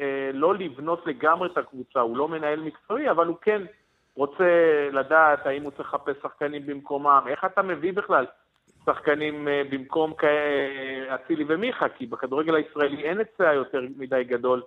אה, 0.00 0.30
לא 0.32 0.54
לבנות 0.54 1.06
לגמרי 1.06 1.48
את 1.52 1.58
הקבוצה, 1.58 2.00
הוא 2.00 2.16
לא 2.16 2.28
מנהל 2.28 2.60
מקצועי, 2.60 3.10
אבל 3.10 3.26
הוא 3.26 3.36
כן 3.42 3.62
רוצה 4.18 4.44
לדעת 4.92 5.46
האם 5.46 5.62
הוא 5.62 5.70
צריך 5.70 5.94
לחפש 5.94 6.16
שחקנים 6.22 6.66
במקומם, 6.66 7.22
איך 7.28 7.44
אתה 7.44 7.62
מביא 7.62 7.92
בכלל 7.92 8.26
שחקנים 8.86 9.48
אה, 9.48 9.62
במקום 9.70 10.14
כאלה, 10.14 11.14
אצילי 11.14 11.44
ומיכה, 11.48 11.88
כי 11.88 12.06
בכדורגל 12.06 12.54
הישראלי 12.54 13.02
אין 13.02 13.18
היצע 13.18 13.52
יותר 13.54 13.80
מדי 13.96 14.24
גדול 14.24 14.62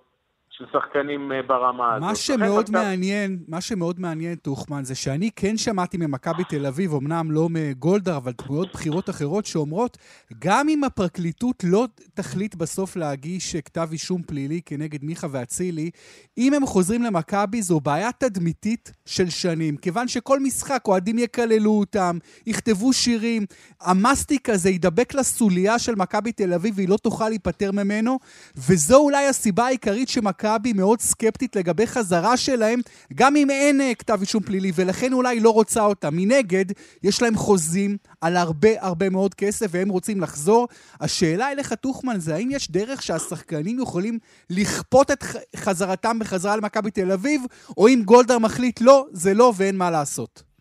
של 0.58 0.64
שחקנים 0.72 1.32
אה, 1.32 1.42
ברמה 1.42 1.94
הזאת. 1.94 2.08
מה 2.08 2.14
שמאוד 2.14 2.64
עכשיו- 2.68 2.82
מעניין, 2.82 3.38
מה 3.48 3.60
שמאוד 3.60 4.00
מעניין, 4.00 4.34
טוחמן, 4.34 4.84
זה 4.84 4.94
שאני 4.94 5.30
כן 5.36 5.56
שמעתי 5.56 5.96
ממכבי 5.96 6.44
תל 6.44 6.66
אביב, 6.66 6.94
אמנם 6.94 7.30
לא 7.30 7.48
מגולדהר, 7.50 8.16
אבל 8.16 8.32
דמויות 8.46 8.68
בכירות 8.74 9.10
אחרות 9.10 9.46
שאומרות, 9.46 9.98
גם 10.38 10.68
אם 10.68 10.84
הפרקליטות 10.84 11.64
לא 11.64 11.86
תחליט 12.14 12.54
בסוף 12.54 12.96
להגיש 12.96 13.56
כתב 13.56 13.88
אישום 13.92 14.22
פלילי 14.22 14.60
כנגד 14.66 15.04
מיכה 15.04 15.26
ואצילי, 15.30 15.90
אם 16.38 16.54
הם 16.54 16.66
חוזרים 16.66 17.02
למכבי 17.02 17.62
זו 17.62 17.80
בעיה 17.80 18.12
תדמיתית 18.12 18.92
של 19.06 19.30
שנים. 19.30 19.76
כיוון 19.76 20.08
שכל 20.08 20.40
משחק 20.40 20.82
אוהדים 20.88 21.18
יקללו 21.18 21.70
אותם, 21.70 22.18
יכתבו 22.46 22.92
שירים, 22.92 23.46
המסטיק 23.80 24.48
הזה 24.48 24.70
ידבק 24.70 25.14
לסוליה 25.14 25.78
של 25.78 25.94
מכבי 25.94 26.32
תל 26.32 26.54
אביב 26.54 26.74
והיא 26.76 26.88
לא 26.88 26.96
תוכל 26.96 27.28
להיפטר 27.28 27.72
ממנו, 27.72 28.18
וזו 28.56 28.96
אולי 28.96 29.26
הסיבה 29.26 29.66
העיקרית 29.66 30.08
שמכבי 30.08 30.41
מאוד 30.74 31.00
סקפטית 31.00 31.56
לגבי 31.56 31.86
חזרה 31.86 32.36
שלהם, 32.36 32.80
גם 33.14 33.36
אם 33.36 33.50
אין 33.50 33.80
אה, 33.80 33.94
כתב 33.94 34.18
אישום 34.20 34.42
פלילי, 34.42 34.72
ולכן 34.74 35.12
אולי 35.12 35.40
לא 35.40 35.50
רוצה 35.50 35.84
אותם. 35.84 36.16
מנגד, 36.16 36.64
יש 37.02 37.22
להם 37.22 37.36
חוזים 37.36 37.96
על 38.20 38.36
הרבה 38.36 38.68
הרבה 38.78 39.10
מאוד 39.10 39.34
כסף 39.34 39.66
והם 39.70 39.88
רוצים 39.88 40.20
לחזור. 40.20 40.68
השאלה 41.00 41.52
אליך, 41.52 41.72
טוחמן, 41.72 42.20
זה 42.20 42.34
האם 42.34 42.48
יש 42.50 42.70
דרך 42.70 43.02
שהשחקנים 43.02 43.80
יכולים 43.80 44.18
לכפות 44.50 45.10
את 45.10 45.24
חזרתם 45.56 46.18
בחזרה 46.18 46.56
למכבי 46.56 46.90
תל 46.90 47.12
אביב, 47.12 47.42
או 47.76 47.88
אם 47.88 48.02
גולדהר 48.04 48.38
מחליט 48.38 48.80
לא, 48.80 49.06
זה 49.12 49.34
לא 49.34 49.52
ואין 49.56 49.76
מה 49.76 49.90
לעשות. 49.90 50.51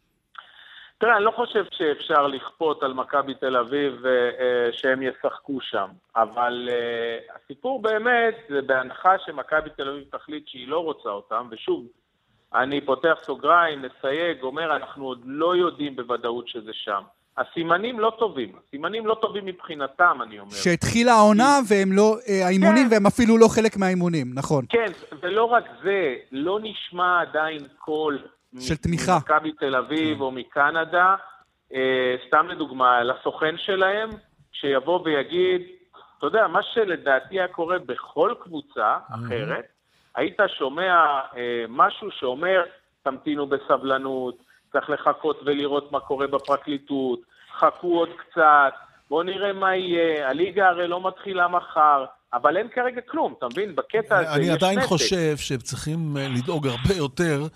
תראה, 1.01 1.17
אני 1.17 1.25
לא 1.25 1.31
חושב 1.31 1.65
שאפשר 1.71 2.27
לכפות 2.27 2.83
על 2.83 2.93
מכבי 2.93 3.33
תל 3.33 3.57
אביב 3.57 4.05
אה, 4.05 4.11
אה, 4.11 4.69
שהם 4.71 5.01
ישחקו 5.01 5.61
שם, 5.61 5.87
אבל 6.15 6.69
אה, 6.71 7.35
הסיפור 7.35 7.81
באמת 7.81 8.35
זה 8.49 8.61
בהנחה 8.61 9.11
שמכבי 9.25 9.69
תל 9.77 9.89
אביב 9.89 10.03
תחליט 10.11 10.47
שהיא 10.47 10.67
לא 10.67 10.79
רוצה 10.79 11.09
אותם, 11.09 11.47
ושוב, 11.51 11.85
אני 12.55 12.81
פותח 12.81 13.17
סוגריים, 13.23 13.81
מסייג, 13.81 14.41
אומר, 14.43 14.75
אנחנו 14.75 15.05
עוד 15.05 15.21
לא 15.25 15.55
יודעים 15.55 15.95
בוודאות 15.95 16.47
שזה 16.47 16.71
שם. 16.73 17.01
הסימנים 17.37 17.99
לא 17.99 18.13
טובים, 18.19 18.51
הסימנים 18.67 19.07
לא 19.07 19.17
טובים 19.21 19.45
מבחינתם, 19.45 20.17
אני 20.23 20.39
אומר. 20.39 20.51
שהתחילה 20.51 21.13
העונה 21.13 21.59
והם 21.67 21.91
לא, 21.91 22.15
אה, 22.27 22.47
האימונים, 22.47 22.87
כן. 22.87 22.93
והם 22.93 23.05
אפילו 23.05 23.37
לא 23.37 23.47
חלק 23.47 23.77
מהאימונים, 23.77 24.31
נכון. 24.33 24.65
כן, 24.69 24.91
ולא 25.21 25.43
רק 25.43 25.63
זה, 25.83 26.15
לא 26.31 26.59
נשמע 26.63 27.21
עדיין 27.21 27.59
קול 27.79 28.19
של 28.59 28.75
תמיכה. 28.75 29.13
ממכבי 29.13 29.51
תל 29.51 29.75
אביב 29.75 30.21
או 30.21 30.31
מקנדה, 30.31 31.15
אה, 31.73 32.15
סתם 32.27 32.47
לדוגמה, 32.47 33.03
לסוכן 33.03 33.55
שלהם, 33.57 34.09
שיבוא 34.51 35.01
ויגיד, 35.05 35.61
אתה 36.17 36.27
יודע, 36.27 36.47
מה 36.47 36.59
שלדעתי 36.73 37.39
היה 37.39 37.47
קורה 37.47 37.79
בכל 37.79 38.33
קבוצה 38.43 38.97
אחרת, 39.09 39.65
היית 40.15 40.39
שומע 40.57 41.19
אה, 41.37 41.65
משהו 41.69 42.11
שאומר, 42.11 42.63
תמתינו 43.03 43.47
בסבלנות, 43.47 44.37
צריך 44.71 44.89
לחכות 44.89 45.39
ולראות 45.45 45.91
מה 45.91 45.99
קורה 45.99 46.27
בפרקליטות, 46.27 47.19
חכו 47.59 47.99
עוד 47.99 48.09
קצת, 48.17 48.73
בואו 49.09 49.23
נראה 49.23 49.53
מה 49.53 49.75
יהיה, 49.75 50.29
הליגה 50.29 50.67
הרי 50.67 50.87
לא 50.87 51.07
מתחילה 51.07 51.47
מחר, 51.47 52.05
אבל 52.33 52.57
אין 52.57 52.67
כרגע 52.75 53.01
כלום, 53.01 53.33
אתה 53.37 53.45
מבין? 53.51 53.75
בקטע 53.75 54.17
הזה 54.17 54.33
אני 54.33 54.45
יש 54.45 54.49
עדיין 54.49 54.79
נתק. 54.79 54.87
חושב 54.87 55.37
שהם 55.37 55.57
צריכים 55.57 56.17
אה, 56.17 56.27
לדאוג 56.37 56.67
הרבה 56.67 56.93
יותר 56.95 57.47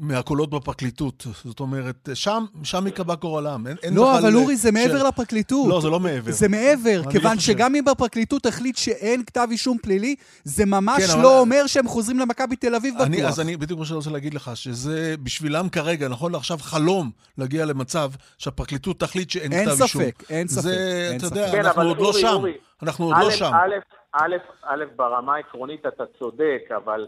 מהקולות 0.00 0.50
בפרקליטות. 0.50 1.26
זאת 1.44 1.60
אומרת, 1.60 2.08
שם, 2.14 2.44
שם 2.62 2.86
ייקבע 2.86 3.14
גורלם. 3.14 3.66
אין, 3.66 3.76
אין 3.82 3.94
לא, 3.94 4.18
אבל 4.18 4.36
אורי, 4.36 4.56
זה 4.56 4.68
ש- 4.68 4.72
מעבר 4.72 5.02
לפרקליטות. 5.08 5.68
לא, 5.68 5.80
זה 5.80 5.88
לא 5.88 6.00
מעבר. 6.00 6.32
זה 6.32 6.48
מעבר, 6.48 7.02
כיוון 7.10 7.36
חושב. 7.36 7.52
שגם 7.52 7.74
אם 7.74 7.84
בפרקליטות 7.84 8.42
תחליט 8.42 8.76
שאין 8.76 9.22
כתב 9.26 9.48
אישום 9.50 9.78
פלילי, 9.82 10.14
זה 10.44 10.66
ממש 10.66 11.02
כן, 11.04 11.10
אבל- 11.12 11.22
לא 11.22 11.40
אומר 11.40 11.66
שהם 11.66 11.88
חוזרים 11.88 12.18
למכבי 12.18 12.56
תל 12.56 12.74
אביב 12.74 12.94
בטוח. 12.94 13.06
אני, 13.06 13.26
אז 13.26 13.40
אני 13.40 13.56
בדיוק 13.56 13.78
מה 13.80 13.86
שאני 13.86 13.96
רוצה 13.96 14.10
להגיד 14.10 14.34
לך, 14.34 14.50
שזה 14.54 15.14
בשבילם 15.22 15.68
כרגע, 15.68 16.08
נכון 16.08 16.32
לעכשיו, 16.32 16.58
חלום 16.60 17.10
להגיע 17.38 17.64
למצב 17.64 18.10
שהפרקליטות 18.38 19.00
תחליט 19.00 19.30
שאין 19.30 19.52
אין 19.52 19.70
כתב 19.70 19.82
אישום. 19.82 20.02
ספק, 20.02 20.22
אין 20.30 20.48
ספק, 20.48 20.62
זה, 20.62 21.08
אין 21.10 21.18
אתה 21.18 21.26
ספק. 21.26 21.36
יודע, 21.36 21.52
כן, 21.52 21.58
אנחנו 21.64 21.80
אבל 21.82 21.88
עוד 21.88 21.98
לא 21.98 22.04
אורי, 22.06 22.20
שם. 22.20 22.26
אורי, 22.28 22.52
אנחנו 22.82 23.04
עוד 23.04 23.16
לא 23.20 23.30
שם. 23.30 23.44
א', 23.54 23.74
א', 24.12 24.34
א', 24.62 24.84
ברמה 24.96 25.34
העקרונית 25.34 25.80
אתה 25.88 26.04
צודק, 26.18 26.60
אבל 26.84 27.06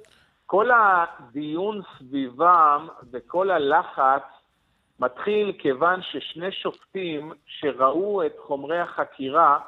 כל 0.51 0.71
הדיון 0.71 1.81
סביבם 1.99 2.89
וכל 3.13 3.51
הלחץ 3.51 4.23
מתחיל 5.01 5.53
כיוון 5.59 6.01
ששני 6.03 6.53
שופטים 6.53 7.33
שראו 7.47 8.27
את 8.27 8.33
חומרי 8.39 8.79
החקירה 8.79 9.59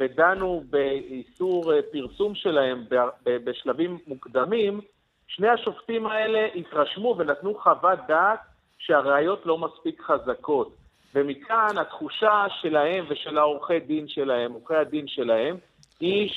ודנו 0.00 0.62
באיסור 0.70 1.72
אה, 1.72 1.78
פרסום 1.92 2.34
שלהם 2.34 2.84
בשלבים 3.26 3.98
מוקדמים, 4.06 4.80
שני 5.26 5.48
השופטים 5.48 6.06
האלה 6.06 6.48
התרשמו 6.54 7.14
ונתנו 7.18 7.54
חוות 7.54 7.98
דעת 8.08 8.40
שהראיות 8.78 9.46
לא 9.46 9.58
מספיק 9.58 10.02
חזקות. 10.02 10.74
ומכאן 11.14 11.78
התחושה 11.78 12.44
שלהם 12.60 13.04
ושל 13.08 13.38
העורכי 13.38 13.80
דין 13.80 14.08
שלהם, 14.08 14.52
עורכי 14.52 14.74
הדין 14.74 15.08
שלהם, 15.08 15.56
היא 16.00 16.30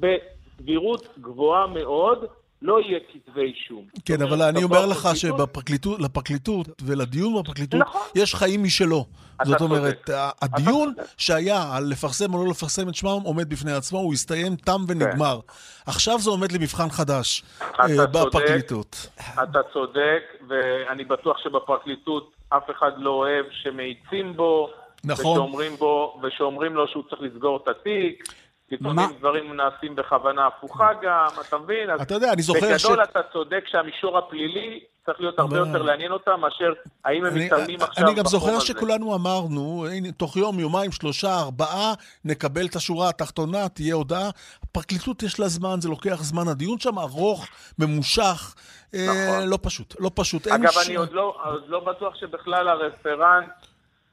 שבסבירות 0.00 1.18
גבוהה 1.18 1.66
מאוד 1.66 2.26
לא 2.62 2.80
יהיה 2.80 2.98
כתבי 3.12 3.40
אישום. 3.42 3.84
כן, 4.04 4.22
אבל 4.22 4.42
אני 4.42 4.62
אומר 4.62 4.86
לך 4.86 4.98
בפרקליטות- 4.98 5.16
שבפרקליטות, 5.16 6.00
לפרקליטות 6.00 6.82
ולדיון 6.82 7.42
בפרקליטות, 7.42 7.80
נכון. 7.80 8.00
יש 8.14 8.34
חיים 8.34 8.64
משלו. 8.64 9.04
זאת. 9.44 9.60
אומרת, 9.60 10.10
הדיון. 10.42 10.94
שהיה 11.18 11.76
על 11.76 11.84
לפרסם 11.84 12.34
או 12.34 12.44
לא 12.44 12.50
לפרסם 12.50 12.88
את 12.88 12.94
שמם 12.94 13.20
עומד 13.24 13.48
בפני 13.48 13.72
עצמו, 13.72 13.98
הוא 13.98 14.12
הסתיים, 14.12 14.56
תם 14.56 14.84
ונגמר. 14.88 15.40
עכשיו 15.86 16.18
זה 16.18 16.30
עומד 16.30 16.52
למבחן 16.52 16.90
חדש 16.90 17.42
אה. 17.80 18.06
בפרקליטות. 18.06 19.06
אתה 19.42 19.58
צודק, 19.72 20.22
ואני 20.48 21.04
בטוח 21.04 21.38
שבפרקליטות 21.38 22.32
אף 22.48 22.70
אחד 22.70 22.90
לא 22.96 23.10
אוהב 23.10 23.44
שמאיצים 23.50 24.36
בו, 24.36 24.70
נכון. 25.04 25.32
ושאומרים, 25.32 25.76
בו, 25.76 26.20
ושאומרים 26.22 26.74
לו 26.74 26.88
שהוא 26.88 27.02
צריך 27.10 27.22
לסגור 27.22 27.60
את 27.62 27.68
התיק. 27.68 28.34
לפעמים? 28.72 29.08
דברים 29.18 29.56
נעשים 29.56 29.96
בכוונה 29.96 30.46
הפוכה 30.46 30.88
גם, 31.02 31.28
אתה 31.48 31.58
מבין? 31.58 31.90
אתה 32.02 32.14
יודע, 32.14 32.32
אני 32.32 32.42
זוכר 32.42 32.78
ש... 32.78 32.84
בגדול 32.84 33.02
אתה 33.04 33.20
צודק 33.32 33.64
שהמישור 33.66 34.18
הפלילי 34.18 34.80
צריך 35.06 35.20
להיות 35.20 35.38
הרבה 35.38 35.56
יותר 35.56 35.82
לעניין 35.82 36.12
אותם 36.12 36.40
מאשר 36.40 36.72
האם 37.04 37.24
הם 37.24 37.34
מתעלמים 37.34 37.82
עכשיו 37.82 38.06
אני 38.06 38.14
גם 38.14 38.24
זוכר. 38.24 38.60
שכולנו 38.60 39.14
אמרנו, 39.14 39.86
תוך 40.16 40.36
יום, 40.36 40.60
יומיים, 40.60 40.92
שלושה, 40.92 41.38
ארבעה, 41.38 41.92
נקבל 42.24 42.66
את 42.66 42.76
השורה 42.76 43.08
התחתונה, 43.08 43.68
תהיה 43.68 43.94
הודעה. 43.94 44.30
הפרקליטות 44.62 45.22
יש 45.22 45.40
לה 45.40 45.48
זמן, 45.48 45.80
זה 45.80 45.88
לוקח 45.88 46.22
זמן. 46.22 46.48
הדיון 46.48 46.78
שם 46.78 46.98
ארוך, 46.98 47.46
ממושך, 47.78 48.54
אה, 48.94 49.06
נכון. 49.06 49.48
לא 49.48 49.58
פשוט, 49.62 49.94
לא 50.00 50.10
פשוט. 50.14 50.46
אגב, 50.46 50.70
אני 50.86 50.96
לא, 50.96 51.34
עוד 51.44 51.62
לא 51.66 51.80
בטוח 51.80 52.14
שבכלל 52.14 52.68
הרפרנט 52.68 53.48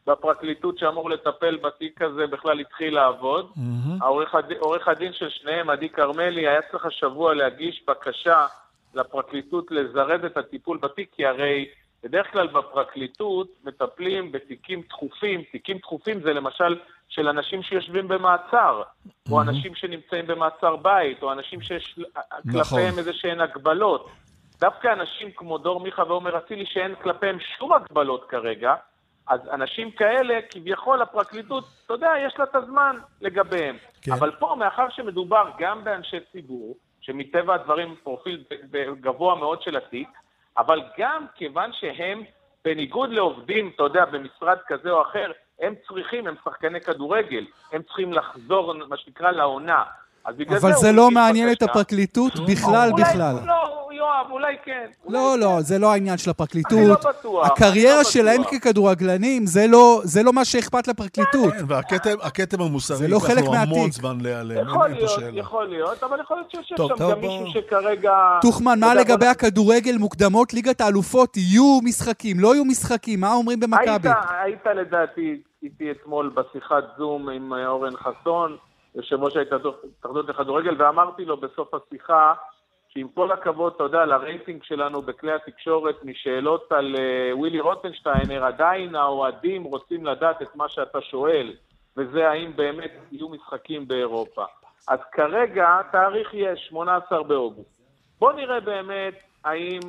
בפרקליטות 0.09 0.77
שאמור 0.77 1.09
לטפל 1.09 1.57
בתיק 1.57 2.01
הזה 2.01 2.27
בכלל 2.27 2.59
התחיל 2.59 2.95
לעבוד. 2.95 3.51
מהמם. 3.55 3.97
העורך 4.01 4.35
עורך 4.59 4.87
הדין 4.87 5.13
של 5.13 5.29
שניהם, 5.29 5.69
עדי 5.69 5.89
כרמלי, 5.89 6.47
היה 6.47 6.61
צריך 6.71 6.85
השבוע 6.85 7.33
להגיש 7.33 7.83
בקשה 7.87 8.45
לפרקליטות 8.93 9.71
לזרז 9.71 10.25
את 10.25 10.37
הטיפול 10.37 10.77
בתיק, 10.77 11.09
כי 11.15 11.25
הרי 11.25 11.65
בדרך 12.03 12.31
כלל 12.31 12.47
בפרקליטות 12.47 13.47
מטפלים 13.63 14.31
בתיקים 14.31 14.81
דחופים. 14.89 15.43
תיקים 15.51 15.77
דחופים 15.77 16.21
זה 16.21 16.33
למשל 16.33 16.79
של 17.09 17.27
אנשים 17.27 17.63
שיושבים 17.63 18.07
במעצר, 18.07 18.83
או 19.31 19.41
אנשים 19.41 19.75
שנמצאים 19.75 20.27
במעצר 20.27 20.75
בית, 20.75 21.23
או 21.23 21.31
אנשים 21.31 21.61
שיש 21.61 21.99
כלפיהם 22.51 22.97
איזה 22.97 23.13
שהן 23.13 23.41
הגבלות. 23.41 24.09
דווקא 24.59 24.87
אנשים 24.93 25.31
כמו 25.35 25.57
דור 25.57 25.79
מיכה 25.79 26.03
ועומר 26.03 26.37
אצילי, 26.37 26.65
שאין 26.65 26.95
כלפיהם 26.95 27.37
שום 27.39 27.73
הגבלות 27.73 28.25
כרגע, 28.29 28.75
אז 29.29 29.39
אנשים 29.51 29.91
כאלה, 29.91 30.39
כביכול 30.49 31.01
הפרקליטות, 31.01 31.63
אתה 31.85 31.93
יודע, 31.93 32.11
יש 32.25 32.33
לה 32.39 32.43
את 32.43 32.55
הזמן 32.55 32.97
לגביהם. 33.21 33.77
כן. 34.01 34.11
אבל 34.11 34.31
פה, 34.31 34.55
מאחר 34.59 34.89
שמדובר 34.89 35.49
גם 35.59 35.83
באנשי 35.83 36.19
ציבור, 36.31 36.75
שמטבע 37.01 37.55
הדברים 37.55 37.95
פרופיל 38.03 38.43
גבוה 39.01 39.35
מאוד 39.35 39.61
של 39.61 39.77
התיק, 39.77 40.09
אבל 40.57 40.81
גם 40.97 41.25
כיוון 41.35 41.73
שהם, 41.73 42.23
בניגוד 42.65 43.09
לעובדים, 43.09 43.71
אתה 43.75 43.83
יודע, 43.83 44.05
במשרד 44.05 44.57
כזה 44.67 44.91
או 44.91 45.01
אחר, 45.01 45.31
הם 45.59 45.73
צריכים, 45.87 46.27
הם 46.27 46.35
שחקני 46.43 46.81
כדורגל, 46.81 47.45
הם 47.71 47.83
צריכים 47.83 48.13
לחזור, 48.13 48.73
מה 48.73 48.97
שנקרא, 48.97 49.31
לעונה. 49.31 49.83
אז 50.29 50.35
בגלל 50.35 50.57
אבל 50.57 50.73
זה 50.73 50.91
לא 50.91 51.11
מעניין 51.11 51.51
את. 51.51 51.61
הפרקליטות 51.63 52.31
בכלל 52.47 52.89
אולי- 52.91 53.03
בכלל. 53.03 53.35
לא, 53.45 53.53
יואב, 53.91 54.31
אולי 54.31 54.55
כן. 54.65 54.85
אולי 55.05 55.17
לא, 55.17 55.33
כן. 55.33 55.39
לא, 55.39 55.61
זה 55.61 55.79
לא 55.79 55.91
העניין 55.91 56.17
של 56.17 56.29
הפרקליטות. 56.29 56.79
אני 56.79 56.87
לא 56.87 56.95
בטוח, 56.95 57.43
אני 57.45 57.53
הקריירה 57.53 57.97
לא 57.97 58.03
שלהם 58.03 58.41
בטוח. 58.41 58.53
ככדורגלנים, 58.53 59.45
זה 59.45 59.67
לא- 59.67 60.01
זה 60.03 60.23
לא 60.23 60.33
מה 60.33 60.45
שאכפת 60.45 60.87
לפרקליטות. 60.87 61.53
כן, 61.53 61.65
והכתם 61.67 62.09
הכתם 62.21 62.61
המוסרי, 62.61 62.97
זה 62.97 63.07
לא 63.07 63.15
ייקח 63.15 63.27
חלק 63.27 63.43
לו 63.45 63.55
המון 63.55 63.79
מהתיק. 63.79 63.93
זמן 63.93 64.17
להיעלם, 64.21 64.67
יכול 64.67 64.85
אין 64.85 64.93
פה 64.93 64.97
להיות, 64.99 65.09
שאלה. 65.09 65.39
יכול 65.39 65.67
להיות, 65.67 66.03
אבל 66.03 66.19
יכול 66.21 66.37
להיות 66.37 66.51
שיש 66.51 66.73
טוב, 66.77 66.89
שם 66.91 66.97
טוב, 66.97 67.11
גם 67.11 67.21
בוא- 67.21 67.43
מישהו 67.43 67.61
שכרגע... 67.61 68.11
טוחמן, 68.41 68.79
מה 68.79 68.93
לגבי 68.95 69.15
בוא- 69.25 69.27
הכדורגל, 69.27 69.97
מוקדמות 69.97 70.53
ליגת 70.53 70.81
האלופות, 70.81 71.37
יהיו 71.37 71.79
משחקים, 71.83 72.39
לא 72.39 72.55
יהיו 72.55 72.65
משחקים, 72.65 73.19
מה 73.19 73.33
אומרים 73.33 73.59
במכבי? 73.59 73.87
היית, 74.09 74.17
היית 74.43 74.65
לדעתי 74.75 75.37
איתי 75.63 75.91
אתמול 75.91 76.31
בשיחת 76.35 76.83
זום 76.97 77.29
עם 77.29 77.53
אה, 77.53 77.67
אורן 77.67 77.93
חסון, 77.97 78.57
יושב 78.95 79.23
ראש 79.23 79.35
ההתאחדות 79.35 80.29
לכדורגל, 80.29 80.75
ואמרתי 80.77 81.25
לו 81.25 81.37
בסוף 81.37 81.73
השיחה, 81.73 82.33
שעם 82.89 83.07
כל 83.07 83.31
הכבוד, 83.31 83.73
אתה 83.75 83.83
יודע, 83.83 84.05
לרייטינג 84.05 84.63
שלנו 84.63 85.01
בכלי 85.01 85.31
התקשורת 85.31 86.03
משאלות 86.03 86.71
על 86.71 86.95
uh, 86.95 87.37
ווילי 87.37 87.59
רוטנשטיינר, 87.59 88.45
עדיין 88.45 88.95
האוהדים 88.95 89.63
רוצים 89.63 90.05
לדעת 90.05 90.41
את 90.41 90.55
מה 90.55 90.69
שאתה 90.69 91.01
שואל, 91.01 91.53
וזה 91.97 92.29
האם 92.29 92.51
באמת 92.55 92.91
יהיו 93.11 93.29
משחקים 93.29 93.87
באירופה. 93.87 94.43
אז 94.87 94.99
כרגע 95.11 95.81
תאריך 95.91 96.33
יש, 96.33 96.67
18 96.69 97.23
באוגוסט. 97.23 97.69
בואו 98.19 98.35
נראה 98.35 98.59
באמת 98.59 99.13
האם 99.43 99.79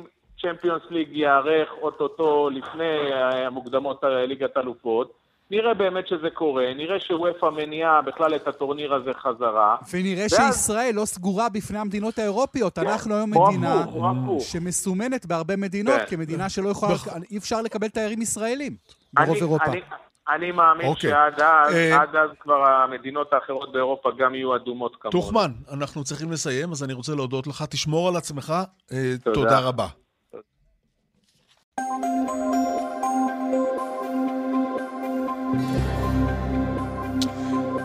צ'מפיונס 0.41 0.81
ליג 0.89 1.09
ייערך 1.11 1.69
אוטוטו 1.81 2.49
לפני 2.49 3.13
אה, 3.13 3.47
המוקדמות 3.47 4.03
אה, 4.03 4.25
ליגת 4.25 4.57
אלופות. 4.57 5.20
נראה 5.51 5.73
באמת 5.73 6.07
שזה 6.07 6.29
קורה, 6.33 6.73
נראה 6.75 6.99
שוופא 6.99 7.45
מניעה 7.45 8.01
בכלל 8.01 8.35
את 8.35 8.47
הטורניר 8.47 8.93
הזה 8.93 9.11
חזרה. 9.13 9.75
ונראה 9.93 10.25
ואז- 10.31 10.55
שישראל 10.55 10.95
לא 10.95 11.05
סגורה 11.05 11.49
בפני 11.49 11.79
המדינות 11.79 12.19
האירופיות. 12.19 12.77
אנחנו 12.77 13.15
היום 13.15 13.29
מדינה 13.31 13.73
הפוך. 13.83 14.43
שמסומנת 14.43 15.25
בהרבה 15.25 15.55
מדינות 15.55 15.99
כן. 15.99 16.05
כמדינה 16.15 16.49
שלא 16.49 16.69
יכולה, 16.69 16.93
בח- 16.93 17.07
אי 17.31 17.37
אפשר 17.37 17.61
לקבל 17.61 17.87
תיירים 17.87 18.21
ישראלים 18.21 18.75
ברוב 19.13 19.29
אני- 19.29 19.39
אירופה. 19.39 19.65
אני- 19.65 19.81
אני 20.29 20.51
מאמין 20.51 20.87
אוקיי. 20.87 21.09
שעד 21.09 21.41
אז, 21.41 21.73
אה, 21.75 22.01
עד 22.01 22.15
אז 22.15 22.29
כבר 22.39 22.65
המדינות 22.65 23.33
האחרות 23.33 23.71
באירופה 23.71 24.09
גם 24.17 24.35
יהיו 24.35 24.55
אדומות 24.55 24.95
כמונו. 24.99 25.11
טוחמן, 25.11 25.51
אנחנו 25.71 26.03
צריכים 26.03 26.31
לסיים, 26.31 26.71
אז 26.71 26.83
אני 26.83 26.93
רוצה 26.93 27.15
להודות 27.15 27.47
לך. 27.47 27.63
תשמור 27.69 28.07
על 28.07 28.15
עצמך. 28.15 28.53
אה, 28.91 29.13
תודה. 29.23 29.33
תודה 29.35 29.59
רבה. 29.59 29.87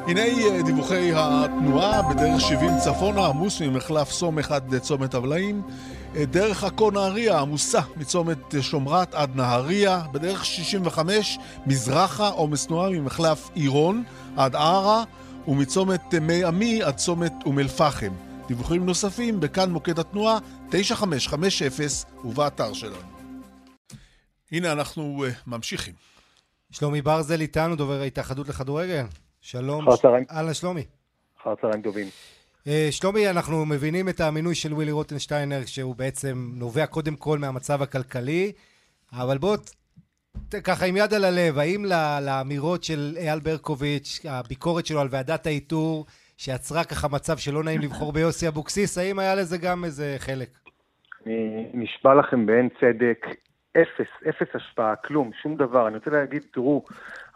הנה 0.07 0.21
אה, 0.21 0.63
דיווחי 0.63 1.11
התנועה 1.15 2.03
בדרך 2.03 2.41
70 2.41 2.71
צפונה, 2.85 3.27
עמוס 3.27 3.61
ממחלף 3.61 4.11
סום 4.11 4.39
אחד 4.39 4.75
לצומת 4.75 5.15
הבלעים. 5.15 5.63
אה, 6.17 6.25
דרך 6.25 6.65
עכו 6.65 6.91
נהריה 6.91 7.39
עמוסה 7.39 7.81
מצומת 7.97 8.55
שומרת 8.61 9.15
עד 9.15 9.37
נהריה. 9.37 10.03
בדרך 10.13 10.45
65 10.45 11.39
מזרחה 11.67 12.29
עומס 12.29 12.67
תנועה 12.67 12.91
ממחלף 12.91 13.51
עירון 13.55 14.05
עד 14.37 14.57
ערה. 14.57 15.05
ומצומת 15.49 16.15
אה, 16.15 16.21
מי 16.21 16.45
עמי 16.45 16.83
עד 16.83 16.97
צומת 16.97 17.33
אום 17.47 17.59
אל-פחם. 17.59 18.13
דיווחים 18.49 18.87
נוספים 18.87 19.41
בכאן 19.41 19.71
מוקד 19.71 19.99
התנועה 19.99 20.39
9550 20.71 21.99
ובאתר 22.25 22.73
שלנו. 22.73 22.97
הנה 24.53 24.73
אנחנו 24.73 25.25
ממשיכים. 25.47 25.95
שלומי 26.71 27.03
ברזל 27.03 27.41
איתנו, 27.41 27.77
דובר 27.77 28.01
ההתאחדות 28.01 28.49
לכדורגל. 28.49 29.05
שלום. 29.41 29.85
אהלן, 30.31 30.55
שלומי. 30.55 30.85
אחר 31.41 31.55
צהריים 31.55 31.83
טובים. 31.83 32.07
אה, 32.67 32.89
שלומי, 32.91 33.31
אנחנו 33.31 33.67
מבינים 33.67 34.09
את 34.09 34.21
המינוי 34.21 34.55
של 34.55 34.73
ווילי 34.75 34.93
רוטנשטיינר, 34.93 35.61
שהוא 35.67 35.97
בעצם 35.97 36.51
נובע 36.55 36.87
קודם 36.87 37.17
כל 37.17 37.39
מהמצב 37.39 37.83
הכלכלי, 37.83 38.53
אבל 39.13 39.39
בוא, 39.39 39.57
ככה 40.65 40.87
עם 40.87 40.97
יד 40.97 41.15
על 41.15 41.25
הלב, 41.25 41.59
האם 41.59 41.85
לאמירות 42.23 42.85
של 42.85 43.15
אייל 43.17 43.39
ברקוביץ', 43.39 44.21
הביקורת 44.29 44.87
שלו 44.87 45.01
על 45.01 45.09
ועדת 45.11 45.47
האיתור, 45.47 46.07
שיצרה 46.37 46.85
ככה 46.85 47.09
מצב 47.09 47.37
שלא 47.37 47.65
נעים 47.65 47.81
לבחור 47.81 48.13
ביוסי 48.13 48.49
אבוקסיס, 48.49 48.99
האם 48.99 49.19
היה 49.19 49.35
לזה 49.35 49.59
גם 49.59 49.85
איזה 49.85 50.15
חלק? 50.19 50.49
אני 51.27 51.67
נשבע 51.75 52.15
לכם 52.15 52.47
באין 52.47 52.69
צדק, 52.81 53.27
אפס, 53.83 54.09
אפס 54.29 54.55
השפעה, 54.55 54.97
כלום, 54.97 55.31
שום 55.43 55.57
דבר. 55.57 55.89
אני 55.89 55.97
רוצה 55.97 56.11
להגיד, 56.11 56.43
תראו, 56.53 56.85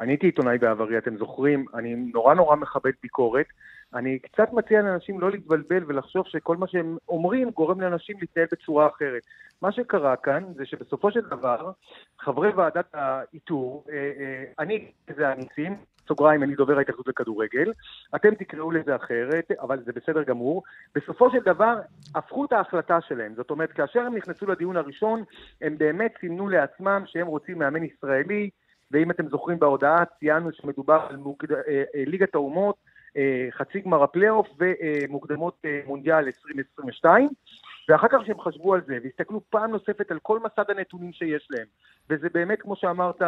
אני 0.00 0.12
הייתי 0.12 0.26
עיתונאי 0.26 0.58
בעברי, 0.58 0.98
אתם 0.98 1.16
זוכרים, 1.16 1.64
אני 1.74 1.94
נורא 1.94 2.34
נורא 2.34 2.56
מכבד 2.56 2.92
ביקורת. 3.02 3.46
אני 3.94 4.18
קצת 4.18 4.52
מציע 4.52 4.82
לאנשים 4.82 5.20
לא 5.20 5.30
להתבלבל 5.30 5.84
ולחשוב 5.86 6.26
שכל 6.26 6.56
מה 6.56 6.66
שהם 6.66 6.96
אומרים 7.08 7.50
גורם 7.50 7.80
לאנשים 7.80 8.16
להתנהל 8.20 8.46
בצורה 8.52 8.86
אחרת. 8.86 9.22
מה 9.62 9.72
שקרה 9.72 10.16
כאן 10.16 10.44
זה 10.56 10.66
שבסופו 10.66 11.10
של 11.10 11.20
דבר, 11.20 11.72
חברי 12.18 12.48
ועדת 12.48 12.94
האיתור, 12.94 13.84
אה, 13.92 13.94
אה, 13.94 14.44
אני, 14.58 14.92
זה 15.16 15.28
הניסים, 15.28 15.76
סוגריים, 16.10 16.42
אני 16.42 16.54
דובר 16.54 16.78
ההתאחדות 16.78 17.08
לכדורגל, 17.08 17.72
אתם 18.14 18.34
תקראו 18.34 18.70
לזה 18.70 18.96
אחרת, 18.96 19.50
אבל 19.60 19.82
זה 19.84 19.92
בסדר 19.92 20.22
גמור. 20.22 20.62
בסופו 20.94 21.30
של 21.30 21.38
דבר, 21.44 21.74
הפכו 22.14 22.44
את 22.44 22.52
ההחלטה 22.52 22.98
שלהם. 23.00 23.34
זאת 23.36 23.50
אומרת, 23.50 23.72
כאשר 23.72 24.00
הם 24.00 24.16
נכנסו 24.16 24.46
לדיון 24.46 24.76
הראשון, 24.76 25.22
הם 25.60 25.78
באמת 25.78 26.14
סימנו 26.20 26.48
לעצמם 26.48 27.02
שהם 27.06 27.26
רוצים 27.26 27.58
מאמן 27.58 27.84
ישראלי, 27.84 28.50
ואם 28.90 29.10
אתם 29.10 29.28
זוכרים 29.28 29.58
בהודעה, 29.58 30.04
ציינו 30.18 30.52
שמדובר 30.52 31.06
על 31.10 31.16
מוקד... 31.16 31.52
אה, 31.52 31.58
אה, 31.68 32.04
ליגת 32.06 32.34
האומות, 32.34 32.76
אה, 33.16 33.48
חצי 33.50 33.80
גמר 33.80 34.02
הפלייאוף 34.02 34.48
ומוקדמות 34.58 35.64
מונדיאל 35.86 36.24
2022. 36.26 37.28
ואחר 37.88 38.08
כך 38.08 38.18
שהם 38.26 38.40
חשבו 38.40 38.74
על 38.74 38.80
זה 38.86 38.98
והסתכלו 39.02 39.40
פעם 39.50 39.70
נוספת 39.70 40.10
על 40.10 40.18
כל 40.22 40.38
מסד 40.38 40.70
הנתונים 40.70 41.12
שיש 41.12 41.48
להם, 41.50 41.66
וזה 42.10 42.28
באמת, 42.34 42.62
כמו 42.62 42.76
שאמרת, 42.76 43.22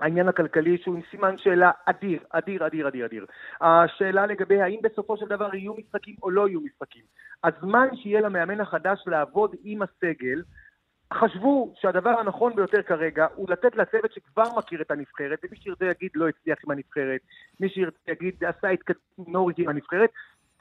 העניין 0.00 0.28
הכלכלי 0.28 0.78
שהוא 0.78 0.94
עם 0.94 1.00
סימן 1.10 1.38
שאלה 1.38 1.70
אדיר, 1.86 2.20
אדיר, 2.30 2.66
אדיר, 2.66 2.88
אדיר, 2.88 3.06
אדיר. 3.06 3.26
השאלה 3.60 4.26
לגבי 4.26 4.60
האם 4.60 4.78
בסופו 4.82 5.16
של 5.16 5.26
דבר 5.26 5.54
יהיו 5.54 5.74
משחקים 5.74 6.14
או 6.22 6.30
לא 6.30 6.48
יהיו 6.48 6.60
משחקים. 6.60 7.02
הזמן 7.44 7.88
שיהיה 7.94 8.20
למאמן 8.20 8.60
החדש 8.60 9.04
לעבוד 9.06 9.54
עם 9.64 9.82
הסגל, 9.82 10.42
חשבו 11.14 11.74
שהדבר 11.80 12.10
הנכון 12.10 12.56
ביותר 12.56 12.82
כרגע 12.82 13.26
הוא 13.34 13.50
לתת 13.50 13.76
לצוות 13.76 14.12
שכבר 14.12 14.44
מכיר 14.56 14.82
את 14.82 14.90
הנבחרת, 14.90 15.38
ומי 15.44 15.56
שירצה 15.56 15.84
יגיד 15.84 16.10
לא 16.14 16.28
הצליח 16.28 16.58
עם 16.64 16.70
הנבחרת, 16.70 17.20
מי 17.60 17.68
שירצה 17.68 17.98
יגיד 18.08 18.44
עשה 18.44 18.68
התקדמות 18.68 19.28
נורית 19.28 19.58
עם 19.58 19.68
הנבחרת, 19.68 20.10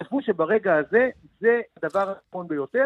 חשבו 0.04 0.22
שברגע 0.22 0.76
הזה 0.76 1.10
זה 1.42 1.62
הדבר 1.78 2.10
הנכון 2.10 2.48
ביותר, 2.48 2.86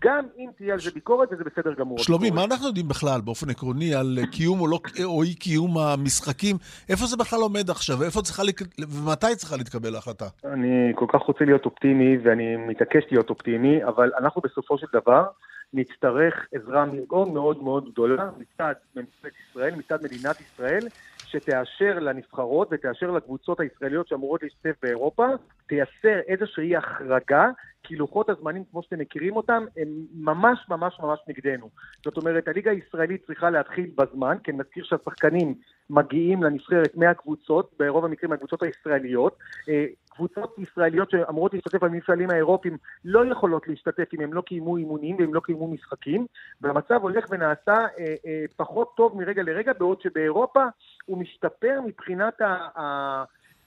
גם 0.00 0.24
אם 0.38 0.50
תהיה 0.56 0.72
על 0.72 0.80
זה 0.80 0.90
ביקורת, 0.90 1.28
וזה 1.32 1.44
בסדר 1.44 1.74
גמור. 1.74 1.98
שלומי, 1.98 2.30
מה 2.30 2.44
אנחנו 2.44 2.66
יודעים 2.66 2.88
בכלל, 2.88 3.20
באופן 3.20 3.50
עקרוני, 3.50 3.94
על 3.94 4.18
קיום 4.32 4.60
או, 4.60 4.66
לא, 4.66 4.78
או 5.04 5.22
אי 5.22 5.34
קיום 5.34 5.78
המשחקים? 5.78 6.56
איפה 6.88 7.06
זה 7.06 7.16
בכלל 7.16 7.38
עומד 7.40 7.70
עכשיו? 7.70 8.02
איפה 8.02 8.22
צריכה, 8.22 8.42
ומתי 8.88 9.36
צריכה 9.36 9.56
להתקבל 9.56 9.94
ההחלטה? 9.94 10.24
אני 10.44 10.92
כל 10.94 11.06
כך 11.12 11.22
רוצה 11.22 11.44
להיות 11.44 11.64
אופטימי, 11.64 12.18
ואני 12.24 12.56
מתעקש 12.56 13.04
להיות 13.10 13.30
אופטימי, 13.30 13.84
אבל 13.84 14.10
אנחנו 14.18 14.42
בסופו 14.44 14.78
של 14.78 14.86
דבר 14.92 15.24
נצטרך 15.74 16.34
עזרה 16.54 16.84
מאוד 16.84 17.28
מאוד 17.28 17.62
מאוד 17.62 17.92
גדולה 17.92 18.30
מצד 18.38 18.74
ממשלת 18.96 19.32
ישראל, 19.50 19.74
מצד 19.74 19.98
מדינת 20.04 20.36
ישראל, 20.40 20.86
שתאשר 21.34 21.98
לנבחרות 21.98 22.68
ותאשר 22.70 23.10
לקבוצות 23.10 23.60
הישראליות 23.60 24.08
שאמורות 24.08 24.42
להשתתף 24.42 24.74
באירופה, 24.82 25.26
תייצר 25.66 26.20
איזושהי 26.28 26.76
החרגה, 26.76 27.48
כי 27.84 27.96
לוחות 27.96 28.30
הזמנים, 28.30 28.64
כמו 28.70 28.82
שאתם 28.82 28.98
מכירים 28.98 29.36
אותם, 29.36 29.64
הם 29.76 29.88
ממש 30.14 30.58
ממש 30.68 31.00
ממש 31.02 31.18
נגדנו. 31.28 31.70
זאת 32.04 32.16
אומרת, 32.16 32.48
הליגה 32.48 32.70
הישראלית 32.70 33.26
צריכה 33.26 33.50
להתחיל 33.50 33.90
בזמן, 33.94 34.36
כי 34.44 34.50
אני 34.50 34.58
מזכיר 34.58 34.84
שהשחקנים 34.84 35.54
מגיעים 35.90 36.42
לנבחרת 36.42 36.96
מהקבוצות, 36.96 37.70
ברוב 37.78 38.04
המקרים 38.04 38.30
מהקבוצות 38.30 38.62
הישראליות. 38.62 39.36
אה, 39.68 39.86
קבוצות 40.08 40.58
ישראליות 40.58 41.10
שאמורות 41.10 41.54
להשתתף 41.54 41.82
במפעלים 41.82 42.30
האירופיים 42.30 42.76
לא 43.04 43.26
יכולות 43.26 43.68
להשתתף 43.68 44.14
אם 44.14 44.20
הם 44.20 44.32
לא 44.32 44.40
קיימו 44.40 44.76
אימונים 44.76 45.16
ואם 45.18 45.34
לא 45.34 45.40
קיימו 45.40 45.68
משחקים, 45.68 46.26
והמצב 46.60 47.02
הולך 47.02 47.24
ונעשה 47.30 47.74
אה, 47.98 48.14
אה, 48.26 48.44
פחות 48.56 48.92
טוב 48.96 49.16
מרגע 49.16 49.42
לרגע, 49.42 49.72
בעוד 49.78 50.00
שבאירופה 50.00 50.64
הוא 51.06 51.18
משתפר 51.18 51.80
מבחינת 51.86 52.40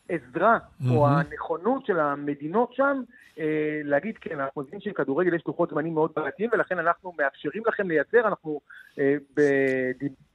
העזרה 0.10 0.58
mm-hmm. 0.58 0.92
או 0.92 1.08
הנכונות 1.08 1.86
של 1.86 2.00
המדינות 2.00 2.74
שם 2.74 3.02
אה, 3.40 3.82
להגיד, 3.84 4.18
כן, 4.22 4.40
אנחנו 4.40 4.62
מבינים 4.62 4.82
שבכדורגל 4.82 5.34
יש 5.34 5.44
לוחות 5.48 5.70
זמנים 5.70 5.94
מאוד 5.94 6.12
בעייתיים, 6.16 6.50
ולכן 6.54 6.80
אנחנו 6.80 7.14
מאפשרים 7.18 7.64
לכם 7.66 7.88
לייצר, 7.88 8.28
אנחנו 8.28 8.60
אה, 9.00 9.16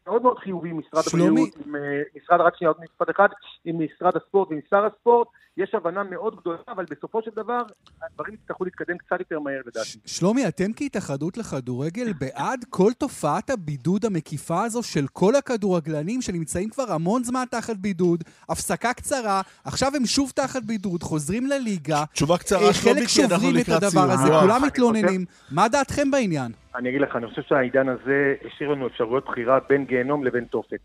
מאוד 0.07 0.23
מאוד 0.23 0.39
חיובי 0.39 0.71
עם 0.71 0.79
משרד 0.79 1.05
שלומי. 1.05 1.27
הבריאות, 1.27 1.67
עם 1.67 1.77
אה, 1.77 1.81
משרד, 2.17 2.41
רק 2.41 2.57
שנייה, 2.57 2.71
עוד 2.71 2.81
משפט 2.85 3.11
אחד, 3.11 3.29
עם 3.65 3.77
משרד 3.85 4.17
הספורט 4.17 4.51
ועם 4.51 4.61
שר 4.71 4.87
הספורט, 4.87 5.29
יש 5.57 5.75
הבנה 5.75 6.03
מאוד 6.03 6.37
גדולה, 6.41 6.59
אבל 6.69 6.85
בסופו 6.91 7.23
של 7.23 7.31
דבר, 7.37 7.63
הדברים 8.03 8.35
יצטרכו 8.35 8.65
להתקדם 8.65 8.99
קצת 8.99 9.21
יותר 9.21 9.41
מהר 9.41 9.61
לדעתי. 9.67 9.99
שלומי, 10.07 10.49
אתם 10.49 10.73
כהתאחדות 10.77 11.37
לכדורגל 11.37 12.13
בעד 12.13 12.65
כל 12.71 12.93
תופעת 12.99 13.51
הבידוד 13.51 14.05
המקיפה 14.05 14.65
הזו 14.65 14.83
של 14.83 15.07
כל 15.13 15.35
הכדורגלנים 15.35 16.23
שנמצאים 16.23 16.71
כבר 16.71 16.93
המון 16.93 17.25
זמן 17.25 17.45
תחת 17.51 17.77
בידוד, 17.77 18.25
הפסקה 18.49 18.93
קצרה, 18.93 19.41
עכשיו 19.65 19.97
הם 19.97 20.07
שוב 20.07 20.33
תחת 20.35 20.63
בידוד, 20.63 21.03
חוזרים 21.03 21.47
לליגה. 21.47 22.05
תשובה 22.13 22.39
קצרה, 22.39 22.73
שלומי, 22.73 23.07
כי 23.07 23.25
אנחנו 23.25 23.51
לקראת 23.51 23.61
סיום. 23.61 23.63
חלק 23.63 23.69
שוברים 23.69 23.79
את 23.79 23.83
הדבר 23.83 24.11
הזה, 24.11 24.41
כולם 24.41 24.63
מתלוננים. 24.67 25.25
מה 25.51 25.69
דעתכם 25.69 26.11
בעניין? 26.11 26.62
אני 26.77 26.89
אגיד 26.89 27.01
לך, 27.01 27.17
אני 27.17 27.27
חושב 27.27 27.43
שהעידן 27.43 27.89
הזה 27.89 28.35
השאיר 28.47 28.69
לנו 28.71 28.87
אפשרויות 28.87 29.25
בחירה 29.25 29.59
בין 29.69 29.85
גיהנום 29.85 30.25
לבין 30.25 30.45
תופת. 30.45 30.81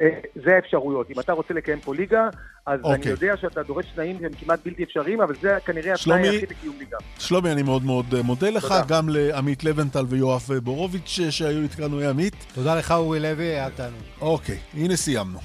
אה, 0.00 0.08
זה 0.44 0.54
האפשרויות. 0.56 1.10
אם 1.10 1.20
אתה 1.20 1.32
רוצה 1.32 1.54
לקיים 1.54 1.80
פה 1.80 1.94
ליגה, 1.94 2.28
אז 2.66 2.80
okay. 2.80 2.86
אני 2.86 2.96
אוקיי. 2.96 3.12
יודע 3.12 3.36
שאתה 3.36 3.62
דורש 3.62 3.86
תנאים 3.94 4.18
שהם 4.20 4.32
כמעט 4.40 4.60
בלתי 4.64 4.84
אפשריים, 4.84 5.20
אבל 5.20 5.34
זה 5.40 5.58
כנראה 5.64 5.94
התנאי 5.94 6.28
היחיד 6.28 6.50
לקיום 6.50 6.76
ליגה. 6.78 6.96
שלומי, 7.18 7.52
אני 7.52 7.62
מאוד 7.62 7.84
מאוד 7.84 8.06
אה, 8.14 8.22
מודה 8.22 8.50
לך, 8.50 8.62
תודה. 8.62 8.82
גם 8.88 9.08
לעמית 9.08 9.64
לבנטל 9.64 10.04
ויואב 10.08 10.42
בורוביץ' 10.62 11.18
שהיו 11.30 11.62
איתנו, 11.62 11.98
עמית. 11.98 12.46
תודה 12.54 12.74
לך, 12.74 12.90
אורי 12.90 13.20
לוי, 13.20 13.44
היה 13.44 13.70
תענוג. 13.70 14.02
אוקיי, 14.20 14.58
הנה 14.74 14.96
סיימנו. 14.96 15.38